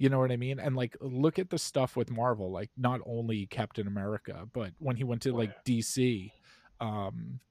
[0.02, 0.60] You know what I mean?
[0.60, 4.96] And like look at the stuff with Marvel, like not only Captain America, but when
[4.98, 6.34] he went to Oh, like DC,
[6.80, 7.42] um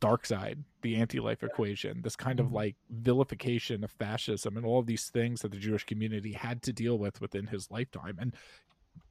[0.00, 2.52] Darkseid, the anti-life equation, this kind of Mhm.
[2.52, 6.72] like vilification of fascism and all of these things that the Jewish community had to
[6.72, 8.34] deal with within his lifetime and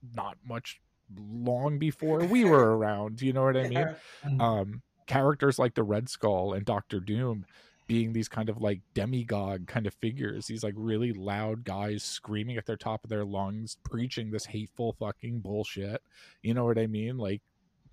[0.02, 0.82] not much
[1.16, 3.92] long before we were around, you know what I mean?
[3.92, 3.96] Yeah.
[4.24, 4.40] Mhm.
[4.40, 7.46] um characters like the red skull and dr doom
[7.92, 12.56] being these kind of like demigod kind of figures these like really loud guys screaming
[12.56, 16.02] at their top of their lungs preaching this hateful fucking bullshit.
[16.42, 17.18] You know what i mean?
[17.18, 17.42] Like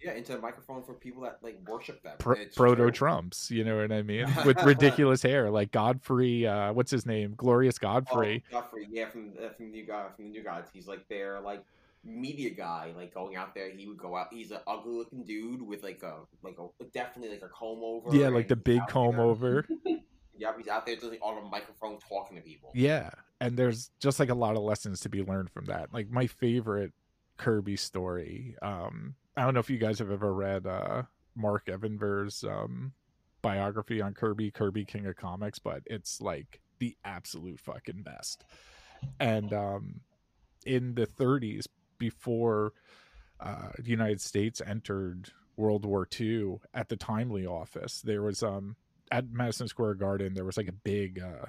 [0.01, 2.15] Yeah, into a microphone for people that like worship them.
[2.19, 4.27] pro- Proto Trumps, you know what i mean?
[4.47, 7.35] With ridiculous hair like godfrey uh what's his name?
[7.37, 8.45] Glorious Oh, godfrey.
[8.53, 10.70] Godfrey, yeah, from uh, from the new guy from the new gods.
[10.73, 11.65] He's like there, like
[12.05, 13.70] media guy, like going out there.
[13.70, 14.29] He would go out.
[14.33, 18.15] He's an ugly looking dude with like a like a definitely like a comb over.
[18.16, 19.69] yeah like the big comb there- over
[20.39, 22.70] Yep, he's out there just like, on a microphone talking to people.
[22.73, 23.11] Yeah,
[23.41, 25.93] and there's just like a lot of lessons to be learned from that.
[25.93, 26.93] Like my favorite
[27.39, 28.55] Kirby story.
[28.62, 31.03] Um, I don't know if you guys have ever read uh,
[31.35, 32.93] Mark Evanier's um,
[33.43, 38.45] biography on Kirby, Kirby King of Comics, but it's like the absolute fucking best.
[39.19, 40.01] And um,
[40.65, 41.66] in the 30s,
[41.99, 42.73] before
[43.41, 48.77] uh, the United States entered World War II, at the Timely office, there was um
[49.11, 51.47] at Madison Square Garden, there was like a big uh,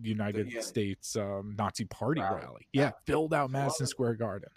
[0.00, 0.60] United yeah.
[0.60, 2.40] States um, Nazi party Rally.
[2.42, 2.66] rally.
[2.72, 3.86] Yeah, filled out Madison.
[3.86, 4.50] Square Garden.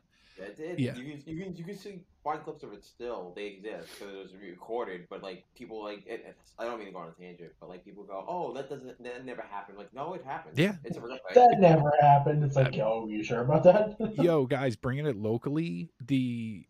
[0.43, 0.79] Yeah, it did.
[0.79, 0.95] Yeah.
[0.95, 3.33] You can you can you can see find clips of it still.
[3.35, 5.07] They exist because it was recorded.
[5.09, 7.69] But like people like it, it's, I don't mean to go on a tangent, but
[7.69, 9.77] like people go, oh, that doesn't that never happened.
[9.77, 10.57] Like no, it happened.
[10.57, 10.75] Yeah.
[10.83, 11.35] it's a real thing.
[11.35, 12.43] That never happened.
[12.43, 13.97] It's like, yo, you sure about that?
[14.23, 16.65] Yo, guys, bringing it locally, the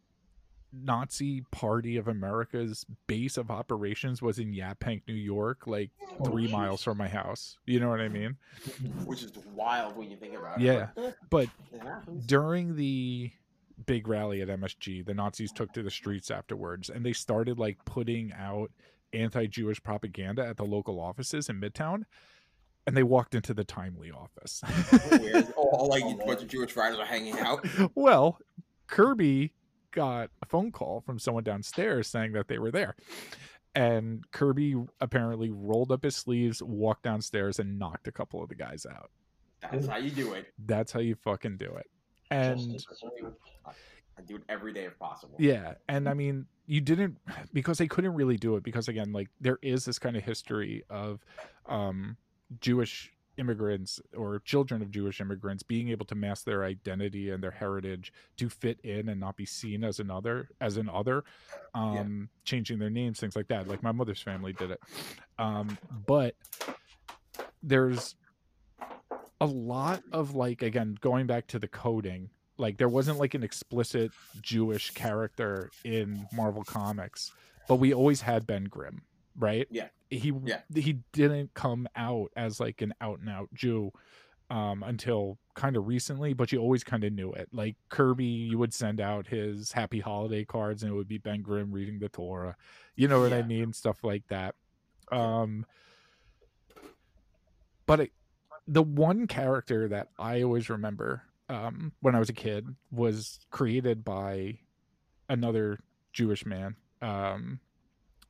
[0.76, 6.48] Nazi Party of America's base of operations was in Yaphank, New York, like Oh, three
[6.48, 6.52] jeez.
[6.52, 7.58] miles from my house.
[7.66, 8.38] You know what I mean?
[9.06, 10.90] which is wild when you think about Yeah, it.
[10.98, 11.04] Yeah.
[11.06, 13.32] Eh, but it during the
[13.86, 17.84] big rally at MSG, the Nazis took to the streets afterwards and they started like
[17.86, 18.72] putting out
[19.14, 22.04] anti-Jewish propaganda at the local offices in Midtown.
[22.86, 24.62] And they walked into the Timely office.
[25.56, 27.66] All like a bunch of Jewish writers are hanging out.
[27.95, 28.40] well,
[28.88, 29.54] Kirby
[29.91, 32.95] got a phone call from someone downstairs saying that they were there.
[33.76, 38.56] And Kirby apparently rolled up his sleeves, walked downstairs, and knocked a couple of the
[38.56, 39.10] guys out.
[39.72, 40.48] That's how you do it.
[40.66, 41.88] That's how you fucking do it.
[42.34, 42.86] And
[44.18, 45.36] I do it every day if possible.
[45.40, 47.18] yeah, and I mean, you didn't
[47.54, 50.84] because they couldn't really do it because again, like there is this kind of history
[50.90, 51.24] of
[51.68, 52.18] um
[52.60, 57.52] Jewish immigrants or children of Jewish immigrants being able to mask their identity and their
[57.52, 61.24] heritage to fit in and not be seen as another as an other
[61.74, 64.80] um changing their names things like that like my mother's family did it.
[65.40, 66.36] Um but
[67.64, 68.16] there's
[69.44, 73.44] a lot of like again going back to the coding like there wasn't like an
[73.44, 74.11] explicit
[74.41, 77.32] jewish character in marvel comics
[77.68, 79.02] but we always had ben grimm
[79.38, 79.88] right Yeah.
[80.10, 80.61] he Yeah.
[80.74, 83.91] he didn't come out as like an out and out jew
[84.49, 88.57] um until kind of recently but you always kind of knew it like kirby you
[88.57, 92.10] would send out his happy holiday cards and it would be ben grimm reading the
[92.10, 92.56] torah
[92.95, 93.45] you know what i Yeah.
[93.48, 94.56] mean stuff like that
[95.11, 95.65] um
[97.86, 98.11] but it,
[98.68, 104.03] the one character that I always remember um, when I was a kid was created
[104.06, 104.60] by
[105.30, 105.80] another
[106.14, 107.60] Jewish man, um,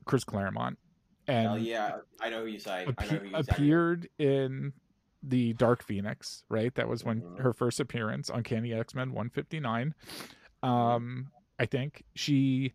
[0.04, 0.78] Chris Claremont,
[1.28, 2.82] and Hell yeah, I know who you say.
[2.82, 3.38] I know appe- who you say.
[3.38, 4.72] appeared in
[5.22, 6.44] the Dark Phoenix.
[6.48, 7.40] Right, that was when Mhm.
[7.40, 9.94] her first appearance Uncanny X Men 159.
[10.62, 12.72] Um, I think she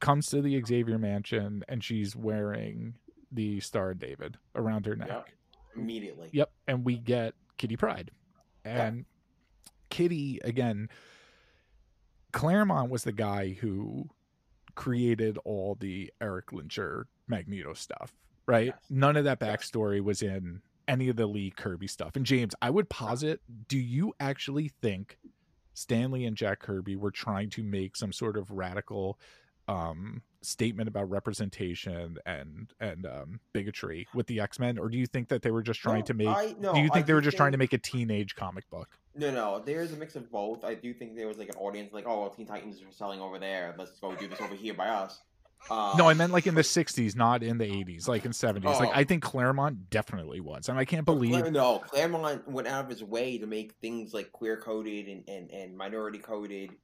[0.00, 2.94] comes to the Xavier Mansion and she's wearing
[3.32, 5.08] the Star David around her neck.
[5.08, 5.28] Yep.
[5.76, 6.30] Immediately.
[6.32, 8.10] Yep, and we get Kitty Pryde.
[8.64, 9.04] And
[9.90, 10.88] Kitty again
[12.32, 14.08] Claremont was the guy who
[14.74, 18.12] created all the Erik Lehnsherr Magneto stuff,
[18.46, 18.66] right?
[18.66, 18.78] Yes.
[18.90, 19.70] None of that Yes.
[19.70, 22.16] backstory was in any of the Lee Kirby stuff.
[22.16, 25.18] And James, I would posit, do you actually think
[25.74, 29.18] Stan Lee and Jack Kirby were trying to make some sort of radical
[29.68, 35.28] um statement about representation and and um bigotry with the X-Men or do you think
[35.28, 37.12] that they were just trying No, to make I, no, do you I think they
[37.12, 38.88] were just trying to make a teenage comic book?
[39.16, 39.58] No, no.
[39.58, 40.64] There's a mix of both.
[40.64, 43.20] I do think there was like an audience like, oh, well, Teen Titans are selling
[43.20, 43.74] over there.
[43.76, 45.20] Let's go do this over here by us.
[45.70, 48.62] Um, No, I meant like in the '60s, not in the '80s, like in '70s.
[48.64, 48.92] Like Oh.
[48.94, 51.32] I think Claremont definitely was, and I can't believe.
[51.32, 55.28] Clar- no, Claremont went out of his way to make things like queer coded and,
[55.28, 56.76] and, and minority coded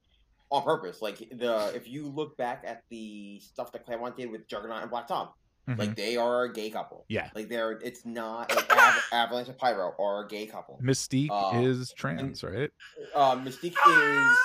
[0.51, 1.01] on purpose.
[1.01, 4.89] Like the if you look back at the stuff that Claremont did with Juggernaut and
[4.91, 5.29] Black Tom,
[5.67, 5.79] Mhm.
[5.79, 7.05] like they are a gay couple.
[7.09, 10.79] yeah, Like they're it's not like Av- Avalanche and Pyro are a gay couple.
[10.83, 12.69] Mystique Uh, is trans, right?
[13.15, 14.37] Uh, Mystique is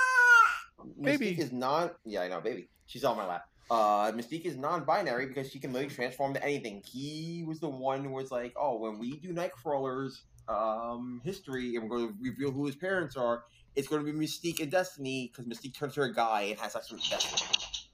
[1.02, 1.32] Baby.
[1.35, 1.90] Mystique is non.
[2.06, 2.68] Yeah, I know, baby.
[2.86, 3.44] She's on my lap.
[3.70, 6.82] Uh, Mystique is non-binary because she can literally transform to anything.
[6.85, 11.89] He was the one who was like, "Oh, when we do Nightcrawler's um history and
[11.89, 13.44] we're going to reveal who his parents are,
[13.75, 16.73] it's going to be Mystique and Destiny because Mystique turns her a guy and has
[16.73, 17.43] sex with Destiny."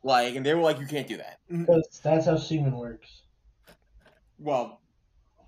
[0.02, 3.22] Like, and they were like, "You can't do that." Because that's how semen works.
[4.38, 4.80] Well,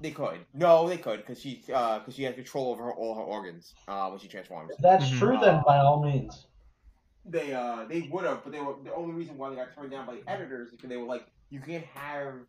[0.01, 0.47] they could.
[0.55, 4.09] No, they could because she because she has control over her, all her organs uh,
[4.09, 4.73] when she transforms.
[4.75, 5.19] If that's Mhm.
[5.19, 6.47] true, then by all means.
[7.25, 9.91] They uh they would have, but they were the only reason why they got turned
[9.91, 12.47] down by the editors is because they were like, you can't have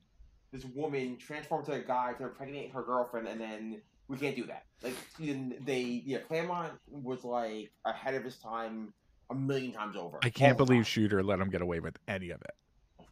[0.51, 4.45] this woman transform to a guy to impregnate her girlfriend, and then we can't do
[4.47, 4.65] that.
[4.83, 8.93] Like and they yeah, Claremont was like ahead of his time
[9.29, 10.19] a million times over.
[10.23, 10.83] I can't believe time.
[10.85, 12.55] Shooter let him get away with any of it.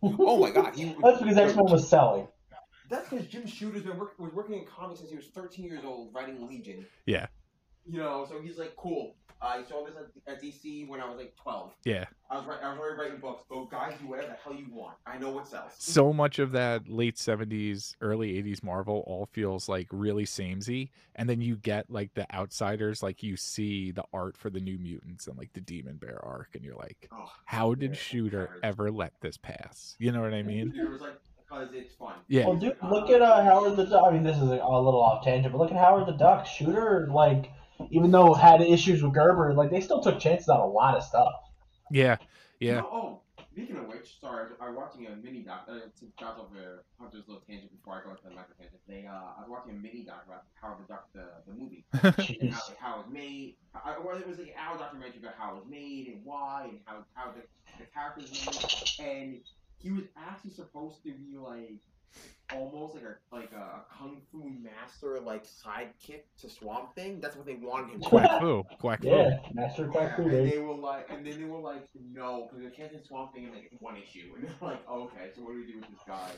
[0.03, 2.27] Oh my god, he, That's because X Men was selling.
[2.89, 5.83] That's because Jim Shooter's been work, was working in comics since he was 13 years
[5.83, 6.85] old, writing Legion.
[7.05, 7.27] Yeah.
[7.85, 9.15] You know, so he's like, cool.
[9.41, 11.73] I saw this at, at DC when I was like 12.
[11.85, 13.43] Yeah, I was, write, I was already writing books.
[13.49, 14.95] Go, guys, do whatever the hell you want.
[15.05, 15.73] I know what sells.
[15.77, 21.29] so much of that late '70s, early '80s Marvel all feels like really samey, and
[21.29, 25.27] then you get like the outsiders, like you see the art for the New Mutants
[25.27, 28.91] and like the Demon Bear arc, and you're like, Oh, how did Yeah, Shooter ever
[28.91, 29.95] let this pass?
[29.99, 30.73] You know what I mean?
[30.75, 32.15] It was like because it's fun.
[32.27, 32.47] Yeah.
[32.47, 34.03] Well, dude, look at uh, Howard the Duck.
[34.07, 36.45] I mean, this is a, a little off tangent, but look at Howard the Duck.
[36.45, 37.51] Shooter, like,
[37.89, 41.03] even though had issues with Gerber, like they still took chances on a lot of
[41.03, 41.33] stuff.
[41.91, 42.17] Yeah,
[42.59, 42.75] You yeah.
[42.81, 43.21] know, oh,
[43.57, 45.65] Speaking of which, sorry, I was watching a mini doc.
[45.67, 48.79] Uh, to bounce off of Hunter's little tangent before I go into the micro tangent.
[48.87, 51.83] They, uh, I was watching a mini doc about how the doc, the, the movie,
[52.03, 53.55] and how, like, how it was made.
[53.73, 56.67] I, well, it was like an hour documentary about how it was made and why
[56.69, 57.41] and how how the,
[57.79, 59.09] the characters were made.
[59.09, 59.41] And
[59.79, 61.81] he was actually supposed to be like
[62.53, 67.19] almost like a like a kung fu master like sidekick to Swamp Thing.
[67.19, 68.05] That's what they wanted him to be.
[68.05, 68.63] Quack Fu.
[68.79, 69.07] Quack Fu.
[69.07, 72.47] Yeah, Master Yeah, Quack Fu, and they were like, and then they were like, no,
[72.49, 75.43] because they can't do Swamp Thing in like one issue, and they're like, okay, so
[75.43, 76.31] what do we do with this guy?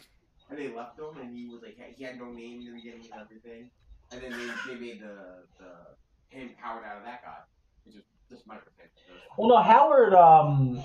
[0.49, 3.07] And they left him, and he was like, he had no name in the beginning
[3.11, 3.69] and everything,
[4.11, 7.37] and then they, they made the the him Howard out of that guy,
[7.85, 9.03] which is just my perspective.
[9.37, 10.13] Well, no, Howard.
[10.13, 10.81] Um,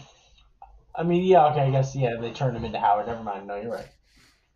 [0.94, 3.06] I mean, yeah, okay, I guess yeah, they turned him into Howard.
[3.06, 3.46] Never mind.
[3.46, 3.88] No, you're right.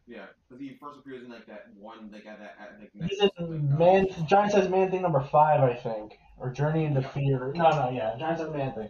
[0.08, 3.26] Yeah, because he first appears in like that one, like at that, like He's in
[3.26, 4.06] like, uh, Man.
[4.26, 7.52] Giant Size Man Thing number five, I think, or Journey into Fear.
[7.54, 8.88] No, no, yeah, Giant Size Man Thing.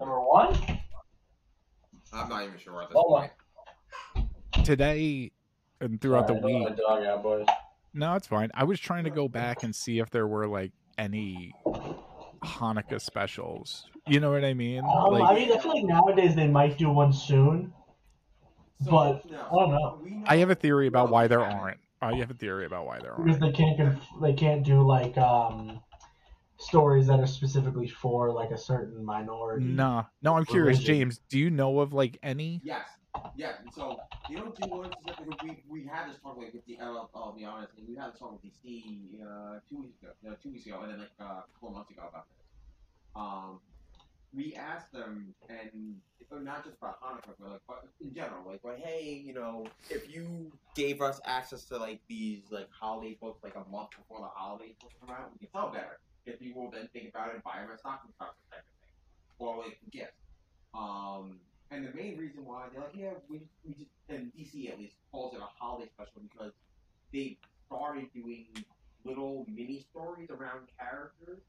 [0.00, 0.56] Number one.
[2.12, 3.28] I'm not even sure at this Hold
[4.16, 4.64] on.
[4.64, 5.30] Today
[5.80, 6.64] and throughout the Sorry, I week.
[6.64, 7.46] wanna dog out, boys.
[7.92, 8.50] No, it's fine.
[8.54, 11.52] I was trying to go back and see if there were like any
[12.42, 13.86] Hanukkah specials.
[14.06, 14.84] You know what I mean?
[14.84, 17.72] Um, like, I mean, I feel like nowadays they might do one soon.
[18.84, 19.98] So, But, no, I don't know.
[20.26, 21.78] I have a theory about why there aren't.
[22.02, 23.24] I have a theory about why there aren't.
[23.24, 25.80] Because they can't conf- they can't do like um
[26.58, 29.64] stories that are specifically for like a certain minority.
[29.64, 30.36] Nah, no.
[30.36, 30.94] I'm curious, Religion.
[30.96, 31.20] James.
[31.30, 32.60] Do you know of like any?
[32.62, 32.86] Yes,
[33.36, 33.54] yes.
[33.62, 33.98] And so
[34.28, 35.62] you don't do one specifically.
[35.68, 37.10] We we had this talk like with the LL.
[37.14, 37.72] I'll be honest.
[37.78, 40.80] And we had this talk with DC uh, two weeks ago, no, two weeks ago,
[40.82, 42.46] and then like uh, a couple months ago about this.
[43.16, 43.60] Um,
[44.34, 45.96] we asked them, and
[46.42, 50.12] not just about Hanukkah, but like but in general, like, but hey, you know, if
[50.12, 54.28] you gave us access to like these like holiday books like a month before the
[54.34, 55.98] holiday books come out, we can sell better.
[56.26, 58.90] If people will then think about it buy them as stocking stuffers type of thing,
[59.38, 60.12] or like gifts.
[60.74, 61.38] Um,
[61.70, 64.96] and the main reason why they're like, yeah, we, we just, and DC at least
[65.12, 66.52] calls it a holiday special because
[67.12, 68.46] they started doing
[69.04, 71.40] little mini stories around characters.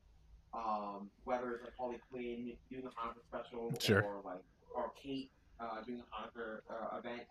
[0.56, 4.02] Um, whether it's like Harley Quinn doing a Hanukkah special, Sure.
[4.03, 4.40] or like
[4.73, 5.30] or Kate
[5.60, 7.23] uh, doing a Hanukkah uh, event,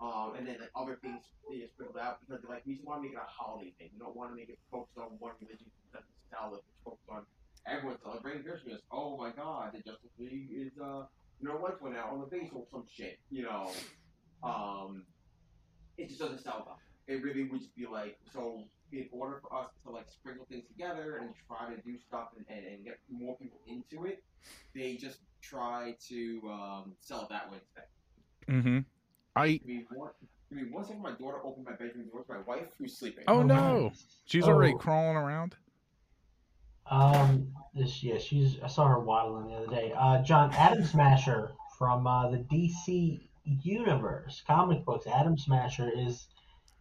[0.00, 2.86] um, and then like other things they just sprinkled out because they're like we just
[2.86, 3.90] want to make it a holiday thing.
[3.92, 6.62] We don't want to make it focused on one religion that sell it.
[6.66, 7.22] It's focused on
[7.66, 8.80] everyone celebrating Christmas.
[8.90, 11.06] Oh my God, the Justice League is uh
[11.40, 13.18] you know lights went out on the base or some shit.
[13.30, 13.70] You know,
[14.42, 15.04] um,
[15.98, 16.76] it just doesn't sell them.
[17.06, 18.64] It really would just be like so.
[18.92, 22.44] In order for us to like sprinkle things together and try to do stuff and,
[22.54, 24.22] and, and get more people into it,
[24.74, 27.84] they just try to um, sell it that way instead.
[28.50, 28.78] Mm-hmm.
[29.34, 29.48] I.
[29.52, 30.10] Give me one,
[30.50, 31.00] give me one second.
[31.02, 32.20] My daughter opened my bedroom door.
[32.20, 33.24] It's my wife who's sleeping.
[33.28, 33.54] Oh Oh, no,
[33.84, 33.92] man.
[34.26, 34.78] she's already Oh.
[34.78, 35.56] crawling around.
[36.90, 39.92] Um, this yeah, she's I saw her waddling the other day.
[39.96, 45.06] Uh, John Atom Smasher from uh, the DC universe comic books.
[45.06, 46.26] Atom Smasher is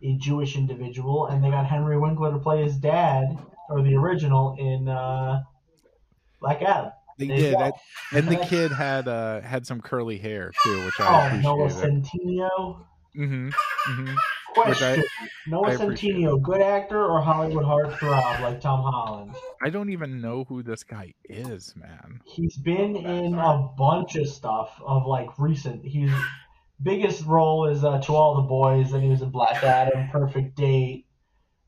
[0.04, 3.38] a Jewish individual, and they got Henry Winkler to play his dad,
[3.70, 5.42] or the original in uh,
[6.40, 6.92] Black Adam.
[7.18, 7.72] They did, go.
[8.14, 12.04] and, the kid had uh had some curly hair too, which Oh, I Noah appreciated.
[12.04, 12.86] Centineo.
[13.16, 13.50] Mm-hmm.
[13.50, 14.16] Mm-hmm.
[14.54, 15.04] Question:
[15.48, 19.36] Noah I Centineo, good actor or Hollywood heartthrob like Tom Holland?
[19.64, 22.22] I don't even know who this guy is, man.
[22.26, 25.86] He's been in a bunch of stuff of like recent.
[25.86, 26.12] He's
[26.84, 30.56] biggest role is uh, to all the boys, and he was in Black Adam, Perfect
[30.56, 31.06] Date.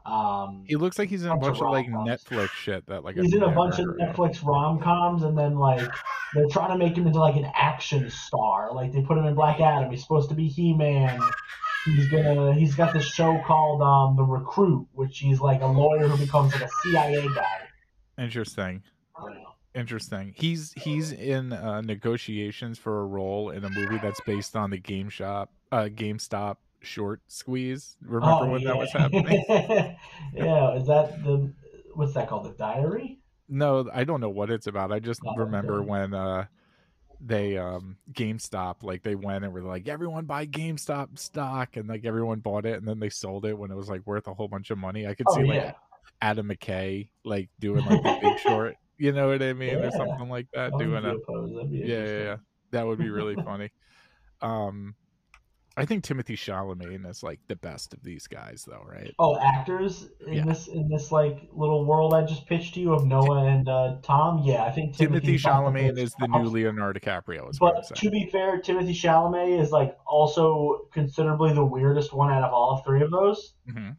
[0.06, 1.88] Um, He looks like he's in a Bunch of of like.
[1.88, 3.86] Netflix shit that like he's I've in a bunch of.
[3.86, 5.90] Netflix rom coms, and then like
[6.34, 8.74] they're trying to make him into like an action star.
[8.74, 9.90] Like they put him in Black Adam.
[9.92, 11.22] He's supposed to be He Man.
[11.86, 12.54] He's gonna.
[12.54, 16.54] He's got this show called um, The Recruit, which he's like a lawyer who becomes
[16.54, 17.60] like a CIA guy.
[18.18, 18.84] Interesting.
[19.76, 20.22] I don't know.
[20.22, 20.34] Interesting.
[20.36, 24.78] He's he's in uh, negotiations for a role in a movie that's based on the
[24.78, 27.98] Game Shop, uh, GameStop short squeeze.
[28.04, 29.44] Remember Oh, when that was happening?
[30.34, 31.54] yeah, is that the
[31.94, 32.46] what's that called?
[32.46, 33.20] The diary?
[33.50, 34.92] no, I don't know what it's about.
[34.92, 35.90] I just Oh, remember okay.
[35.90, 36.46] when uh,
[37.20, 42.06] they um, GameStop like they went and were like everyone buy GameStop stock and like
[42.06, 44.48] everyone bought it and then they sold it when it was like worth a whole
[44.48, 45.08] bunch of money.
[45.08, 45.74] I could Oh see like yeah.
[46.22, 48.78] Adam McKay like doing like the Big Short.
[49.04, 49.88] You know what I mean, Yeah.
[49.88, 50.72] or something like that.
[50.72, 51.74] I wouldn't Doing a opposed.
[51.74, 52.36] Yeah, yeah, yeah.
[52.72, 53.70] That would be really funny.
[54.42, 54.96] Um,
[55.76, 59.14] I think Timothée Chalamet is like the best of these guys, though, right?
[59.20, 60.46] Oh, actors in Yeah.
[60.46, 63.98] this in this like little world I just pitched to you of Noah and uh,
[64.04, 64.42] Tom.
[64.46, 66.48] Yeah, I think Timothée Chalamet is the new.
[66.48, 67.52] Leonardo DiCaprio.
[67.60, 72.54] But to be fair, Timothée Chalamet is like also considerably the weirdest one out of
[72.54, 73.56] all three of those.
[73.70, 73.90] hmm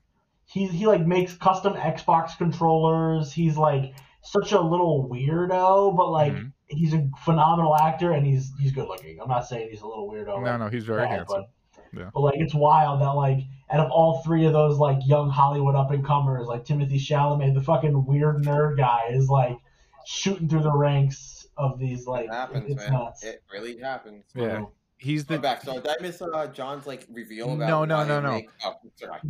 [0.47, 3.35] He he like makes custom Xbox controllers.
[3.35, 3.95] He's like
[4.25, 6.53] such a little weirdo, but like Mhm.
[6.67, 9.21] he's a phenomenal actor and he's he's good looking.
[9.21, 10.27] I'm not saying he's a little weirdo.
[10.27, 11.45] No, like no, he's very that, handsome.
[11.93, 12.11] But, Yeah.
[12.13, 13.41] but like it's wild that like
[13.71, 17.55] out of all three of those like young Hollywood up and comers, like Timothée Chalamet,
[17.55, 19.57] the fucking weird nerd guy, is like
[20.07, 22.93] shooting through the ranks of these like It happens, it's man.
[22.93, 23.25] nuts.
[23.25, 24.25] It really happens.
[24.35, 24.65] Yeah.
[24.97, 25.63] He's Go the back.
[25.63, 27.69] So did I miss uh, John's like reveal about?
[27.69, 28.33] No, no, no, no.
[28.33, 28.75] make- Oh.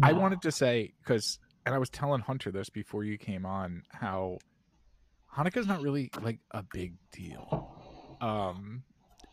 [0.03, 3.83] I wanted to say because, and I was telling Hunter this before you came on,
[3.91, 4.39] how
[5.37, 7.71] Hanukkah's not really like a big deal.
[8.21, 8.83] Um,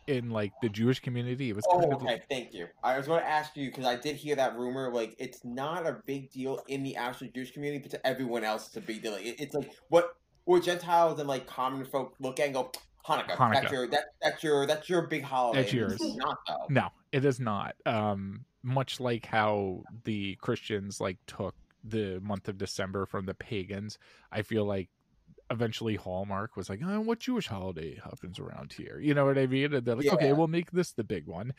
[0.06, 2.22] in like the Jewish community, it was Oh, kind of okay.
[2.28, 2.66] Thank you.
[2.82, 4.92] I was going to ask you because I did hear that rumor.
[4.92, 8.66] Like, it's not a big deal in the actual Jewish community, but to everyone else,
[8.66, 9.12] it's a big deal.
[9.12, 12.72] Like, it, it's like what what Gentiles and like common folk look at and go,
[13.06, 13.36] Hanukkah.
[13.36, 13.52] Hanukkah.
[13.54, 15.62] That's your that, that's your that's your big holiday.
[15.62, 15.92] That's yours.
[16.00, 16.66] It's not though.
[16.68, 17.76] No, it is not.
[17.86, 21.54] Um, much like how the Christians like took
[21.84, 23.98] the month of December from the pagans,
[24.30, 24.88] I feel like
[25.52, 29.46] eventually Hallmark was like, oh, "What Jewish holiday happens around here?" You know what I
[29.46, 29.74] mean?
[29.74, 31.52] And they're like, "Okay, we'll make this the big one."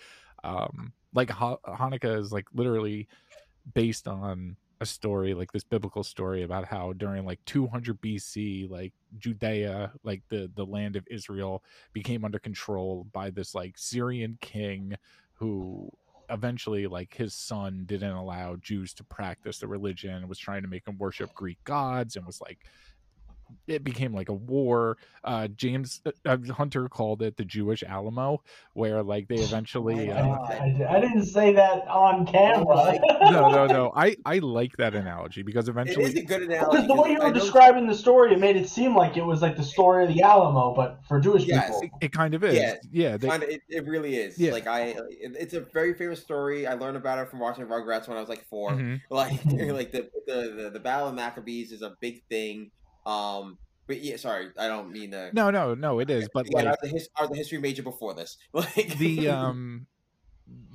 [0.43, 3.07] Um, like ha- Hanukkah is like literally
[3.73, 8.91] based on a story like this biblical story about how during like 200 BC like
[9.17, 11.63] Judea like the the land of Israel
[11.93, 14.95] became under control by this like Syrian king
[15.35, 15.89] who
[16.29, 20.83] eventually like his son didn't allow Jews to practice the religion was trying to make
[20.83, 22.65] them worship Greek gods and was like
[23.67, 28.41] it became like a war uh James uh, Hunter called it the Jewish Alamo
[28.73, 32.99] where like they eventually I, uh, I- I didn't say that on camera.
[33.31, 36.71] No no no I I like that analogy because eventually is a good analogy.
[36.71, 39.41] Because the way you were describing the story, it made it seem like it was
[39.41, 41.97] like the story of the Alamo, but for Jewish Yes, people.
[42.01, 42.75] it kind of is Yeah.
[42.91, 44.37] yeah they, Kinda, it, it really is.
[44.37, 44.51] Yeah.
[44.51, 46.67] Like I, it, it's a very famous story.
[46.67, 49.01] I learned about it from watching Rugrats when I was like 4 Mhm.
[49.09, 52.71] Like, like the, the the the Battle of Maccabees is a big thing.
[53.05, 53.57] Um,
[53.87, 55.29] but yeah, sorry, I don't mean to.
[55.33, 57.35] no no no it is but yeah, I like was a his, I was a
[57.35, 58.37] history major before this.
[58.53, 59.87] Like the um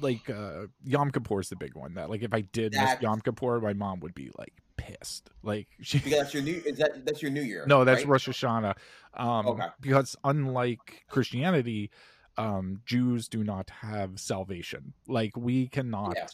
[0.01, 3.21] like uh Yom Kippur is the big one that like if I did miss Yom
[3.21, 6.63] Kippur my mom would be like pissed like she because that's your new.
[6.65, 7.65] Is that that's your New Year?
[7.67, 8.09] no that's right?
[8.09, 8.75] Rosh Hashanah
[9.15, 9.67] um Okay.
[9.81, 11.91] because unlike Christianity
[12.37, 16.27] um Jews do not have salvation like we cannot Yeah.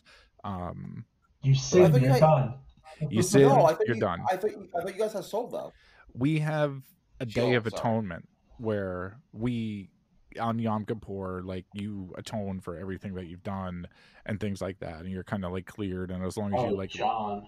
[0.45, 1.05] um
[1.43, 2.55] You sin, thought you you're guys- done.
[3.11, 5.13] You sin No, I thought you're you, done I thought you, I thought you guys
[5.13, 5.73] had soul though.
[6.15, 6.83] we have
[7.21, 7.81] a day Sure, of sorry.
[7.81, 9.91] atonement where we
[10.41, 13.87] on Yom Kippur, like you atone for everything that you've done
[14.27, 16.11] and things like that, and you're kind of like cleared.
[16.11, 17.47] And as long as Oh, you like, John.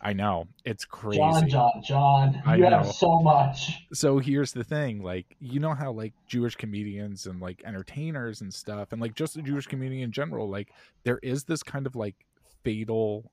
[0.00, 1.18] I know it's crazy.
[1.18, 2.42] John, John, John.
[2.46, 2.70] I You know.
[2.70, 3.84] have so much.
[3.92, 8.52] So here's the thing, like you know how like Jewish comedians and like entertainers and
[8.52, 10.70] stuff, and like just the Jewish community in general, like
[11.04, 12.16] there is this kind of like
[12.64, 13.30] fatal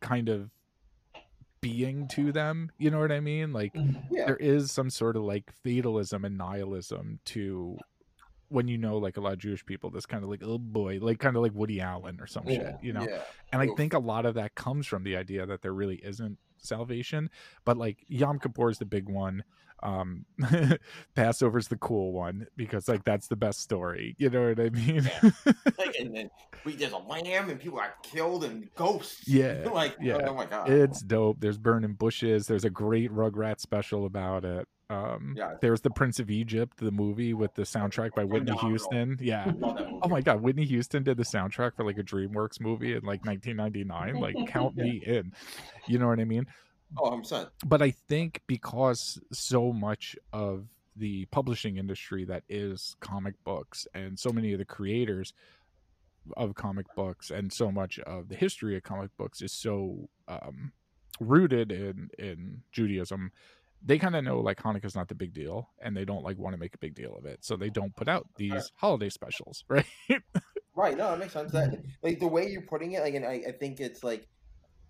[0.00, 0.50] kind of
[1.64, 2.70] being to them.
[2.78, 3.52] You know what I mean?
[3.52, 4.14] Like mm-hmm.
[4.14, 4.26] Yeah.
[4.26, 7.78] there is some sort of like fatalism and nihilism to
[8.48, 10.98] when you know like a lot of Jewish people this kind of like oh boy
[11.00, 13.22] like kind of like Woody Allen or some shit you know Yeah.
[13.52, 16.38] and I think a lot of that comes from the idea that there really isn't
[16.58, 17.30] salvation
[17.64, 19.42] but like Yom Kippur is the big one
[19.84, 20.24] um
[21.14, 25.10] Passover's the cool one because like that's the best story you know what I mean
[25.78, 26.30] Like, and then
[26.64, 29.28] we there's a lamb and people are killed and ghosts.
[29.28, 30.26] Yeah, like yeah.
[30.26, 30.70] oh my god.
[30.70, 31.40] It's dope.
[31.40, 32.46] There's burning bushes.
[32.46, 34.66] There's a great Rugrat special about it.
[34.90, 35.54] Um, Yeah.
[35.60, 39.18] There's the Prince of Egypt, the movie with the soundtrack by Whitney Houston.
[39.20, 39.52] Yeah.
[39.56, 40.00] Love that movie.
[40.02, 43.24] Oh my God, Whitney Houston did the soundtrack for like a DreamWorks movie in like
[43.24, 44.14] 1999.
[44.16, 45.32] Like, count me in.
[45.86, 46.46] You know what I mean?
[46.98, 47.50] Oh, 100%.
[47.66, 50.66] But I think because so much of
[50.96, 55.32] the publishing industry that is comic books and so many of the creators
[56.36, 60.72] of comic books and so much of the history of comic books is so um,
[61.20, 63.32] rooted in in Judaism,
[63.84, 66.54] they kind of know like Hanukkah's not the big deal, and they don't like want
[66.54, 69.64] to make a big deal of it, so they don't put out these holiday specials,
[69.68, 69.86] right?
[70.74, 70.96] Right.
[70.96, 71.52] No, that makes sense.
[71.52, 74.28] That like the way you're putting it, like, and I, I think it's like.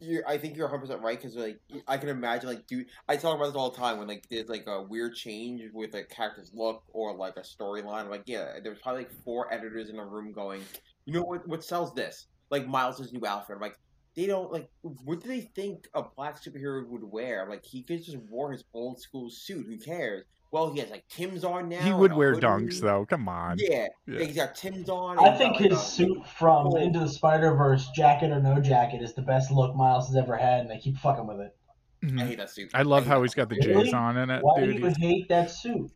[0.00, 3.16] You're, I think you're 100 percent right because like I can imagine like dude I
[3.16, 6.04] talk about this all the time when like there's like a weird change with a
[6.04, 10.04] character's look or like a storyline like yeah there's probably like four editors in a
[10.04, 10.62] room going
[11.06, 12.26] you know what what sells this?
[12.50, 13.78] Like Miles's new outfit like
[14.14, 17.46] they don't like what do they think a black superhero would wear?
[17.48, 20.24] Like he could just wore his old school suit who cares
[20.54, 23.04] well he has like Timbs on now he would wear dunks though.
[23.04, 23.56] Come on.
[23.58, 24.20] yeah, Yeah.
[24.24, 27.88] he's got Timbs on I think his a- suit from full- Into the Spider Verse,
[27.90, 30.96] jacket or no jacket, is the best look Miles has ever had, and they keep
[30.98, 31.56] fucking with it.
[32.04, 32.20] Mhm.
[32.22, 33.66] I hate that suit I love hate how he's got the suit.
[33.66, 33.84] Really?
[33.84, 34.68] J's on in it, Why dude.
[34.76, 35.90] do you He's- hate that suit?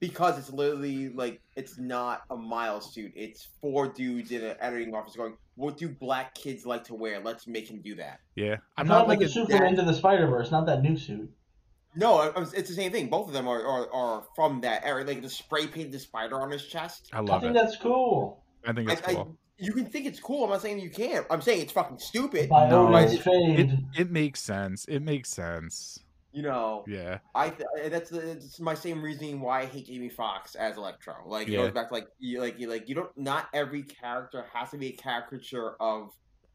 [0.00, 3.12] because it's literally like it's not a Miles suit.
[3.14, 7.20] It's four dudes in an editing office going, "What do black kids like to wear?
[7.20, 9.82] Let's make him do that." Yeah, I'm I'm not like a the suit from Into
[9.82, 11.30] the Spider Verse, not that new suit.
[11.94, 13.08] No, I- I was- it's the same thing.
[13.08, 15.04] Both of them are, are, are from that era.
[15.04, 17.10] Like the spray painted the spider on his chest.
[17.12, 17.60] I love I think it.
[17.60, 18.42] that's cool.
[18.66, 19.36] I think it's I- I- cool.
[19.58, 20.44] you can think it's cool.
[20.44, 21.26] I'm not saying you can't.
[21.30, 22.48] I'm saying it's fucking stupid.
[22.50, 24.84] No, Otis it- It it makes sense.
[24.86, 25.98] It makes sense.
[26.32, 27.18] You know, Yeah.
[27.34, 31.14] I th- that's the, it's my same reasoning why I hate Jamie Foxx as Electro.
[31.26, 34.46] Like it goes back to like you like you like you don't not every character
[34.54, 36.12] has to be a caricature of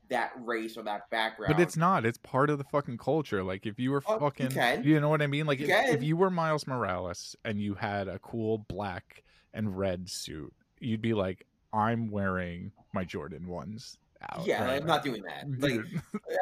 [0.10, 1.53] that race or that background.
[1.56, 2.06] But it's not.
[2.06, 3.44] It's part of the fucking culture.
[3.44, 4.84] Like if you were Oh, you fucking, can.
[4.84, 5.45] you know what I mean?
[5.45, 9.23] Like You if, if you were Miles Morales and you had a cool black
[9.53, 13.98] and red suit, you'd be like, I'm wearing my Jordan ones
[14.31, 14.45] out.
[14.45, 15.45] yeah, right I'm not doing that.
[15.60, 15.81] Like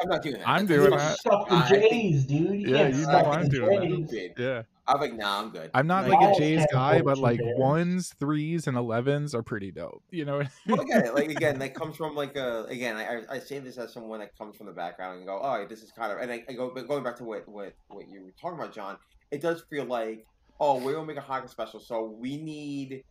[0.02, 0.48] I'm not doing that.
[0.48, 1.18] I'm That's- doing that.
[1.18, 2.38] stuff the I think- J's, dude.
[2.60, 3.88] You Yeah, can't you know stuff I'm the doing that.
[3.98, 4.08] J's.
[4.08, 4.32] Stupid.
[4.38, 4.62] yeah.
[4.86, 5.70] I'm like, nah, I'm good.
[5.72, 7.58] I'm not Like, like a Miles J's guy, but like pairs.
[7.58, 10.02] ones, threes, and elevens are pretty dope.
[10.10, 10.36] You know?
[10.38, 12.96] what I Well, again, like again, that comes from like a again.
[12.96, 15.66] I, I- I say this as someone that comes from the background and go, oh,
[15.68, 18.08] this is kind of, and I, I go but going back to what what what
[18.10, 18.98] you were talking about, John.
[19.30, 20.26] It does feel like,
[20.60, 23.04] oh, we're gonna make a Hanukkah special, so we need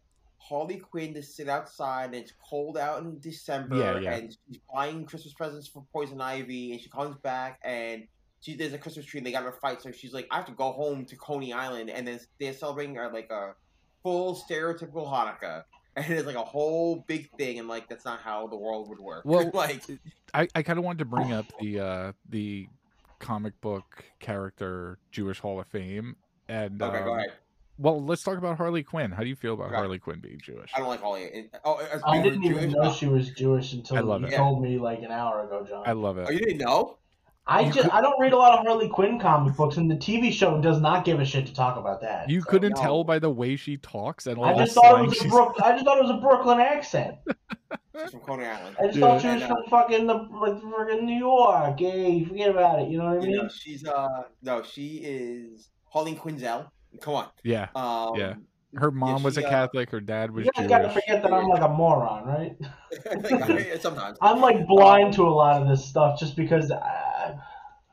[0.48, 4.16] Harley Quinn to sit outside and it's cold out in December, Yeah, yeah.
[4.16, 8.08] and she's buying Christmas presents for Poison Ivy, and she comes back and.
[8.42, 9.20] She, there's a Christmas tree.
[9.20, 11.16] and They got in a fight, so she's like, "I have to go home to
[11.16, 13.54] Coney Island," and then they're celebrating uh, like a
[14.04, 15.64] full stereotypical Hanukkah,
[15.96, 19.00] and it's like a whole big thing, and like that's not how the world would
[19.00, 19.24] work.
[19.24, 19.84] Well, like
[20.34, 22.68] I, I kind of wanted to bring up the uh the
[23.20, 26.18] comic book character Jewish Hall of Fame.
[26.50, 27.32] And okay, go um, ahead.
[27.78, 29.12] Well, let's talk about Harley Quinn.
[29.12, 29.76] How do you feel about Okay.
[29.76, 30.72] Harley Quinn being Jewish?
[30.76, 31.30] I don't like Holly.
[31.34, 32.74] And- Oh, as I didn't even Jewish?
[32.74, 34.34] know she was Jewish until I love you it.
[34.36, 35.84] told me like an hour ago, John.
[35.86, 36.28] I love it.
[36.30, 36.98] Oh, you didn't know?
[37.46, 40.32] I just I don't read a lot of Harley Quinn comic books, and the TV
[40.32, 42.30] show does not give a shit to talk about that.
[42.30, 42.82] You so- couldn't no.
[42.82, 45.18] tell by the way she talks and all I the just thought it slang was
[45.18, 47.16] a she's- Brook, I just thought it was a Brooklyn accent.
[48.02, 48.76] She's from Coney Island.
[48.80, 49.06] I just Yeah.
[49.08, 51.80] thought she was And, uh, from fucking the like fucking New York.
[51.80, 52.90] Hey, forget about it.
[52.90, 53.52] You know what I You know, mean?
[53.52, 56.70] she's uh no, she is Pauline Quinzel.
[57.02, 57.28] Come on.
[57.44, 57.68] Yeah.
[57.76, 58.34] Um, Yeah.
[58.76, 59.92] Her mom was she, a uh, Catholic.
[59.92, 62.58] Her dad was You guys gotta forget that I'm like a moron, right?
[63.44, 64.18] I mean, sometimes.
[64.20, 67.36] I'm like blind to a lot of this stuff just because I,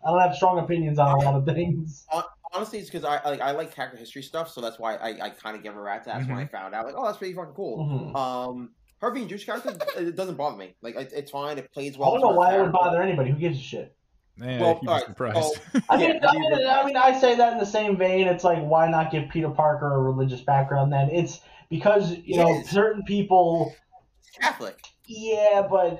[0.06, 2.06] I don't have strong opinions on a lot of things.
[2.54, 5.30] Honestly, it's because I like I like character history stuff, so that's why I, I
[5.30, 6.10] kind of give her a rat to.
[6.10, 6.38] That's when Mm-hmm.
[6.38, 8.12] I found out, like, oh, that's pretty fucking cool.
[8.14, 8.16] Mhm.
[8.16, 8.70] Um,
[9.02, 10.74] her being Jewish character, it doesn't bother me.
[10.82, 11.58] Like, it, it's fine.
[11.58, 12.08] It plays well.
[12.10, 13.30] I don't know why it would bother anybody.
[13.32, 13.94] Who gives a shit?
[14.42, 15.60] Eh, Well, you'd be alright, surprised.
[15.88, 16.66] I mean, I I, mean.
[16.66, 18.26] I mean, I say that in the same vein.
[18.26, 20.92] It's like, why not give Peter Parker a religious background?
[20.92, 22.70] Then it's because you know Yes.
[22.70, 23.74] certain people.
[24.40, 24.80] Catholic.
[25.06, 25.98] Yeah, but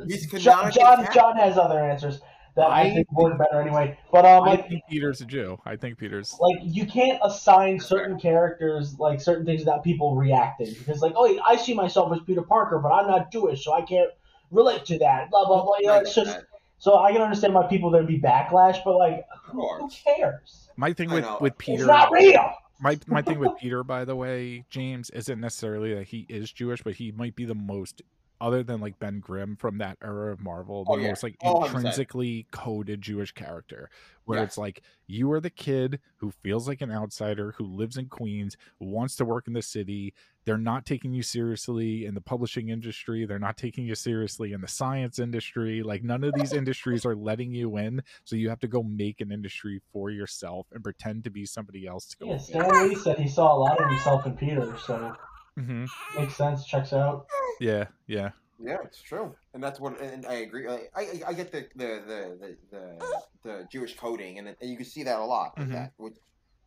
[0.00, 2.20] uh, John, John, John has other answers
[2.56, 3.98] that I, I think work better anyway.
[4.12, 5.58] But um, I like, think Peter's a Jew.
[5.64, 6.36] I think Peter's.
[6.40, 11.38] like you can't assign certain characters like certain things without people reacting because like, oh,
[11.46, 14.10] I see myself as Peter Parker, but I'm not Jewish, so I can't
[14.50, 15.30] relate to that.
[15.30, 15.76] Blah blah blah.
[15.80, 16.38] You know, it's just
[16.80, 20.70] so I can understand why people there'd be backlash, but like, who cares?
[20.76, 21.38] My thing I with know.
[21.40, 22.52] with It's not real.
[22.80, 26.82] my my thing with Peter, by the way, James, isn't necessarily that he is Jewish,
[26.82, 28.00] but he might be the most,
[28.40, 31.08] other than like Ben Grimm from that era of Marvel, the Oh, yeah.
[31.08, 33.90] most like Oh, intrinsically coded Jewish character.
[34.24, 34.44] Where Yeah.
[34.44, 38.56] it's like you are the kid who feels like an outsider, who lives in Queens,
[38.78, 40.14] wants to work in the city.
[40.46, 43.26] They're not taking you seriously in the publishing industry.
[43.26, 45.82] They're not taking you seriously in the science industry.
[45.82, 48.02] Like none of these industries are letting you in.
[48.24, 51.86] So you have to go make an industry for yourself and pretend to be somebody
[51.86, 52.26] else to go.
[52.30, 52.36] Yeah.
[52.38, 55.14] Stan Lee said he saw a lot of himself in Peter, so
[55.58, 55.84] hmm
[56.16, 56.64] makes sense.
[56.64, 57.26] Checks out.
[57.60, 58.30] Yeah, yeah.
[58.62, 59.98] Yeah, it's true, and that's what.
[60.00, 60.68] And I agree.
[60.68, 64.68] I I- I get the the the the, the, the Jewish coding, and, it- and
[64.70, 65.72] you can see that a lot with Mhm.
[65.72, 65.92] that.
[65.98, 66.18] With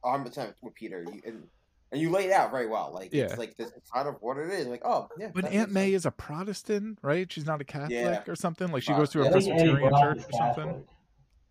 [0.01, 1.43] 100 percent with Peter, you, and
[1.91, 2.91] and you lay it out very well.
[2.91, 3.25] Like Yeah.
[3.25, 4.65] it's like this is kind of what it is.
[4.65, 6.01] Like oh yeah, But Aunt May sense.
[6.01, 7.31] is a Protestant, right?
[7.31, 8.23] She's not a Catholic Yeah.
[8.27, 8.71] or something.
[8.71, 9.29] Like she Uh, goes to a yeah.
[9.29, 10.65] I Presbyterian church or something.
[10.65, 10.85] Catholic.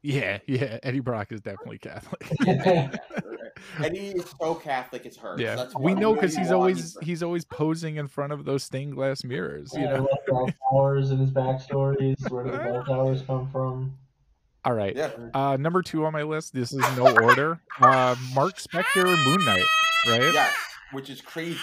[0.02, 0.78] Yeah, yeah.
[0.82, 2.20] Eddie Brock is definitely Catholic.
[3.84, 5.36] And he is so Catholic, it's her.
[5.38, 8.62] yeah, that's we know because he's why always he's always posing in front of those
[8.64, 9.72] stained glass mirrors.
[9.74, 10.02] You Yeah, know.
[10.02, 12.30] left bell towers and his backstories.
[12.30, 13.96] Where did the bell towers come from?
[14.64, 14.94] All right.
[14.94, 16.54] Yeah, Uh, number two on my list.
[16.54, 17.58] This is no order.
[17.80, 19.64] Uh, Mark Spector, Moon Knight,
[20.06, 20.32] right?
[20.32, 20.54] yes,
[20.92, 21.58] which is crazy.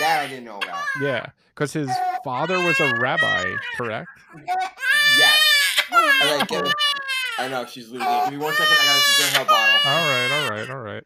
[0.00, 0.84] That I didn't know about.
[1.00, 1.90] Yeah, because his
[2.22, 4.08] father was a rabbi, correct?
[5.18, 5.40] Yes,
[5.90, 6.74] I like it.
[7.38, 8.06] I know she's losing.
[8.06, 8.24] it.
[8.24, 8.76] Give me one second.
[8.78, 9.80] I gotta get her bottle.
[9.86, 11.04] All right, all right, all right.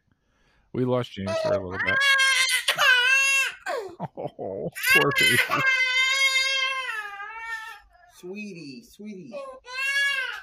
[0.73, 1.97] We lost James for a little bit.
[4.17, 5.37] Oh, poor baby.
[8.17, 9.35] Sweetie, sweetie.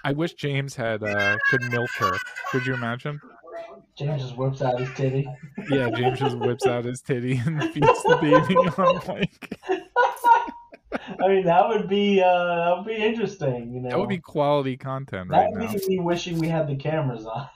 [0.03, 2.11] I wish James had uh could milk her.
[2.51, 3.19] Could you imagine?
[3.97, 5.27] James just whips out his titty.
[5.71, 9.57] Yeah, James just whips out his titty and feeds the baby on like
[11.19, 13.73] I mean, that would be uh, that would be interesting.
[13.73, 15.71] You know, that would be quality content that right would now.
[15.73, 17.47] be me wishing we had the cameras on.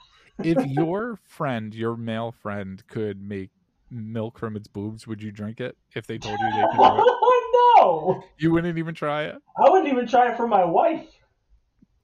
[0.44, 3.50] If your friend, your male friend, could make
[3.90, 5.76] milk from its boobs, would you drink it?
[5.94, 9.36] If they told you they could do it, oh, no, you wouldn't even try it.
[9.62, 11.06] I wouldn't even try it for my wife.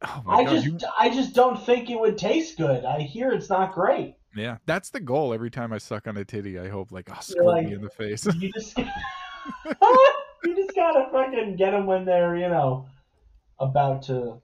[0.02, 0.50] Oh my I god!
[0.52, 2.84] just, you- I just don't think it would taste good.
[2.84, 4.14] I hear it's not great.
[4.36, 5.34] yeah, that's the goal.
[5.34, 7.82] Every time I suck on a titty, I hope like, oh, squirt like- me in
[7.82, 8.24] the face.
[8.36, 12.86] You just, you just gotta fucking get them when they're, you know,
[13.58, 14.40] about to,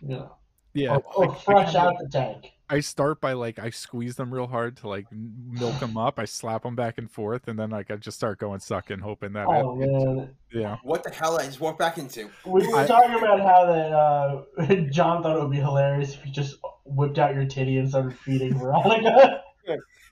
[0.00, 0.36] you know,
[0.74, 2.52] yeah, or, or I fresh out the tank.
[2.68, 6.18] I start by like I squeeze them real hard to like milk them up.
[6.18, 9.32] I slap them back and forth, and then like I just start going sucking, hoping
[9.34, 10.76] that Oh it, man, yeah.
[10.82, 11.38] What the hell?
[11.38, 12.28] I just walked back into.
[12.44, 16.26] we were I- talking about how that uh, John thought it would be hilarious if
[16.26, 19.42] you just whipped out your titty and started feeding Veronica.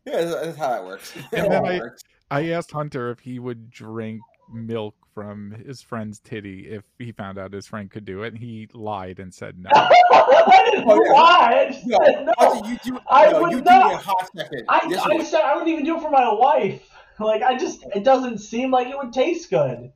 [0.06, 1.14] Yeah, that's, that's how that works.
[1.32, 2.02] And then I- works.
[2.30, 4.20] I asked Hunter if he would drink
[4.52, 8.38] milk from his friend's titty if he found out his friend could do it, and
[8.38, 9.70] he lied and said no.
[9.72, 11.12] I didn't Oh, yeah.
[11.12, 11.82] lie.
[11.86, 12.32] No, no.
[12.38, 12.98] Hunter, you do.
[13.08, 13.92] I no, would you not.
[13.92, 14.64] in a hot second.
[14.68, 16.90] I, Yes, I you said I wouldn't even do it for my wife.
[17.20, 19.92] Like I just, it doesn't seem like it would taste good.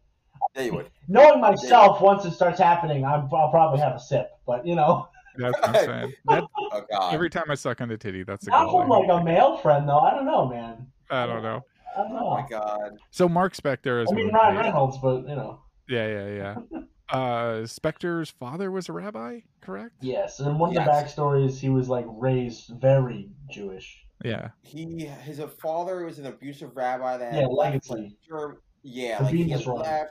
[0.54, 0.88] yeah, you would.
[1.08, 4.30] Knowing myself, once it starts happening, I'm, I'll probably have a sip.
[4.46, 6.14] But you know, That's what I'm saying.
[6.26, 7.12] That, Oh god.
[7.14, 8.82] every time I suck on the titty, that's the not goal.
[8.82, 9.98] from I, like a male friend though.
[9.98, 10.86] I don't know, man.
[11.10, 11.64] I don't know.
[11.98, 12.98] I oh my god.
[13.10, 16.28] So Mark Spector is I mean one Ryan Reynolds, but you know, Yeah, yeah,
[16.72, 16.80] yeah.
[17.10, 19.94] Uh, Spector's father was a rabbi, correct?
[20.02, 20.40] yes.
[20.40, 20.84] And one of Yes.
[21.14, 24.04] the backstories, he was like raised very Jewish.
[24.22, 24.50] Yeah.
[24.60, 28.16] He his father was an abusive rabbi that Yeah, had left, legacy.
[28.30, 30.10] like, yeah, The like he Venus had left,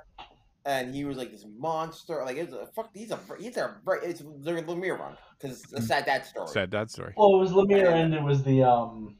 [0.66, 2.24] and he was like this monster.
[2.26, 2.90] Like it's a fuck.
[2.96, 6.48] He's a he's a it's the Lemire run because it's a sad dad story.
[6.48, 7.14] Sad dad story.
[7.16, 9.18] Well, it was Lemire, and it was the um.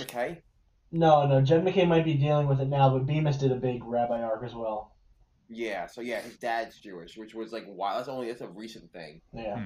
[0.00, 0.40] Okay.
[0.90, 1.40] No, no.
[1.42, 4.42] Jed MacKay might be dealing with it now, but Bemis did a big rabbi arc
[4.44, 4.94] as well.
[5.50, 5.86] Yeah.
[5.86, 7.96] So yeah, his dad's Jewish, which was like wow.
[7.96, 9.20] That's only that's a recent thing.
[9.34, 9.58] Yeah.
[9.60, 9.64] Hmm.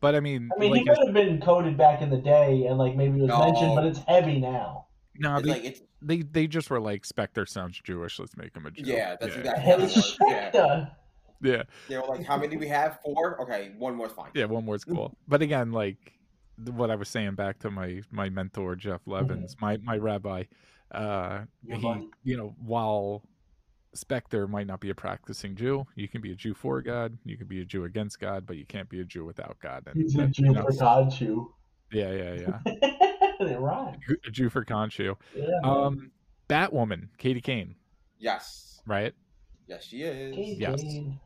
[0.00, 2.66] But I mean, I mean, like he could have been coded back in the day,
[2.66, 3.40] and like maybe it was No.
[3.40, 4.86] mentioned, but it's heavy now.
[5.18, 8.18] no, It's they, like it's they they just were like Spector sounds Jewish.
[8.18, 8.84] Let's make him a Jew.
[8.92, 9.16] yeah.
[9.20, 9.40] That's yeah.
[9.40, 10.18] exactly how it Hey, was.
[10.20, 10.86] Yeah.
[11.42, 13.00] Yeah, They were like, how many do we have?
[13.04, 13.38] Four.
[13.42, 14.30] Okay, one more's fine.
[14.34, 14.46] yeah.
[14.46, 15.14] One more's cool.
[15.28, 16.13] But again, like th-
[16.56, 20.44] what I was saying back to my my mentor Jeff Levins, my my rabbi.
[20.90, 22.08] Uh, Your he, buddy.
[22.22, 23.22] you know, while
[23.96, 27.36] Spector might not be a practicing Jew, you can be a Jew for God, you
[27.36, 29.84] can be a Jew against God, but you can't be a Jew without God.
[29.86, 31.52] And He's a Jew you know, for God Jew.
[31.92, 32.34] yeah, yeah,
[32.66, 32.90] yeah.
[33.40, 33.98] they rhyme.
[34.26, 35.16] a Jew for Conchu.
[35.34, 35.46] Yeah.
[35.64, 36.10] Um,
[36.48, 37.74] Batwoman, Katie Kane,
[38.18, 38.80] Yes.
[38.86, 39.14] right?
[39.66, 40.34] Yes, she is.
[40.36, 40.80] Kate yes.
[40.82, 41.18] Kane.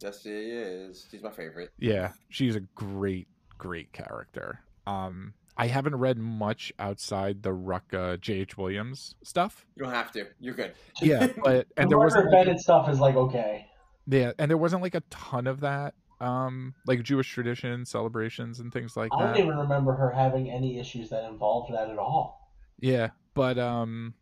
[0.00, 1.06] Yes, she is.
[1.10, 1.70] She's my favorite.
[1.78, 3.26] Yeah, she's a great,
[3.58, 4.60] great character.
[4.86, 8.56] Um, I haven't read much outside the Rucka J.H.
[8.56, 9.66] Williams stuff.
[9.76, 10.26] You don't have to.
[10.38, 10.72] You're good.
[11.02, 13.66] Yeah, but and the there Margaret wasn't like, Bennett stuff is like okay.
[14.06, 15.94] yeah, and there wasn't like a ton of that.
[16.20, 19.28] Um, like Jewish tradition celebrations and things like I that.
[19.30, 22.52] I don't even remember her having any issues that involved that at all.
[22.80, 24.14] Yeah, but um,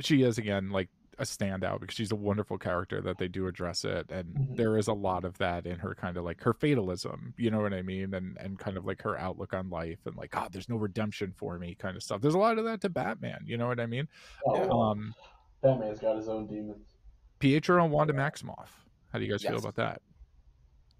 [0.00, 0.88] she is again like
[1.18, 4.56] a standout because she's a wonderful character that they do address it, and Mhm.
[4.56, 7.60] there is a lot of that in her kind of like her fatalism, you know
[7.60, 10.52] what I mean, and and kind of like her outlook on life and like God,
[10.52, 12.20] there's no redemption for me kind of stuff.
[12.20, 14.08] There's a lot of that to Batman, you know what I mean?
[14.46, 15.14] Oh, Um,
[15.62, 16.94] Batman's got his own demons.
[17.38, 18.68] Pietro and Wanda Maximoff.
[19.12, 20.02] How do you guys feel about that?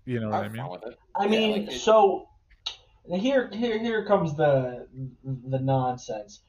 [0.07, 0.63] You know what I I'm mean?
[0.63, 0.99] fine with it.
[1.17, 2.29] I Yeah, mean, like so
[3.07, 4.89] here, here, here comes the
[5.25, 6.43] the nonsense.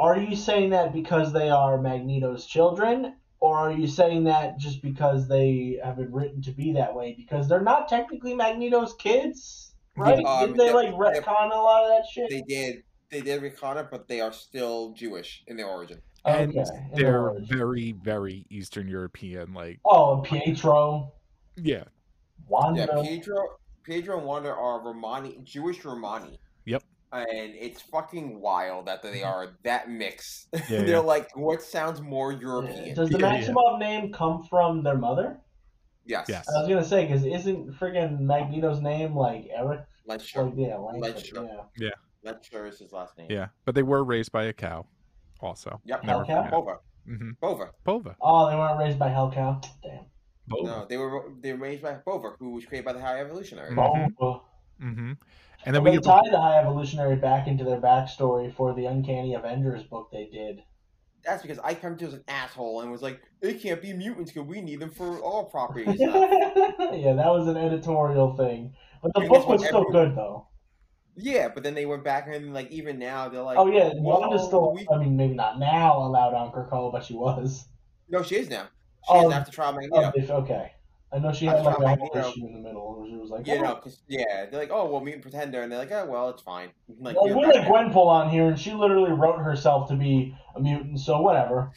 [0.00, 4.80] Are you saying that because they are Magneto's children, or are you saying that just
[4.80, 7.14] because they have been written to be that way?
[7.14, 10.24] Because they're not technically Magneto's kids, right?
[10.24, 11.20] Um, Did they yeah, like yeah.
[11.20, 12.30] retcon a lot of that shit?
[12.30, 12.82] They did.
[13.10, 16.00] They did retcon it, but they are still Jewish in their origin.
[16.24, 16.64] And okay,
[16.94, 17.46] they're origin.
[17.46, 21.12] very, very Eastern European, like Oh, and Pietro,
[21.56, 21.84] yeah,
[22.48, 22.88] Wanda.
[22.88, 26.40] Yeah, Pedro, Pedro and Wanda are Romani, Jewish Romani.
[27.12, 27.26] Yep.
[27.32, 30.46] And it's fucking wild that they are that mix.
[30.54, 30.98] Yeah, They're yeah.
[30.98, 32.94] like, what sounds more European?
[32.94, 33.48] Does the Yeah, yeah.
[33.48, 35.40] Maximoff name come from their mother?
[36.06, 36.26] Yes.
[36.28, 39.80] yes, I was gonna say, because isn't friggin' Magneto's name like Eric?
[40.06, 40.44] Like sure.
[40.44, 41.66] Like, yeah, like, Like, sure.
[41.78, 41.90] yeah.
[42.22, 43.28] Not is his last name.
[43.30, 43.48] yeah.
[43.64, 44.86] But they were raised by a cow,
[45.40, 45.80] also.
[45.84, 46.04] Yep.
[46.04, 46.36] Never Hellcat?
[46.36, 46.50] forget.
[46.50, 46.78] Bova.
[47.06, 47.70] hmm Bova.
[47.86, 48.16] Pova.
[48.20, 49.62] Oh, they weren't raised by Hellcow.
[49.82, 50.04] Damn.
[50.48, 50.66] Bova.
[50.66, 53.74] No, they were they were raised by Bova, who was created by the High Evolutionary.
[53.74, 54.14] Mhm.
[54.20, 54.42] Oh.
[54.80, 55.12] hmm
[55.64, 58.74] And And then we they get tied the High Evolutionary back into their backstory for
[58.74, 60.62] the Uncanny Avengers book they did.
[61.24, 64.48] That's because Ike Perlmutter was an asshole and was like, "It can't be mutants because
[64.48, 66.08] we need them for all properties." yeah,
[67.12, 68.72] that was an editorial thing.
[69.02, 70.46] But the I mean, book was still every- good, though.
[71.16, 74.20] yeah, but then they went back and like even now they're like, Oh, yeah, well,
[74.20, 77.66] Wanda's still, we- I mean, maybe not now allowed on Krakoa, but she was.
[78.08, 78.62] "No, she is now.
[79.06, 80.72] She Oh, is after trial Oh, Magneto." if- okay.
[81.12, 83.16] I know she I had like a Magneto- whole issue in the middle where she
[83.16, 85.78] was like, You oh, know, 'cause- yeah, they're like, oh, well, meet Pretender, and they're
[85.78, 86.70] like, oh, well, it's fine.
[87.00, 87.90] Like, well, you're we let Batman.
[87.92, 91.72] Gwenpool on here, and she literally wrote herself to be a mutant, so whatever.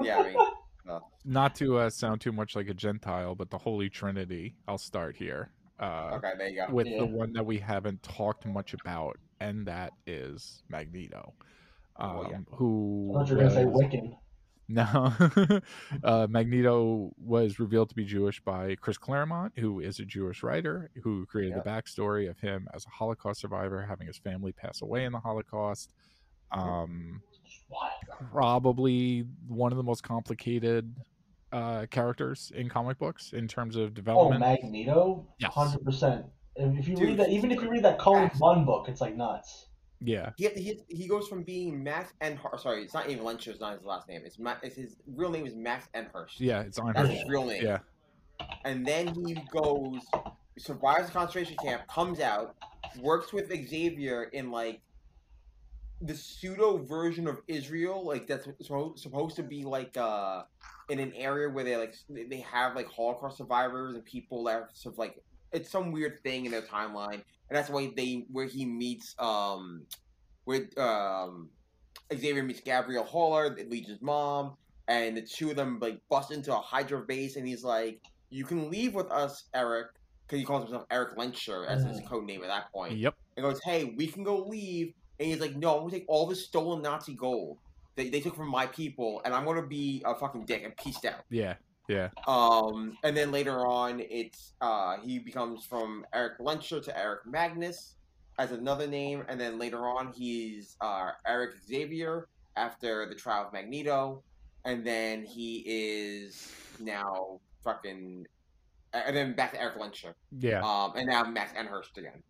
[0.00, 3.88] Yeah, I mean, Not to uh, sound too much like a Gentile, but the Holy
[3.88, 4.54] Trinity.
[4.68, 5.50] I'll start here.
[5.80, 6.72] Uh, okay, there you go.
[6.72, 6.98] with Yeah.
[6.98, 11.32] the one that we haven't talked much about, and that is Magneto.
[11.96, 12.38] Um, Oh, yeah.
[12.52, 14.16] Who I thought you were gonna say was- Wiccan.
[14.66, 15.12] No,
[16.04, 20.90] uh, Magneto was revealed to be Jewish by Chris Claremont, who is a Jewish writer
[21.02, 25.04] who created the backstory of him as a Holocaust survivor, having his family pass away
[25.04, 25.92] in the Holocaust.
[26.50, 27.20] Um,
[27.68, 27.92] What?
[28.32, 30.94] probably one of the most complicated
[31.52, 34.42] uh, characters in comic books in terms of development.
[34.42, 34.72] Oh, development.
[34.72, 35.26] Magneto.
[35.38, 35.52] Yes.
[35.52, 36.26] Hundred percent.
[36.56, 39.00] If if you Dude, read that, even if you read that Cullen Bunn book, it's
[39.00, 39.66] like nuts.
[40.04, 42.62] Yeah, He, he, he goes from being Max Enhurst.
[42.64, 43.46] Sorry, it's not even Lynch.
[43.48, 44.22] It's not his last name.
[44.24, 46.40] It's, Ma- it's his real name is Max Enhurst.
[46.40, 47.64] yeah, it's on That's his real name.
[47.64, 47.78] Yeah,
[48.64, 50.00] And then he goes,
[50.58, 52.54] survives the concentration camp, comes out,
[53.00, 54.80] works with Xavier in like
[56.02, 58.46] the pseudo version of Israel, like that's
[58.96, 60.42] supposed to be like uh
[60.90, 64.98] in an area where they like they- have like Holocaust survivors and people that of
[64.98, 65.22] like
[65.52, 69.86] it's some weird thing in their timeline, and that's why they where he meets um
[70.46, 71.50] with um
[72.12, 74.56] Xavier meets Gabrielle Haller, Legion's mom,
[74.88, 78.00] and the two of them like bust into a Hydra base, and he's like,
[78.30, 79.88] "You can leave with us, Eric."
[80.26, 82.08] Because he calls himself Erik Lehnsherr as his Mhm.
[82.08, 85.40] code name at that point yep, and goes, "Hey, we can go leave." And he's
[85.40, 87.58] like, "No, I'm gonna take all the stolen Nazi gold
[87.96, 91.04] that they took from my people, and I'm gonna be a fucking dick and peaced
[91.04, 91.56] out." yeah,
[91.88, 97.26] yeah, Um, and then later on, it's uh, he becomes from Erik Lehnsherr to Eric
[97.26, 97.96] Magnus
[98.38, 103.52] as another name, and then later on, he's uh, Eric Xavier after the trial of
[103.52, 104.22] Magneto,
[104.64, 106.50] and then he is
[106.80, 108.26] now fucking,
[108.92, 110.62] and then back to Erik Lehnsherr, yeah.
[110.62, 112.22] um, and now Max Enhurst again.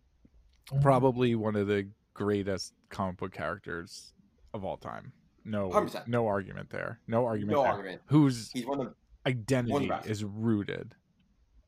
[0.81, 4.13] Probably one of the greatest comic book characters
[4.53, 5.13] of all time.
[5.45, 6.07] No, 100%.
[6.07, 6.99] no argument there.
[7.07, 7.55] No argument.
[7.55, 7.71] No there.
[7.71, 8.01] argument.
[8.07, 8.95] Whose He's one of
[9.25, 10.95] identity is rooted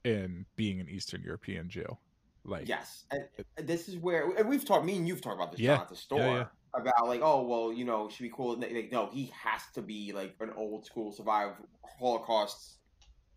[0.03, 1.97] in being an Eastern European Jew.
[2.43, 4.85] Like, Yes, and this is where and we've talked.
[4.85, 6.45] Me and you've talked about this Yeah, at the store yeah, yeah.
[6.81, 8.57] about like, oh well, you know, should be cool.
[8.57, 11.55] Like, like, no, he has to be like an old school survived
[11.99, 12.75] Holocaust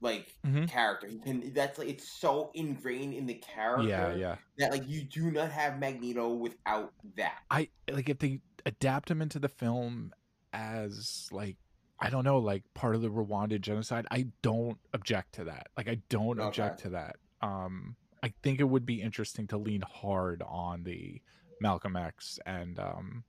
[0.01, 0.69] like Mhm.
[0.69, 1.09] character.
[1.09, 1.53] He can.
[1.53, 3.89] That's like it's so ingrained in the character.
[3.89, 4.37] yeah, yeah.
[4.59, 7.41] That like you do not have Magneto without that.
[7.51, 10.13] I like if they adapt him into the film
[10.53, 11.57] as like
[12.01, 14.07] I don't know, like part of the Rwanda genocide.
[14.11, 15.69] I don't object to that.
[15.77, 16.47] Like I don't Okay.
[16.49, 17.17] object to that.
[17.43, 21.21] Um, I think it would be interesting to lean hard on the
[21.61, 23.25] Malcolm X and um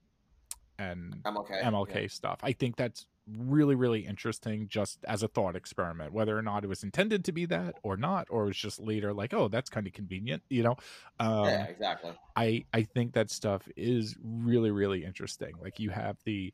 [0.79, 1.61] and okay.
[1.63, 2.39] MLK stuff.
[2.43, 6.67] I think that's really, really interesting just as a thought experiment, whether or not it
[6.67, 9.69] was intended to be that or not, or it was just later like, oh, that's
[9.69, 10.75] kind of convenient, you know?
[11.19, 12.11] Um, Yeah, exactly.
[12.35, 15.53] I, I think that stuff is really, really interesting.
[15.61, 16.51] Like you have the,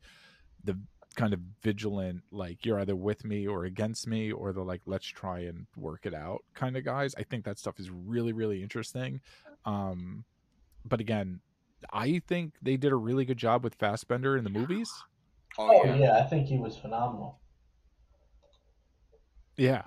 [0.65, 0.77] the
[1.17, 5.05] kind of vigilant, like you're either with me or against me, or the like, let's
[5.05, 7.13] try and work it out kind of guys.
[7.17, 9.19] I think that stuff is really, really interesting.
[9.65, 10.23] Um,
[10.85, 11.41] but again,
[11.91, 14.89] I think they did a really good job with Fassbender in the movies.
[15.57, 15.95] Oh, Oh yeah.
[15.95, 17.39] yeah, I think he was phenomenal.
[19.57, 19.83] Yeah.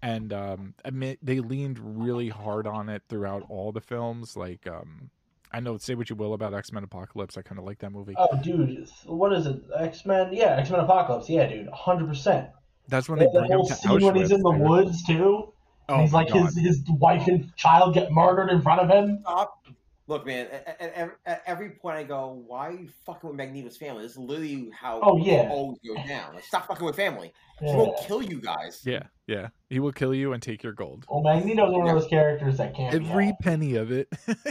[0.00, 4.36] And um I mean they leaned really hard on it throughout all the films.
[4.36, 5.10] Like um
[5.52, 7.36] I know say what you will about X Men Apocalypse.
[7.38, 8.14] I kinda like that movie.
[8.16, 9.60] Oh, dude, what is it?
[9.76, 10.30] X Men?
[10.32, 11.28] Yeah, X Men Apocalypse.
[11.28, 12.48] Yeah, dude, hundred percent.
[12.88, 14.60] That's when The they bring him whole to scene when he's in the dude.
[14.60, 15.52] woods too.
[15.90, 16.44] Oh and he's like God.
[16.46, 19.20] his his wife and child get murdered in front of him.
[19.22, 19.66] Stop.
[20.08, 20.46] Look, man.
[20.50, 24.02] At, at, every- at every point, I go, "Why are you fucking with Magneto's family?"
[24.02, 25.42] This is literally how Oh, yeah.
[25.42, 26.34] it always goes down.
[26.34, 27.32] Like, stop fucking with family.
[27.60, 27.76] He Yeah.
[27.76, 28.82] will kill you guys.
[28.86, 29.48] Yeah, yeah.
[29.68, 31.04] He will kill you and take your gold.
[31.10, 31.92] Well, Magneto's one Yeah.
[31.94, 32.94] of those characters that can't.
[32.94, 34.08] Every be penny of it.
[34.26, 34.34] Uh,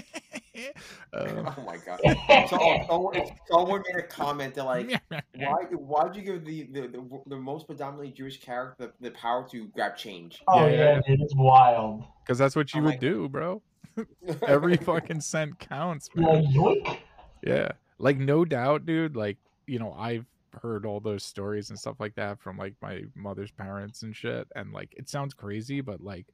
[1.13, 1.99] Oh my god.
[2.49, 4.91] So, oh, someone, someone made a comment that like,
[5.35, 9.47] why why'd you give the the, the, the most predominantly Jewish character the, the power
[9.51, 10.41] to grab change?
[10.47, 11.01] oh Yeah, yeah, yeah.
[11.07, 12.03] dude, it's wild.
[12.23, 13.61] Because that's what you I'm would like- do, bro.
[14.47, 16.53] Every fucking cent counts, man.
[16.53, 17.01] like.
[17.43, 17.71] Yeah.
[17.99, 19.15] Like no doubt, dude.
[19.15, 20.25] Like, you know, I've
[20.61, 24.47] heard all those stories and stuff like that from like my mother's parents and shit.
[24.55, 26.25] And like it sounds crazy, but like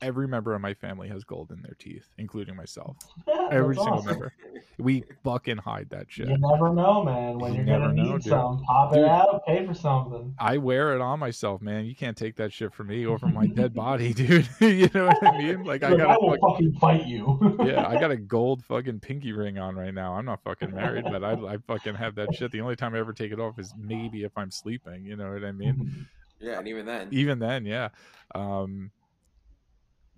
[0.00, 2.96] every member of my family has gold in their teeth, including myself.
[3.50, 4.06] Every that's single awesome.
[4.10, 4.32] member.
[4.78, 6.28] We fucking hide that shit.
[6.28, 7.38] You never know, man.
[7.38, 8.30] When You you're never gonna know, need dude.
[8.30, 9.00] some, pop Dude.
[9.02, 10.34] it out, pay for something.
[10.38, 11.84] I wear it on myself, man.
[11.86, 14.48] You can't take that shit from me or from my dead body, dude.
[14.60, 15.64] you know what I mean?
[15.64, 17.56] Like I Like, got I a will fucking, fucking fight you.
[17.66, 20.14] yeah, I got a gold fucking pinky ring on right now.
[20.14, 22.52] I'm not fucking married, but I I fucking have that shit.
[22.52, 25.04] The only time I ever take it off is maybe if I'm sleeping.
[25.04, 26.06] You know what I mean?
[26.40, 27.88] Yeah, and even then, even then yeah
[28.34, 28.90] um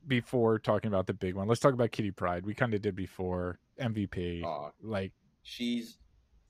[0.06, 2.44] before talking about the big one, let's talk about Kitty Pryde.
[2.44, 4.70] We kind of did before MVP.
[4.82, 5.12] Like,
[5.42, 5.98] she's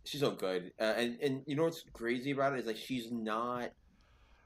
[0.04, 3.10] she's so good, uh, and and you know what's crazy about it is like she's
[3.10, 3.70] not.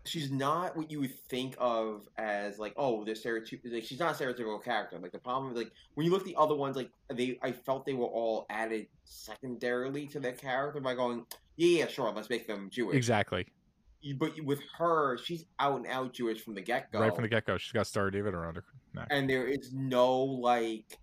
[0.06, 4.20] She's not what you would think of as like oh they're stereotypical like she's not
[4.20, 6.76] a stereotypical character like the problem is like when you look at the other ones
[6.76, 11.24] like they I felt they were all added secondarily to their character by going
[11.56, 13.46] yeah yeah sure let's make them Jewish exactly.
[14.18, 17.28] But with her she's out and out Jewish from the get go Right from the
[17.30, 18.64] get go, she's got Star David around her
[18.94, 19.08] neck.
[19.10, 20.98] and there is no like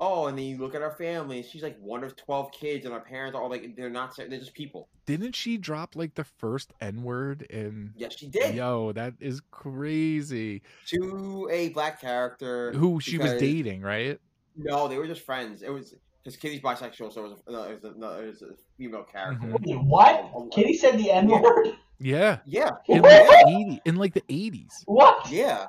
[0.00, 2.84] oh and then you look at our family and she's like one of 12 kids
[2.84, 6.14] and our parents are all like they're not they're just people Didn't she drop like
[6.14, 7.92] the first N word in?
[7.96, 10.62] yes she did Yo, that is crazy.
[10.86, 14.18] to a black character Who she was dating, right?
[14.56, 17.62] no they were just friends it was because kitty's bisexual so it was a, no,
[17.64, 19.60] it was a, no, it was a female character Mhm.
[19.66, 20.30] Wait, what?
[20.34, 21.68] Oh, Kitty said the N word.
[22.00, 23.12] Yeah, yeah in What?
[23.28, 24.82] like the 80s, in like the eighties.
[24.86, 25.30] What?
[25.30, 25.66] yeah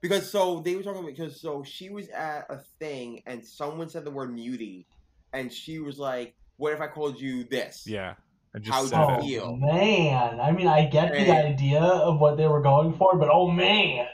[0.00, 3.88] because so they were talking about because so she was at a thing and someone
[3.88, 4.86] said the word mutie
[5.32, 8.14] and she was like what if i called you this Yeah,
[8.54, 9.40] I just How said do you.
[9.42, 9.56] Oh feel?
[9.56, 13.50] man, I mean, I get the idea of what they were going for, but oh
[13.50, 14.06] man,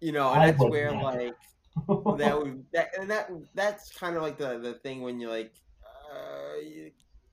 [0.00, 1.02] you know and I that's where never.
[1.02, 1.34] like
[2.18, 5.54] that would that and that that's kind of like the the thing when you're like
[6.12, 6.90] uh you,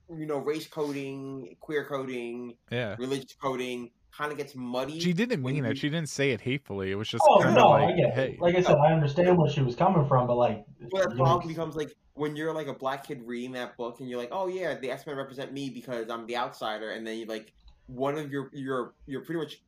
[0.09, 5.41] you know race coding queer coding Yeah, religious coding kind of gets muddy she didn't
[5.43, 5.77] mean you- it.
[5.77, 6.91] She didn't say it hatefully.
[6.91, 8.37] It was just oh kind of like, I get hey.
[8.39, 11.41] Like I said, I understand where she was coming from, but like, well that problem
[11.45, 11.47] yikes.
[11.49, 14.47] becomes like when you're like a black kid reading that book and you're like oh
[14.47, 17.51] yeah the x-men represent me because i'm the outsider and then you like
[17.87, 19.61] one of your your your pretty much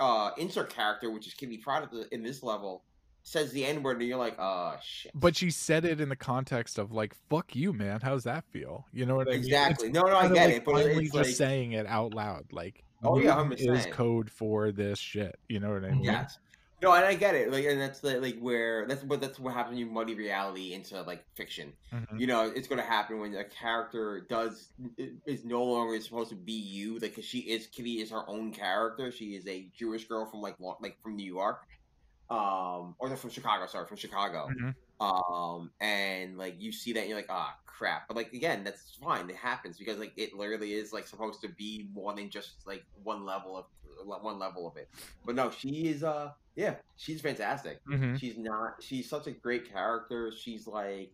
[0.00, 2.84] uh insert character which is kitty Pryde at the- in this level
[3.24, 6.78] says the n-word and you're like oh shit but she said it in the context
[6.78, 8.00] of like, "Fuck you, man.
[8.00, 9.40] How's that feel?" You know what I mean?
[9.40, 11.86] It's exactly no no i get like it but finally it's just like saying it
[11.86, 13.90] out loud, like, Oh, yeah, mutant is 100%.
[13.92, 15.38] code for this shit.
[15.48, 16.04] You know what I mean?
[16.04, 16.38] Yes.
[16.80, 17.50] No, and I get it.
[17.50, 20.74] Like, and that's the, like where that's what that's what happens when you muddy reality
[20.74, 21.72] into like fiction.
[21.92, 22.20] Mhm.
[22.20, 24.68] You know, it's going to happen when a character does
[25.26, 26.98] is no longer supposed to be you.
[27.00, 29.10] Like, cause she is Kitty is her own character.
[29.10, 31.66] She is a Jewish girl from like like from New York,
[32.30, 33.66] um, or from Chicago.
[33.66, 34.48] Sorry, from Chicago.
[34.48, 34.74] Mhm.
[35.00, 38.08] Um, and like you see that and you're like, ah, crap.
[38.08, 39.30] But like again, that's fine.
[39.30, 42.84] It happens because like it literally is like supposed to be more than just like
[43.04, 43.66] one level of
[44.04, 44.88] one level of it.
[45.24, 46.02] But no, she is.
[46.02, 47.80] Uh, yeah, she's fantastic.
[47.86, 48.18] Mhm.
[48.18, 48.82] She's not.
[48.82, 50.32] She's such a great character.
[50.32, 51.12] She's like.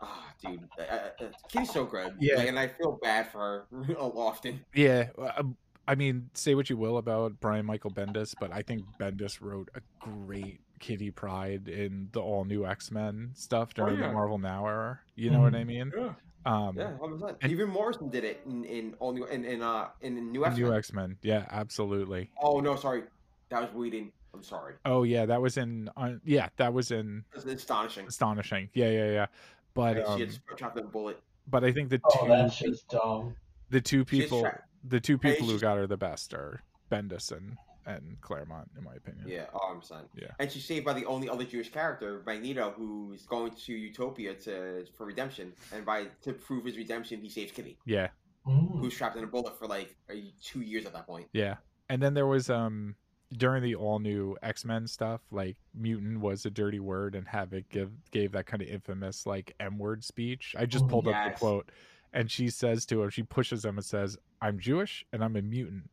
[0.00, 1.10] Ah, dude, uh, uh,
[1.48, 2.14] Kitty's so good.
[2.20, 2.36] Yeah.
[2.36, 4.64] Like, and I feel bad for her often.
[4.72, 5.08] Yeah.
[5.20, 5.42] uh,
[5.88, 9.70] I mean, say what you will about Brian Michael Bendis, but I think Bendis wrote
[9.74, 14.06] a great Kitty Pryde in the all new X Men stuff during Oh, yeah.
[14.08, 15.00] the Marvel Now era.
[15.16, 15.92] You know what I mean?
[15.96, 16.12] Yeah,
[16.46, 16.92] Um, yeah,
[17.40, 20.56] and- Even Morrison did it in in all new in in uh in new X
[20.56, 20.62] Men.
[20.68, 21.16] New X Men.
[21.22, 22.30] Yeah, absolutely.
[22.40, 23.02] Oh no, sorry,
[23.50, 24.12] that was Whedon.
[24.34, 24.74] I'm sorry.
[24.84, 25.88] Oh yeah, that was in.
[25.96, 28.06] Uh, yeah, that was in It's astonishing.
[28.06, 28.68] astonishing.
[28.74, 29.26] Yeah, yeah, yeah.
[29.74, 31.20] But Like, she um, had chopped that bullet.
[31.48, 33.34] but I think the oh, two that's just dumb.
[33.70, 37.56] the two people tra- the two people who got her the best are Bendis and
[37.88, 39.26] and Claremont, in my opinion.
[39.26, 40.04] Yeah, oh, I'm son.
[40.14, 40.28] Yeah.
[40.38, 44.84] And she's saved by the only other Jewish character, Magneto, who's going to Utopia to
[44.96, 48.08] for redemption, and by to prove his redemption, he saves Kitty, Yeah,
[48.46, 48.80] Mm.
[48.80, 49.96] who's trapped in a bullet for like
[50.42, 51.28] two years at that point.
[51.32, 51.56] yeah.
[51.88, 52.94] And then there was um
[53.36, 57.68] during the all new X Men stuff, like mutant was a dirty word, and Havoc
[57.70, 60.54] give gave that kind of infamous like M word speech.
[60.58, 60.90] I just Mhm.
[60.90, 61.70] pulled up the quote,
[62.12, 65.42] and she says to him, she pushes him and says, "I'm Jewish and I'm a
[65.42, 65.90] mutant,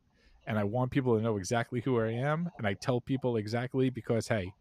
[0.47, 3.89] and I want people to know exactly who I am, and I tell people exactly
[3.89, 4.51] because hey,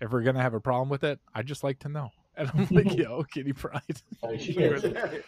[0.00, 2.66] if we're gonna have a problem with it, I just like to know." And I'm
[2.72, 3.80] like, "Yo, Kitty Pryde,
[4.22, 5.22] Like, You're the-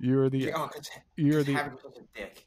[0.00, 2.46] you're the oh, it's, you're it's the Havoc was dick.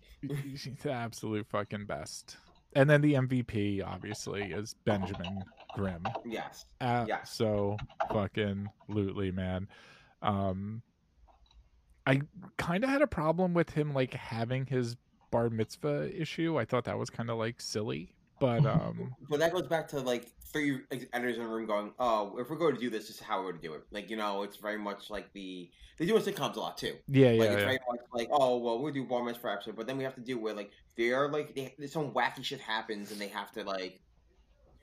[0.82, 2.38] The absolute fucking best.
[2.76, 5.44] And then the MVP obviously is Benjamin
[5.76, 6.04] Grimm.
[6.26, 6.66] Yes.
[6.82, 7.24] Uh, Yeah.
[7.24, 7.78] So
[8.12, 9.68] fucking lootly, man.
[10.24, 10.82] Um,
[12.08, 12.22] I
[12.58, 14.96] kind of had a problem with him like having his
[15.32, 16.58] bar mitzvah issue.
[16.58, 20.00] I thought that was kind of like silly, but um, But that goes back to
[20.00, 20.80] like three
[21.14, 23.38] editors in a room going, "Oh, if we're going to do this, this is how
[23.40, 26.16] we're going to do it." Like you know, it's very much like the they do
[26.16, 26.96] in sitcoms a lot too.
[27.08, 27.66] yeah, Like yeah, it's yeah.
[27.66, 30.22] very much like, oh well, we'll do bar mitzvah episode, but then we have to
[30.22, 34.02] do where like they're like they, some wacky shit happens and they have to like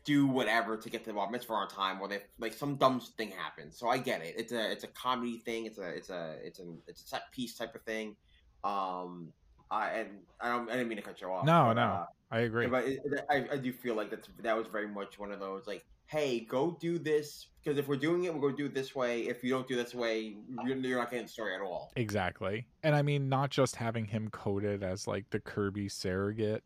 [0.04, 3.00] do whatever to get to the bar mitzvah on time, or they like some dumb
[3.00, 3.78] thing happens.
[3.78, 4.34] So I get it.
[4.36, 5.66] It's a it's a comedy thing.
[5.66, 8.16] It's a it's a it's a it's a set piece type of thing.
[8.64, 9.32] Um,
[9.74, 10.08] I and
[10.40, 11.44] I don't I didn't mean to cut you off.
[11.44, 11.82] No, but, no.
[11.82, 12.66] uh, I agree.
[12.66, 15.66] but it, I, I do feel like that's that was very much one of those
[15.66, 18.74] like, hey, go do this because if we're doing it, we're going to do it
[18.74, 19.22] this way.
[19.22, 21.92] If you don't do this way, you're, you're not getting the story at all.
[21.96, 22.66] Exactly.
[22.82, 26.64] And I mean not just having him coded as like the Kirby surrogate,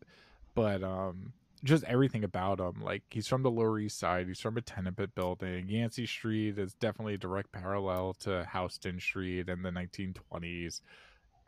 [0.55, 1.33] but um
[1.63, 2.81] just everything about him.
[2.81, 4.27] Like he's from the Lower East Side.
[4.27, 5.67] He's from a tenement building.
[5.67, 10.81] Yancey Street is definitely a direct parallel to Houston Street in the 1920s.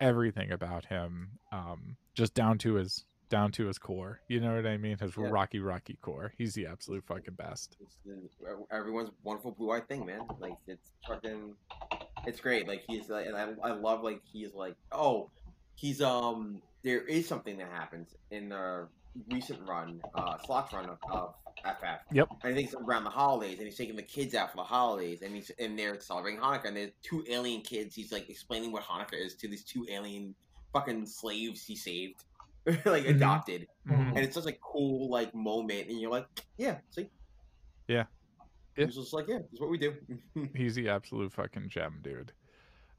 [0.01, 4.19] Everything about him, um, just down to his down to his core.
[4.27, 4.97] You know what I mean?
[4.97, 5.29] His Yeah.
[5.29, 6.33] rocky, rocky core.
[6.37, 7.77] He's the absolute fucking best.
[8.69, 10.27] Everyone's wonderful blue eyed thing, man.
[10.39, 11.55] Like it's fucking,
[12.27, 12.67] it's great.
[12.67, 15.29] Like he's like, and I, I love like he's like, oh,
[15.75, 18.89] he's um, there is something that happens in the
[19.29, 21.35] recent run, uh, Slott's run of, of
[21.65, 22.01] FF.
[22.13, 22.27] Yep.
[22.43, 24.63] And I think it's around the holidays, and he's taking the kids out for the
[24.63, 27.95] holidays, and he's and they're celebrating Hanukkah, and there's two alien kids.
[27.95, 30.33] He's like explaining what Hanukkah is to these two alien
[30.73, 32.23] fucking slaves he saved,
[32.65, 33.09] like Mhm.
[33.15, 34.09] adopted Mhm.
[34.15, 36.27] and it's such a cool like moment, and you're like,
[36.57, 37.09] yeah, see,
[37.88, 38.05] Yeah.
[38.77, 38.85] Yeah.
[38.85, 39.93] It's just like, yeah, it's what we do.
[40.55, 42.31] He's the absolute fucking gem, dude.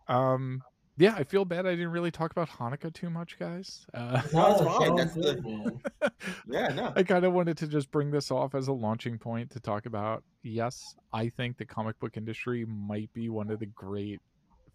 [0.06, 0.62] Um,
[1.02, 3.84] yeah, I feel bad I didn't really talk about Hanukkah too much, guys.
[3.92, 5.80] Uh, No, it's it's fine, that's good, the- man.
[6.48, 9.50] yeah, no, I kind of wanted to just bring this off as a launching point
[9.50, 10.22] to talk about.
[10.44, 14.20] Yes, I think the comic book industry might be one of the great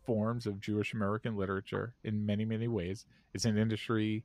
[0.05, 3.05] forms of Jewish American literature in many, many ways.
[3.33, 4.23] It's an industry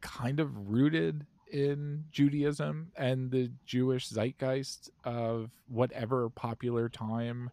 [0.00, 7.50] kind of rooted in Judaism and the Jewish zeitgeist of whatever popular time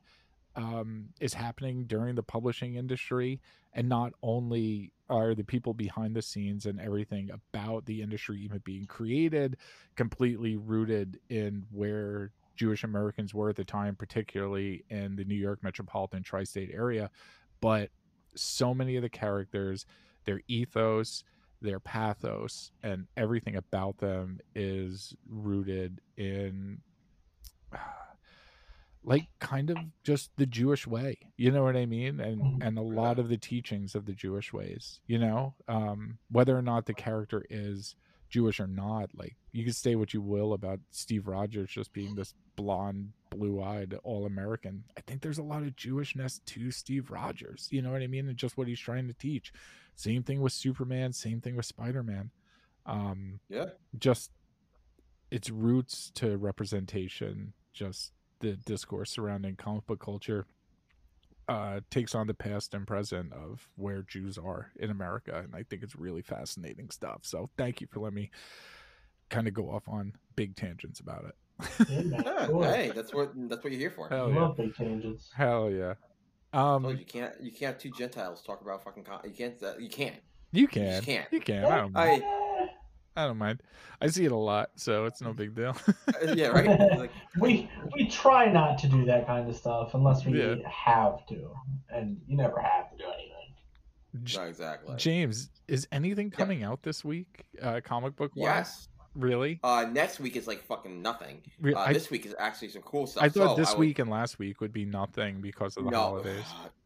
[0.56, 3.42] um, is happening during the publishing industry.
[3.74, 8.60] And not only are the people behind the scenes and everything about the industry even
[8.60, 9.58] being created
[9.96, 15.64] completely rooted in where Jewish Americans were at the time, particularly in the New York
[15.64, 17.10] metropolitan tri state area,
[17.62, 17.90] but
[18.36, 19.86] so many of the characters,
[20.26, 21.24] their ethos,
[21.62, 26.82] their pathos, and everything about them is rooted in
[29.04, 31.18] like kind of just the Jewish way.
[31.38, 32.20] You know what I mean?
[32.20, 32.64] And Mhm.
[32.66, 35.56] and a lot of the teachings of the Jewish ways, you know?
[35.68, 37.96] Um whether or not the character is
[38.30, 42.16] Jewish or not, like you can say what you will about Steve Rogers just being
[42.16, 44.86] this blonde, blue-eyed all-American.
[44.98, 47.68] I think there's a lot of Jewishness to Steve Rogers.
[47.72, 48.28] You know what I mean?
[48.28, 49.52] And just what he's trying to teach.
[49.96, 52.32] Same thing with Superman, same thing with Spider-Man.
[52.86, 53.70] Um yeah,
[54.00, 54.32] just
[55.30, 58.14] its roots to representation, just
[58.44, 60.46] the discourse surrounding comic book culture
[61.50, 65.64] uh takes on the past and present of where Jews are in America and I
[65.64, 67.22] think it's really fascinating stuff.
[67.24, 68.32] So thank you for letting me
[69.30, 71.36] kind of go off on big tangents about it.
[71.90, 72.64] Yeah, cool.
[72.64, 74.10] Hey, that's what that's what you're here for.
[74.10, 74.42] Hell yeah.
[74.42, 75.30] love big changes.
[75.36, 75.94] Hell yeah.
[76.54, 79.04] Um you, you can't you can't have two Gentiles talk about fucking.
[79.04, 79.62] Con- you can't.
[79.64, 80.16] Uh, you can't.
[80.52, 80.92] you You can.
[80.92, 81.28] just can't.
[81.32, 81.66] You can.
[81.66, 82.24] I don't mind.
[82.24, 82.70] I-
[83.16, 83.62] I don't mind.
[84.02, 85.76] I see it a lot, so it's no big deal.
[85.88, 86.98] Uh, yeah, right.
[86.98, 90.56] Like, we we try not to do that kind of stuff unless we Yeah.
[90.68, 91.52] have to,
[91.90, 93.30] and you never have to do anything.
[94.24, 94.96] J- exactly.
[94.98, 97.46] James, is anything coming out this week?
[97.62, 98.46] Uh comic book wise?
[98.48, 98.88] Yes.
[99.16, 99.60] Really?
[99.64, 101.44] Uh, next week is like fucking nothing.
[101.64, 103.22] Uh, I, this week is actually some cool stuff.
[103.24, 105.92] I thought So this would- week and last week would be nothing because of the
[105.92, 106.44] no, holidays.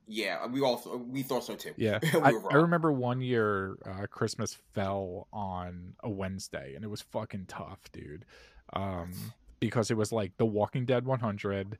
[0.08, 1.74] Yeah, we also we thought so too.
[1.76, 6.88] Yeah, we I, I remember one year uh, Christmas fell on a Wednesday, and it
[6.88, 8.26] was fucking tough, dude.
[8.74, 9.12] Um,
[9.60, 11.78] because it was like The Walking Dead 100,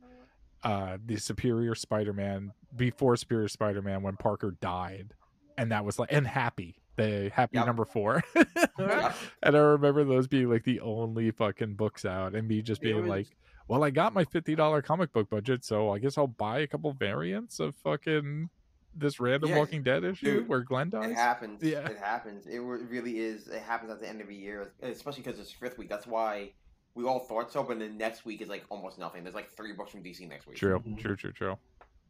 [0.64, 5.14] uh, the Superior Spider-Man before Superior Spider-Man when Parker died,
[5.58, 7.66] and that was like and Happy, the Happy Yep.
[7.66, 8.24] number four.
[8.36, 9.16] Yep.
[9.44, 12.98] And I remember those being like the only fucking books out, and me just being
[13.02, 13.28] was- like,
[13.68, 16.68] "Well, I got my fifty dollar comic book budget, so I guess I'll buy a
[16.68, 18.50] couple variants of fucking
[18.96, 21.12] this random Yeah, Walking Dead issue dude, where Glenn dies.
[21.12, 21.62] It happens.
[21.62, 21.88] Yeah.
[21.88, 22.48] It happens.
[22.48, 23.48] It really is.
[23.48, 25.88] It happens at the end of the year, especially because it's fifth week.
[25.90, 26.52] That's why
[26.96, 27.62] we all thought so.
[27.64, 29.24] But then next week is like almost nothing.
[29.24, 30.58] There's like three books from DC next week.
[30.58, 30.98] True, Mhm.
[30.98, 31.58] true, true, true.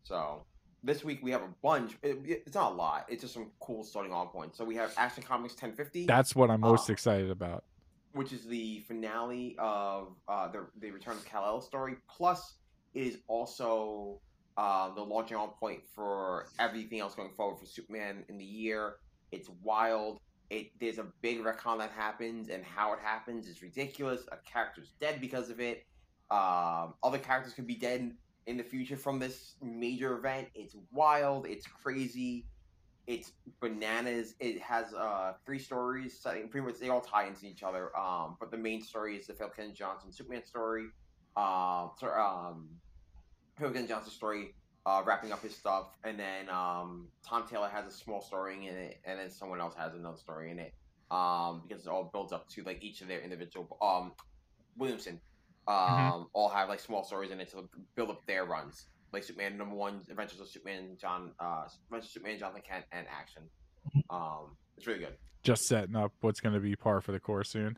[0.03, 0.43] So
[0.83, 1.97] this week we have a bunch.
[2.01, 3.05] It, it's not a lot.
[3.09, 4.57] It's just some cool starting on points.
[4.57, 6.93] So we have Action Comics 1050, That's what I'm most Ah.
[6.93, 7.65] excited about.
[8.17, 11.95] Which is the finale of uh, the the Return of Kal El story.
[12.09, 12.55] Plus,
[12.93, 14.19] it is also
[14.57, 18.95] uh, the launching on point for everything else going forward for Superman in the year.
[19.31, 20.19] It's wild.
[20.49, 24.21] It there's a big retcon that happens, and how it happens is ridiculous.
[24.31, 25.85] A character's dead because of it.
[26.31, 28.11] Um, other characters could be dead
[28.47, 30.47] in the future from this major event.
[30.55, 31.45] It's wild.
[31.45, 32.45] It's crazy.
[33.07, 33.31] It's
[33.61, 34.35] bananas.
[34.39, 36.19] It has uh, three stories.
[36.19, 37.97] Setting pretty much they all tie into each other.
[37.97, 40.87] Um, but the main story is the Phil Kennedy Johnson Superman story.
[41.37, 42.69] Um, so, um,
[43.57, 44.53] Phil Kennedy Johnson story.
[44.85, 48.73] Uh, wrapping up his stuff, and then um, Tom Taylor has a small story in
[48.73, 50.73] it, and then someone else has another story in it.
[51.11, 53.77] Um, because it all builds up to like each of their individual.
[53.81, 54.13] Um,
[54.77, 55.19] Williamson,
[55.67, 56.29] um, Mhm.
[56.31, 58.87] all have like small stories in it to build up their runs.
[59.13, 63.07] Like Superman number one, Adventures of Superman, John, uh, Adventures of Superman, Jonathan Kent, and
[63.09, 63.43] Action.
[64.09, 65.15] Um, it's really good.
[65.43, 67.77] Just setting up what's going to be par for the course soon.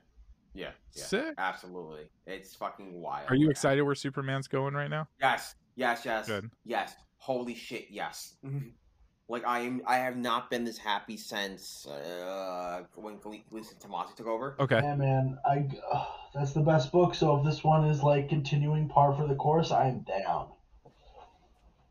[0.56, 1.34] Yeah, yeah, Sick.
[1.38, 2.10] absolutely.
[2.26, 3.30] It's fucking wild.
[3.30, 3.52] Are you Yeah.
[3.52, 5.08] excited where Superman's going right now?
[5.22, 6.50] Yes, yes, yes, Good.
[6.66, 6.96] yes.
[7.18, 8.36] Holy shit, yes.
[9.28, 13.20] like I am, I have not been this happy since uh, when
[13.52, 14.56] Lisa Tomasi took over.
[14.60, 14.80] Okay.
[14.82, 17.14] Yeah, man, I uh, that's the best book.
[17.14, 20.48] So if this one is like continuing par for the course, I'm down.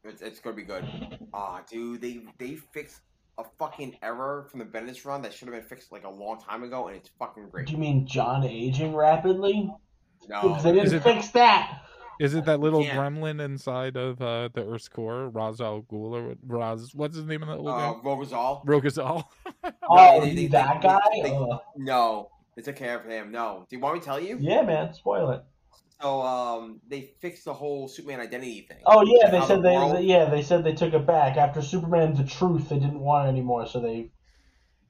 [0.09, 0.85] It's, it's gonna be good.
[1.33, 3.01] Ah, dude, they they fixed
[3.39, 6.41] a fucking error from the Bendis run that should have been fixed like a long
[6.41, 7.67] time ago, and it's fucking great.
[7.67, 9.71] Do you mean John aging rapidly?
[10.29, 11.83] No, Because they didn't it- fix that.
[12.21, 12.97] Is it that little Yeah.
[12.97, 16.93] gremlin inside of uh, the Earth's core, Ra's al Ghul or what- Raz?
[16.93, 18.01] What's his name in that little uh, guy?
[18.03, 18.65] Rogol Zaar.
[18.67, 19.23] Rogazal.
[19.91, 20.99] Oh, they- they- that they- guy?
[21.23, 21.61] they- Ugh.
[21.77, 23.31] No, they took care of him.
[23.31, 24.37] No, do you want me to tell you?
[24.41, 25.45] Yeah, man, spoil it.
[26.01, 28.79] So, um, they fixed the whole Superman identity thing.
[28.87, 31.61] Oh yeah, they said the they, they- yeah they said they took it back after
[31.61, 32.69] Superman the Truth.
[32.69, 34.11] They didn't want it anymore, so they.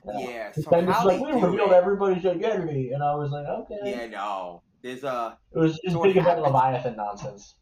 [0.06, 3.78] Yeah, Because so how like, we revealed it- everybody's identity, and I was like, okay.
[3.84, 4.62] Yeah, no.
[4.82, 7.56] There's a It was just So big happened- Leviathan nonsense.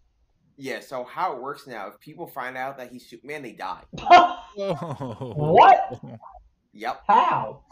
[0.56, 0.81] yeah.
[0.81, 1.89] So how it works now?
[1.89, 3.82] If people find out that he's Superman, they die.
[4.56, 6.01] What?
[6.73, 7.02] Yep.
[7.09, 7.62] How?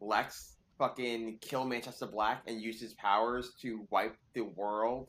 [0.00, 5.08] Lex fucking kill Manchester Black and use his powers to wipe the world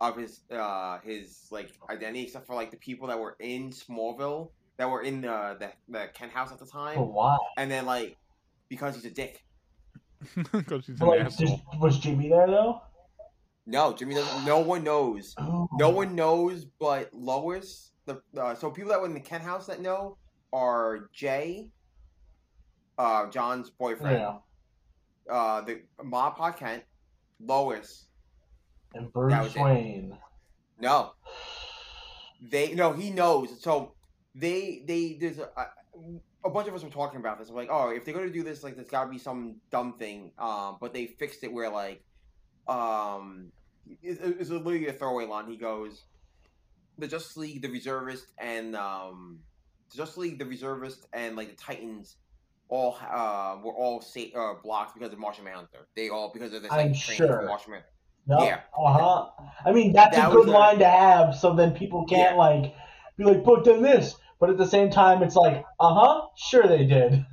[0.00, 4.50] of his uh his like identity, except for like the people that were in Smallville
[4.76, 7.36] that were in the the, the Kent house at the But time, why?
[7.56, 8.16] and then like
[8.68, 9.42] because he's a dick.
[10.52, 11.46] Because she's an Like, asshole.
[11.46, 12.80] just, was Jimmy there though?
[13.66, 14.44] No, Jimmy doesn't.
[14.44, 15.34] No one knows.
[15.38, 15.68] Oh.
[15.78, 17.92] No one knows but Lois.
[18.06, 20.16] The uh, so people that were in the Kent house that know
[20.52, 21.68] are Jay,
[22.98, 24.36] uh, John's boyfriend, Yeah.
[25.30, 26.82] Uh, the Ma Pa Kent,
[27.40, 28.06] Lois.
[28.94, 29.62] And Bruce was it.
[29.62, 30.16] Wayne.
[30.80, 31.12] No,
[32.40, 32.92] they no.
[32.92, 33.60] He knows.
[33.60, 33.92] So
[34.34, 35.48] they they there's a,
[36.44, 37.48] a bunch of us were talking about this.
[37.48, 40.32] I'm like, oh, if they're gonna do this, like, there's gotta be some dumb thing.
[40.38, 42.02] Um, but they fixed it where like,
[42.68, 43.50] um,
[44.02, 45.48] it's, it's literally a throwaway line.
[45.48, 46.04] He goes,
[46.98, 49.40] the Justice League, the Reservist, and um,
[49.90, 52.16] the Justice League, the Reservist, and like the Titans.
[52.68, 55.86] All uh, were all sa- uh, blocked because of Martian Manhunter.
[55.94, 57.42] They all because of the like, I'm sure.
[57.46, 57.92] Martian Manhunter.
[58.26, 58.42] No.
[58.42, 58.60] Yeah.
[58.76, 59.26] Uh huh.
[59.64, 62.32] I mean, that's That a good was a- line to have, so then people can't
[62.32, 62.38] Yeah.
[62.38, 62.74] like
[63.16, 66.66] be like, "But then this." But at the same time, it's like, "Uh huh, sure
[66.66, 67.24] they did."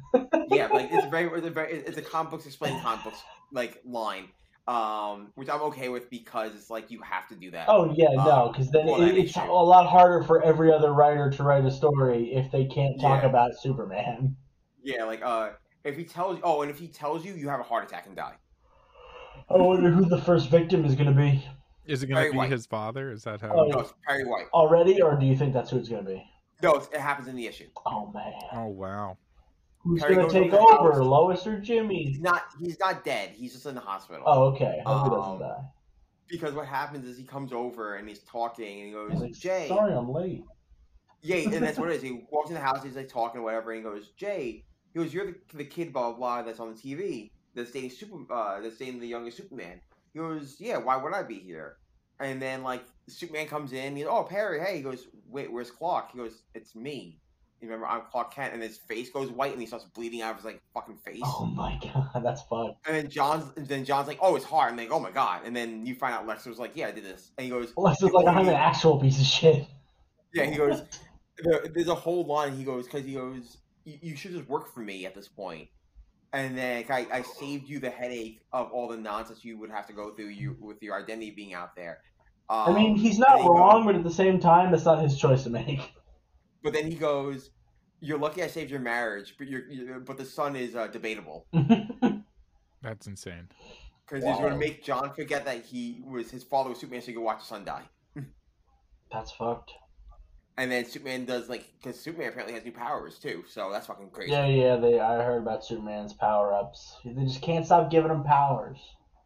[0.52, 3.82] yeah, like it's very, it's a very, it's a comic books explain comic books like
[3.84, 4.28] line,
[4.68, 7.66] um, which I'm okay with because it's like you have to do that.
[7.70, 11.32] Oh yeah, no, Um, because then it, it's a lot harder for every other writer
[11.32, 13.30] to write a story if they can't talk Yeah.
[13.30, 14.36] about Superman.
[14.84, 15.52] Yeah, like uh,
[15.84, 18.16] if he tells, oh, and if he tells you, you have a heart attack and
[18.16, 18.36] die.
[19.50, 21.44] I wonder who the first victim is going to be
[21.86, 22.52] Is it going Very to be white.
[22.52, 23.12] his father?
[23.12, 23.52] Is that how?
[23.54, 24.46] Oh, No, it's Perry White.
[24.54, 26.24] already, or do you think that's who it's going to be?
[26.62, 27.68] No, it happens in the issue.
[27.86, 29.18] Oh man, Oh wow.
[29.80, 31.02] who's Harry going to take over house.
[31.02, 32.04] Lois or Jimmy?
[32.06, 32.24] He's Jimmy?
[32.30, 33.32] not, he's not dead.
[33.32, 34.24] He's just in the hospital.
[34.26, 34.82] Oh, okay.
[34.86, 35.64] Hope he doesn't Um, die.
[36.30, 39.68] Because what happens is he comes over and he's talking and he goes, like, Jay,
[39.68, 40.44] Sorry, I'm late.
[41.22, 42.02] Yeah, and that's what it is.
[42.04, 45.00] He walks in the house, he's like talking or whatever, and he goes, Jay, he
[45.00, 48.32] goes, You're the, the kid, blah, blah, blah, that's on the TV, that's dating Super,
[48.34, 49.80] uh, that's dating the youngest Superman.
[50.14, 51.78] He goes, Yeah, why would I be here?
[52.20, 54.78] And then, like, Superman comes in, he goes, Oh, Perry, hey.
[54.78, 56.12] He goes, Wait, where's Clark?
[56.12, 57.20] He goes, It's me.
[57.60, 60.32] You remember, I'm Clark Kent, and his face goes white, and he starts bleeding out
[60.32, 61.22] of his, like, fucking face.
[61.24, 61.80] Oh my
[62.14, 62.74] god, that's fun.
[62.86, 64.72] And then John's, and then John's like, Oh, it's hard.
[64.72, 65.42] And they go, Oh my god.
[65.46, 67.32] And then you find out Lex was like, Yeah, I did this.
[67.38, 69.66] And he goes, Lex is like, I'm an actual piece of shit.
[70.34, 70.84] Yeah, he goes.
[71.44, 72.56] there- There's a whole line.
[72.58, 73.58] He goes because he goes.
[73.86, 75.70] You, you should just work for me at this point.
[76.32, 79.86] And then I, I saved you the headache of all the nonsense you would have
[79.88, 82.00] to go through you with your identity being out there.
[82.50, 84.86] Um, I mean, he's not then he goes- wrong, but at the same time, that's
[84.86, 85.80] not his choice to make.
[86.64, 87.52] but then he goes,
[88.00, 91.46] "You're lucky I saved your marriage, but you're, you but the son is uh, debatable
[92.82, 93.48] That's insane.
[94.06, 97.08] because he's going to make John forget that he was his father was Superman, so
[97.08, 97.84] he could watch his son die."
[99.12, 99.72] that's fucked.
[100.58, 104.12] And then Superman does like because Superman apparently has new powers too, so that's fucking
[104.12, 104.32] crazy.
[104.32, 104.76] Yeah, yeah.
[104.76, 106.98] They, I heard about Superman's power ups.
[107.04, 108.78] They just can't stop giving him powers.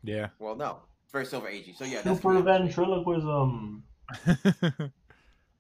[0.03, 0.29] Yeah.
[0.39, 1.75] Well, no, it's very Silver Agey.
[1.75, 3.83] So yeah, that's Super gonna ventriloquism.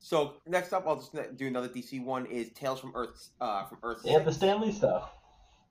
[0.07, 2.27] So next up, I'll just do another DC one.
[2.27, 4.03] Is Tales from Earth, uh, from Earth.
[4.03, 5.11] They have the Stan Lee stuff.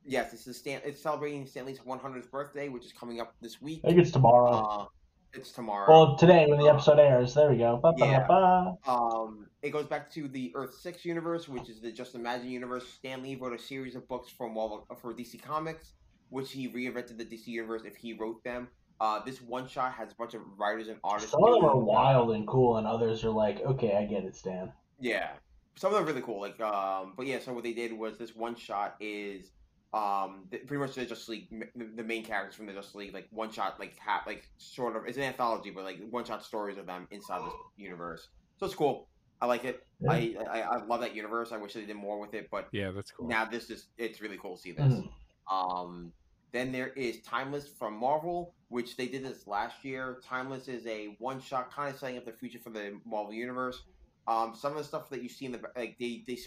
[0.05, 0.83] Yes, this is Stan.
[0.85, 3.81] It's celebrating Stan Lee's 100th birthday, which is coming up this week.
[3.83, 4.51] I think it's tomorrow.
[4.53, 4.87] Uh,
[5.33, 5.87] it's tomorrow.
[5.89, 7.35] well, today when the episode airs.
[7.35, 7.77] There we go.
[7.77, 8.77] Ba-ba-ba.
[8.87, 12.87] um, it goes back to the Earth Six universe, which is the Just Imagine universe.
[12.89, 15.93] Stan Lee wrote a series of books from Marvel for DC Comics,
[16.31, 18.69] which he reinvented the DC universe if he wrote them.
[19.01, 21.33] Uh, this one shot has a bunch of writers and artists.
[21.33, 24.35] Some of them are wild and cool, and others are like, okay, I get it,
[24.35, 24.73] Stan.
[24.99, 25.31] Yeah,
[25.75, 26.41] some of them are really cool.
[26.41, 27.39] Like, um, but yeah.
[27.39, 29.51] So what they did was this one shot is
[29.95, 33.29] um, pretty much the Justice League, the, the main characters from the Justice League, like
[33.31, 36.77] one shot, like ha like sort of, it's an anthology, but like one shot stories
[36.79, 38.29] of them inside this universe.
[38.59, 39.09] So it's cool.
[39.41, 39.87] I like it.
[40.01, 40.13] Yeah.
[40.13, 41.53] I, I I love that universe.
[41.53, 43.29] I wish they did more with it, but Yeah, that's cool.
[43.29, 44.93] now this is it's really cool to see this.
[44.93, 45.09] Mhm.
[45.51, 46.13] Um,
[46.53, 50.21] then there is Timeless from Marvel, which they did this last year.
[50.25, 53.83] Timeless is a one shot, kind of setting up the future for the Marvel universe.
[54.27, 56.39] Um, some of the stuff that you see in the like they they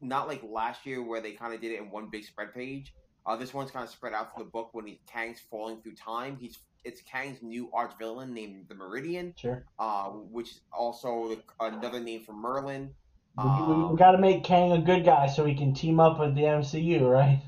[0.00, 2.94] not like last year where they kind of did it in one big spread page.
[3.24, 5.94] Uh, this one's kind of spread out through the book when he, Kang's falling through
[5.96, 6.36] time.
[6.40, 9.64] He's it's Kang's new arch villain named the Meridian, Sure.
[9.80, 12.94] uh, which is also another name for Merlin.
[13.36, 15.98] We, we, Um, we got to make Kang a good guy so he can team
[15.98, 17.42] up with the MCU, right?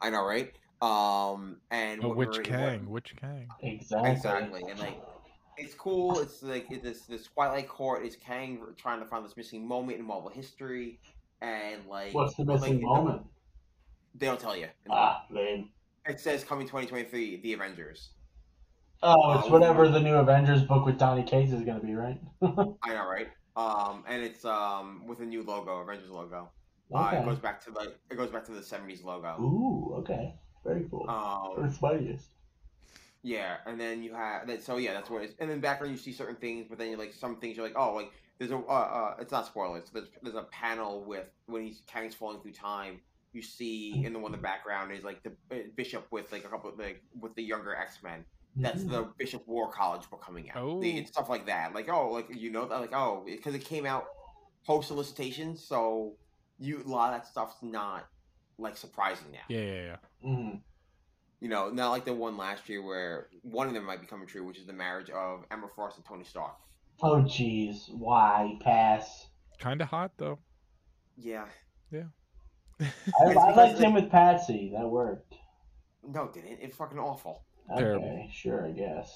[0.00, 0.52] I know, right?
[0.82, 2.90] Um, and But which Meridian- Kang?
[2.90, 3.46] Which Kang?
[3.62, 4.10] Exactly.
[4.10, 5.00] Exactly, and like
[5.56, 6.18] it's cool.
[6.18, 10.00] It's like it, this this Twilight Court is Kang trying to find this missing moment
[10.00, 10.98] in Marvel history,
[11.44, 13.22] and like What's the missing like, moment?
[14.14, 14.68] They don't tell you.
[14.90, 15.70] Ah, lame.
[16.06, 18.10] It says coming 2023, The Avengers.
[19.02, 22.18] Oh, it's whatever the new Avengers book with Donny Cates is going to be, right?
[22.42, 23.28] I know, right?
[23.56, 26.50] Um, and it's um with a new logo, Avengers logo.
[26.94, 29.36] Uh, it goes back to the it goes back to the 70s logo.
[29.40, 30.34] Ooh, okay.
[30.64, 31.08] Very cool.
[31.08, 32.28] Um, mightiest.
[33.22, 34.62] Yeah, and then you have that.
[34.62, 35.34] So yeah, that's what it is.
[35.38, 37.56] And then background, you see certain things, but then you like some things.
[37.56, 38.56] You're like, oh, like there's a.
[38.56, 39.90] Uh, uh, it's not spoilers.
[39.92, 43.00] There's there's a panel with when he's Kang's falling through time.
[43.32, 46.44] You see in the one in the background is like the uh, bishop with like
[46.44, 48.24] a couple of, like with the younger X Men.
[48.56, 48.90] That's Mhm.
[48.90, 50.58] the Bishop War College book coming out.
[50.58, 50.80] Oh.
[50.80, 51.74] The, and stuff like that.
[51.74, 54.06] Like oh, like you know that like oh, because it came out
[54.64, 56.14] post solicitation, so
[56.60, 58.06] you a lot of that stuff's not
[58.58, 59.40] like surprising now.
[59.48, 59.96] Yeah, yeah, yeah.
[60.24, 60.60] Mhm.
[61.40, 64.28] You know, not like the one last year where one of them might be coming
[64.28, 66.54] true, which is the marriage of Emma Frost and Tony Stark.
[67.02, 67.90] Oh, jeez.
[67.92, 68.56] Why?
[68.60, 69.26] Pass.
[69.58, 70.38] Kind of hot though.
[71.16, 71.46] Yeah.
[71.92, 74.72] I, I because liked they- him with Patsy.
[74.76, 75.34] That worked.
[76.06, 76.58] No, it didn't.
[76.60, 77.44] It's fucking awful.
[77.76, 78.04] Terrible.
[78.06, 79.10] Okay, sure, I guess.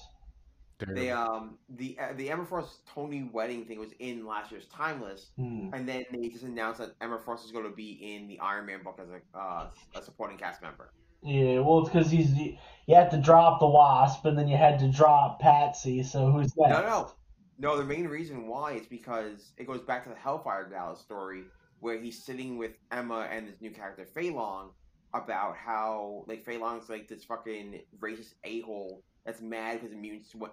[0.95, 5.31] They um the uh, the Emma Frost Tony wedding thing was in last year's Timeless,
[5.37, 5.71] Hmm.
[5.75, 8.65] and then they just announced that Emma Frost is going to be in the Iron
[8.67, 10.93] Man book as a uh, a supporting cast member.
[11.25, 14.79] Yeah, well, it's because he's you had to drop the Wasp, and then you had
[14.79, 16.05] to drop Patsy.
[16.05, 16.69] So who's that?
[16.71, 17.13] No, no,
[17.59, 17.77] no.
[17.77, 21.45] The main reason why is because it goes back to the Hellfire Gala story
[21.81, 24.71] where he's sitting with Emma and this new character Fei Long
[25.15, 30.35] about how like Fei Long's like this fucking racist a hole that's mad because mutants
[30.35, 30.53] went,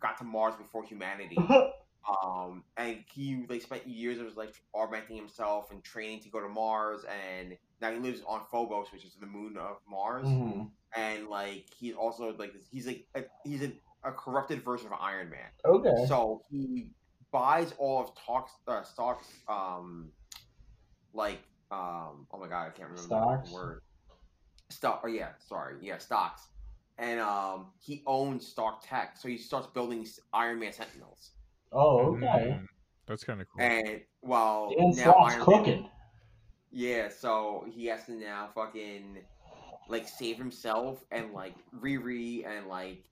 [0.00, 1.38] got to Mars before humanity.
[2.06, 6.40] Um, and he like spent years of his life augmenting himself and training to go
[6.40, 10.26] to Mars, and now he lives on Phobos, which is the moon of Mars.
[10.26, 10.70] Mhm.
[10.94, 13.72] And like he's also like he's like a, he's a,
[14.04, 15.48] a corrupted version of Iron Man.
[15.64, 16.06] Okay.
[16.06, 16.90] So he
[17.32, 20.08] buys all of Talk's uh, Stark's um
[21.12, 21.40] like
[21.70, 23.48] um oh my god I can't remember Stocks?
[23.48, 23.80] the word
[24.70, 26.48] stock oh yeah sorry yeah stocks
[26.98, 31.30] and um he owns Stark Tech so he starts building Iron Man Sentinels
[31.72, 32.24] Oh, okay.
[32.60, 32.66] Mm,
[33.06, 33.62] that's kind of cool.
[33.64, 35.90] and while Dan now Slott's Iron Man- cooking.
[36.70, 39.18] yeah so he has to now fucking
[39.88, 43.04] like save himself and like Riri and like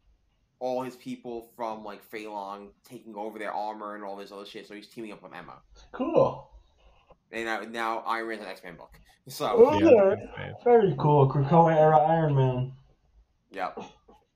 [0.62, 4.46] all his people from like Fei Long taking over their armor and all this other
[4.46, 5.54] shit so he's teaming up with Emma
[5.90, 6.48] Cool.
[7.32, 8.96] and now, now Iron Man's an X Men book.
[9.28, 9.78] So.
[9.78, 10.20] Yeah, Okay.
[10.24, 10.64] that's nice.
[10.64, 11.28] Very cool.
[11.28, 12.72] Krakoa era Iron Man.
[13.52, 13.78] yep.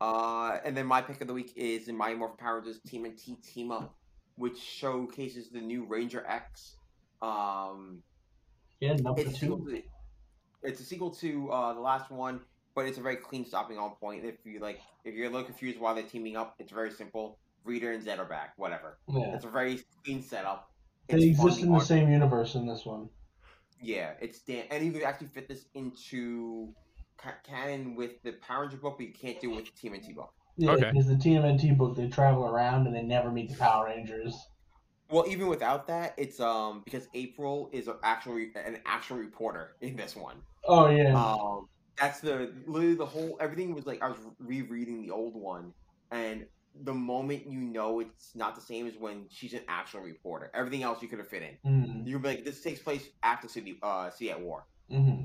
[0.01, 3.43] Uh, and then my pick of the week is the Mighty Morphin Power Rangers TMNT
[3.43, 3.95] Team Up,
[4.37, 6.77] which showcases the new Ranger X.
[7.23, 8.03] Um,
[8.81, 9.83] Yeah, number it's a sequel to,
[10.63, 12.41] it's a sequel to uh, the last one,
[12.77, 14.25] but it's a very clean stopping on point.
[14.25, 17.39] If you like, if you're a little confused why they're teaming up, it's very simple.
[17.65, 18.53] Rita and Zedd are back.
[18.59, 18.99] Whatever.
[19.09, 19.35] Yeah.
[19.35, 20.71] It's a very clean setup.
[21.09, 23.09] They It's fun, exist in the art- same universe in this one.
[23.83, 26.73] Yeah, it's Dan, and you could actually fit this into
[27.17, 30.15] ca- canon with the Power Ranger book, but you can't do it with the TMNT
[30.15, 30.33] book.
[30.59, 30.91] Yeah, Okay.
[30.91, 34.35] because the TMNT book, they travel around and they never meet the Power Rangers.
[35.11, 40.15] Well, even without that, it's um because April is actually an actual reporter in this
[40.17, 40.37] one.
[40.65, 41.15] Oh yeah.
[41.15, 45.73] Um, that's the literally the whole everything was like I was rereading the old one,
[46.11, 46.47] and
[46.83, 50.51] the moment you know it's not the same as when she's an actual reporter.
[50.55, 51.59] Everything else you could have fit in.
[51.67, 54.65] mm You'd be like, this takes place after City uh City at War.
[54.91, 55.23] hmm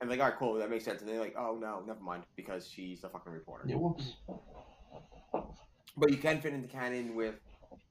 [0.00, 1.00] And like, all right, cool, that makes sense.
[1.00, 3.66] And they're like, oh no, never mind, because she's a fucking reporter.
[3.68, 4.14] Yeah, whoops.
[5.96, 7.36] But you can fit into canon with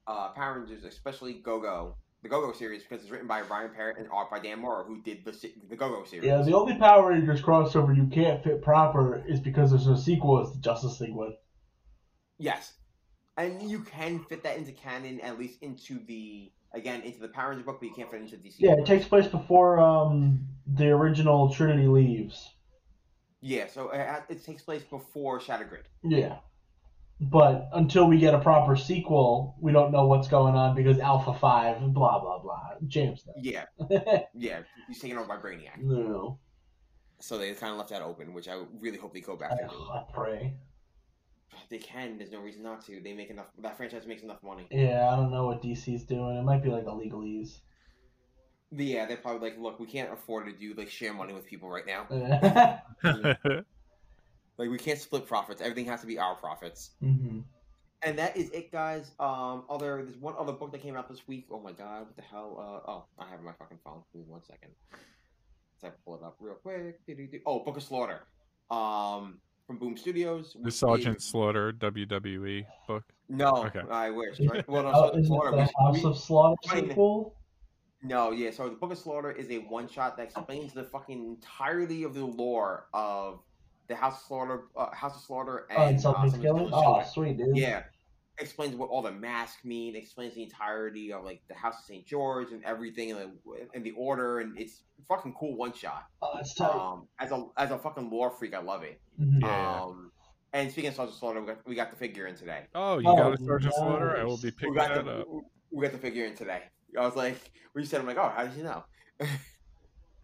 [0.06, 3.70] uh, Power Rangers, especially Go Go, the Go Go series, because it's written by Ryan
[3.70, 5.30] Parrott and art by Dan Mora, who did the
[5.68, 6.26] the Go Go series.
[6.26, 10.40] Yeah, the only Power Rangers crossover you can't fit proper is because there's no sequel
[10.40, 11.36] as the Justice League one.
[12.38, 12.72] Yes,
[13.36, 17.50] and you can fit that into canon, at least into the again into the Power
[17.50, 18.54] Ranger book, but you can't fit it into DC.
[18.58, 22.54] Yeah, it takes place before um the original Trinity leaves.
[23.42, 25.88] Yeah, so it, it takes place before Shattered Grid.
[26.02, 26.36] Yeah.
[27.20, 31.32] But until we get a proper sequel, we don't know what's going on because Alpha
[31.32, 32.60] 5, blah, blah, blah.
[32.88, 33.64] James Yeah,
[34.34, 35.78] yeah, he's taken over by Brainiac.
[35.80, 36.38] no.
[37.20, 39.62] So they kind of left that open, which I really hope they go back I,
[39.62, 39.76] and do.
[39.76, 40.54] I pray.
[41.70, 42.18] They can.
[42.18, 43.00] There's no reason not to.
[43.00, 43.46] They make enough.
[43.60, 44.66] That franchise makes enough money.
[44.70, 46.36] Yeah, I don't know what DC's doing.
[46.36, 47.60] It might be like a legalese.
[48.72, 51.68] Yeah, they're probably like, look, we can't afford to do like share money with people
[51.70, 52.06] right now.
[53.04, 53.64] Mm.
[54.58, 55.60] Like we can't split profits.
[55.60, 56.90] Everything has to be our profits.
[57.02, 57.40] Mm-hmm.
[58.02, 59.12] And that is it, guys.
[59.18, 61.46] Um, other there's one other book that came out this week.
[61.50, 62.56] Oh my god, what the hell?
[62.86, 64.02] Uh, oh, I have my fucking phone.
[64.12, 64.70] Give me one second.
[65.82, 66.98] Let's pull it up real quick.
[67.44, 68.20] Oh, Book of Slaughter.
[68.70, 70.56] Um, from Boom Studios.
[70.62, 73.04] the Sergeant is- Slaughter WWE book.
[73.28, 73.80] No, Okay.
[73.90, 74.38] I wish.
[74.40, 74.66] Right?
[74.68, 75.50] Well, no, Oh, Sergeant is it Slaughter.
[75.56, 76.88] the House we- of Slaughter Wait.
[76.88, 77.34] sequel?
[78.02, 78.50] No, yeah.
[78.50, 82.14] So the Book of Slaughter is a one shot that explains the fucking entirety of
[82.14, 83.40] the lore of
[83.88, 86.68] the House of Slaughter, uh, House of Slaughter, Oh, and and something's uh, killing?
[86.68, 87.06] Killing Oh, Children.
[87.12, 87.56] sweet, dude.
[87.56, 87.82] Yeah,
[88.38, 89.94] explains what all the masks mean.
[89.96, 93.84] Explains the entirety of like the House of Saint George and everything, and the, and
[93.84, 96.04] the order, and it's fucking cool one shot.
[96.22, 96.70] Oh, it's tight.
[96.70, 99.00] Um, as a as a fucking lore freak, I love it.
[99.20, 99.40] Mhm.
[99.42, 99.80] Yeah.
[99.82, 100.10] Um,
[100.52, 102.66] and speaking of Sergeant Slaughter, we got, we got the figure in today.
[102.76, 104.16] Oh, you Oh, got a Sergeant Slaughter?
[104.16, 105.26] I will be We picking got that the up.
[105.72, 106.62] we got the figure in today.
[106.96, 107.36] I was like,
[107.72, 108.84] when you said, I'm like, oh, how did you know?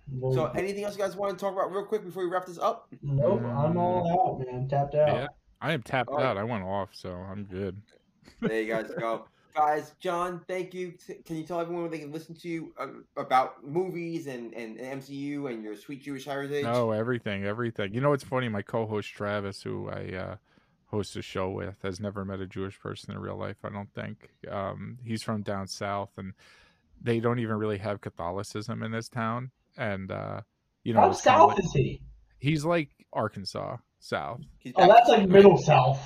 [0.08, 2.46] Very So, anything else you guys want to talk about real quick before we wrap
[2.46, 2.88] this up?
[3.02, 4.68] Nope, I'm all out, man.
[4.68, 5.08] Tapped out.
[5.08, 5.26] Yeah.
[5.60, 6.24] I am tapped All right.
[6.24, 6.38] out.
[6.38, 7.80] I went off, so I'm good.
[8.40, 9.26] There you guys go.
[9.54, 10.94] Guys, John, thank you.
[11.24, 12.86] Can you tell everyone where they can listen to you uh,
[13.16, 16.64] about movies and, and, and MCU and your sweet Jewish heritage?
[16.64, 17.92] Oh, everything, everything.
[17.92, 18.48] You know what's funny?
[18.48, 20.36] My co-host Travis, who I uh,
[20.86, 23.56] host a show with, has never met a Jewish person in real life.
[23.64, 24.30] I don't think.
[24.48, 26.32] Um, he's from down south, and
[27.02, 29.50] they don't even really have Catholicism in this town.
[29.76, 30.40] And uh,
[30.84, 32.02] you know, How it's kinda south is he?
[32.38, 34.40] he's like Arkansas South.
[34.76, 36.00] Oh, that's like middle south.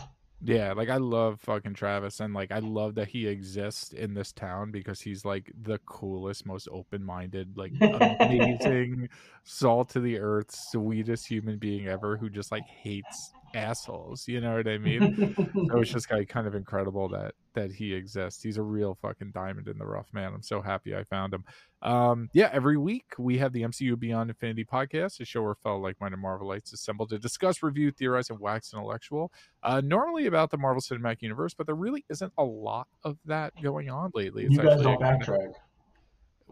[0.46, 4.30] Yeah, like I love fucking Travis and like I love that he exists in this
[4.32, 9.08] town because he's like the coolest, most open-minded, like amazing,
[9.44, 14.56] salt to the earth, sweetest human being ever who just like hates assholes, you know
[14.56, 15.34] what I mean?
[15.70, 18.42] so it's just like kind of incredible that that he exists.
[18.42, 20.32] He's a real fucking diamond in the rough, man.
[20.34, 21.44] I'm so happy I found him.
[21.82, 25.78] Um, yeah, every week we have the MCU Beyond Infinity podcast, a show where fellow
[25.78, 29.30] like-minded Marvelites assemble to discuss, review, theorize, and wax intellectual.
[29.62, 33.52] Uh, normally about the Marvel Cinematic Universe, but there really isn't a lot of that
[33.62, 34.44] going on lately.
[34.44, 35.52] It's you guys don't kind of- backtrack.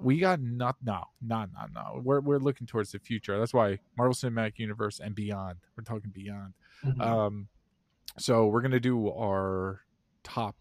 [0.02, 3.78] We got not no not not no we're, we're looking towards the future that's why
[3.96, 6.54] marvel cinematic universe and beyond we're talking beyond
[6.84, 7.00] Mhm.
[7.00, 7.48] um
[8.18, 9.80] so we're gonna do our
[10.24, 10.56] top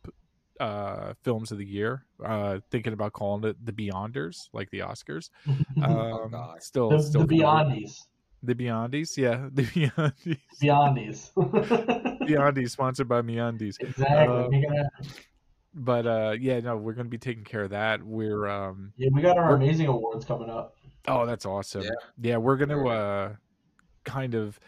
[0.59, 5.29] uh films of the year uh thinking about calling it the beyonders like the oscars
[5.83, 6.61] um God.
[6.61, 7.97] still the, still the kinda- Beyondies.
[8.43, 11.31] the beyondies yeah the beyondies Beyondies.
[12.27, 14.47] beyondies sponsored by meundies exactly.
[14.49, 15.09] Make it happen.
[15.73, 19.21] But uh yeah no we're gonna be taking care of that we're um yeah, we
[19.21, 20.75] got our amazing awards coming up.
[21.07, 21.83] Oh, that's awesome.
[21.83, 21.89] Yeah.
[22.21, 23.33] Yeah, we're gonna uh
[24.03, 24.59] kind of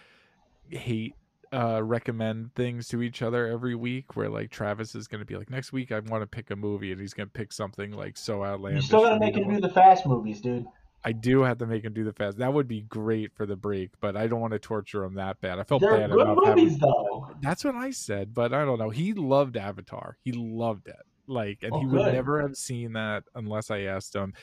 [0.70, 1.16] hate
[1.52, 5.50] uh recommend things to each other every week where like Travis is gonna be like,
[5.50, 8.44] next week I want to pick a movie and he's gonna pick something like so
[8.44, 8.52] outland.
[8.76, 8.86] You outlandish.
[8.86, 10.66] still gotta make to him do the fast movies, dude.
[11.06, 12.38] I do have to make him do the fast.
[12.38, 15.42] That would be great for the break, but I don't want to torture him that
[15.42, 15.60] bad.
[15.60, 17.30] I felt They're bad good enough movies, having though.
[17.42, 18.90] that's what I said, but I don't know.
[18.90, 20.18] He loved Avatar.
[20.24, 20.96] He loved it.
[21.28, 24.34] Like, and Oh, he would never have seen that unless I asked him.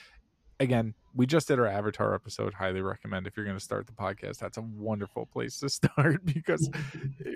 [0.59, 2.53] Again, we just did our Avatar episode.
[2.53, 4.37] Highly recommend if you're going to start the podcast.
[4.39, 6.69] That's a wonderful place to start because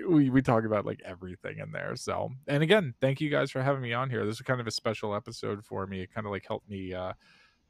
[0.07, 1.95] we we talk about like everything in there.
[1.95, 4.23] So, and again, thank you guys for having me on here.
[4.25, 6.01] This is kind of a special episode for me.
[6.01, 7.13] It kind of like helped me uh,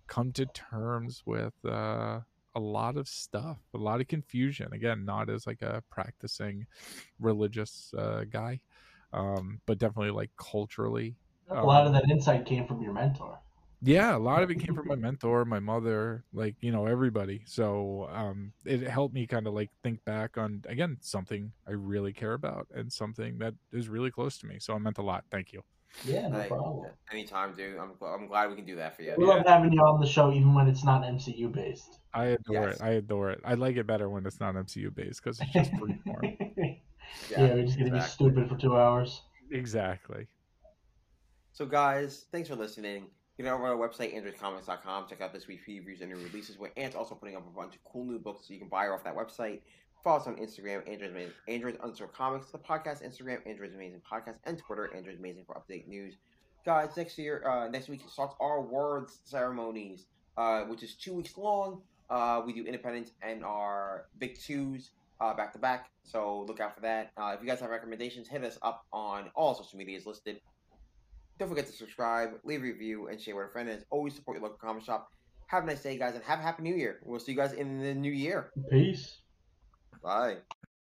[0.08, 2.22] come to terms with uh,
[2.56, 4.74] a lot of stuff, a lot of confusion.
[4.74, 6.68] Again, not as like a practicing
[7.20, 8.62] religious uh, guy,
[9.14, 11.18] um, but definitely like culturally.
[11.50, 13.40] A lot of Um, that insight came from your mentor.
[13.82, 17.44] Yeah, a lot of it came from my mentor, my mother, like you know everybody.
[17.46, 22.14] So um, it helped me kind of like think back on again something I really
[22.14, 24.60] care about and something that is really close to me.
[24.60, 25.26] So it meant a lot.
[25.30, 25.64] Thank you.
[26.04, 26.92] Yeah, no Like, problem.
[27.12, 27.78] anytime, dude.
[27.78, 29.14] I'm, I'm glad we can do that for you.
[29.18, 32.00] We love having you on the show, even when it's not MCU based.
[32.14, 32.76] I adore Yes.
[32.78, 32.82] it.
[32.84, 33.42] I adore it.
[33.46, 36.24] I like it better when it's not MCU based because it's just free form.
[37.30, 39.22] yeah, we're just gonna be stupid for two hours.
[39.52, 40.28] exactly.
[41.54, 43.06] So, guys, thanks for listening.
[43.38, 45.08] Get over to our website, androidcomics.com.
[45.10, 46.58] Check out this week's previews and new releases.
[46.58, 48.86] Where Ant's also putting up a bunch of cool new books so you can buy
[48.86, 49.62] her off that website.
[50.06, 54.36] Follow us on Instagram, Android's Amazing, Android underscore comics, the podcast Instagram, Android's Amazing Podcast,
[54.44, 56.14] and Twitter, Android's Amazing for update news.
[56.64, 60.06] Guys, next year, uh, next week starts our awards ceremonies,
[60.38, 61.82] uh, which is two weeks long.
[62.08, 64.92] Uh, we do Independence and our Big Twos.
[65.22, 65.90] uh, back to back.
[66.04, 67.12] So look out for that.
[67.18, 70.40] Uh, if you guys have recommendations, hit us up on all social medias listed.
[71.40, 73.70] Don't forget to subscribe, leave a review, and share with a friend.
[73.70, 75.10] And always, support your local comic shop.
[75.48, 77.00] Have a nice day, guys, and have a happy new year.
[77.04, 78.52] We'll see you guys in the new year.
[78.70, 79.18] Peace.
[80.06, 80.38] Bye.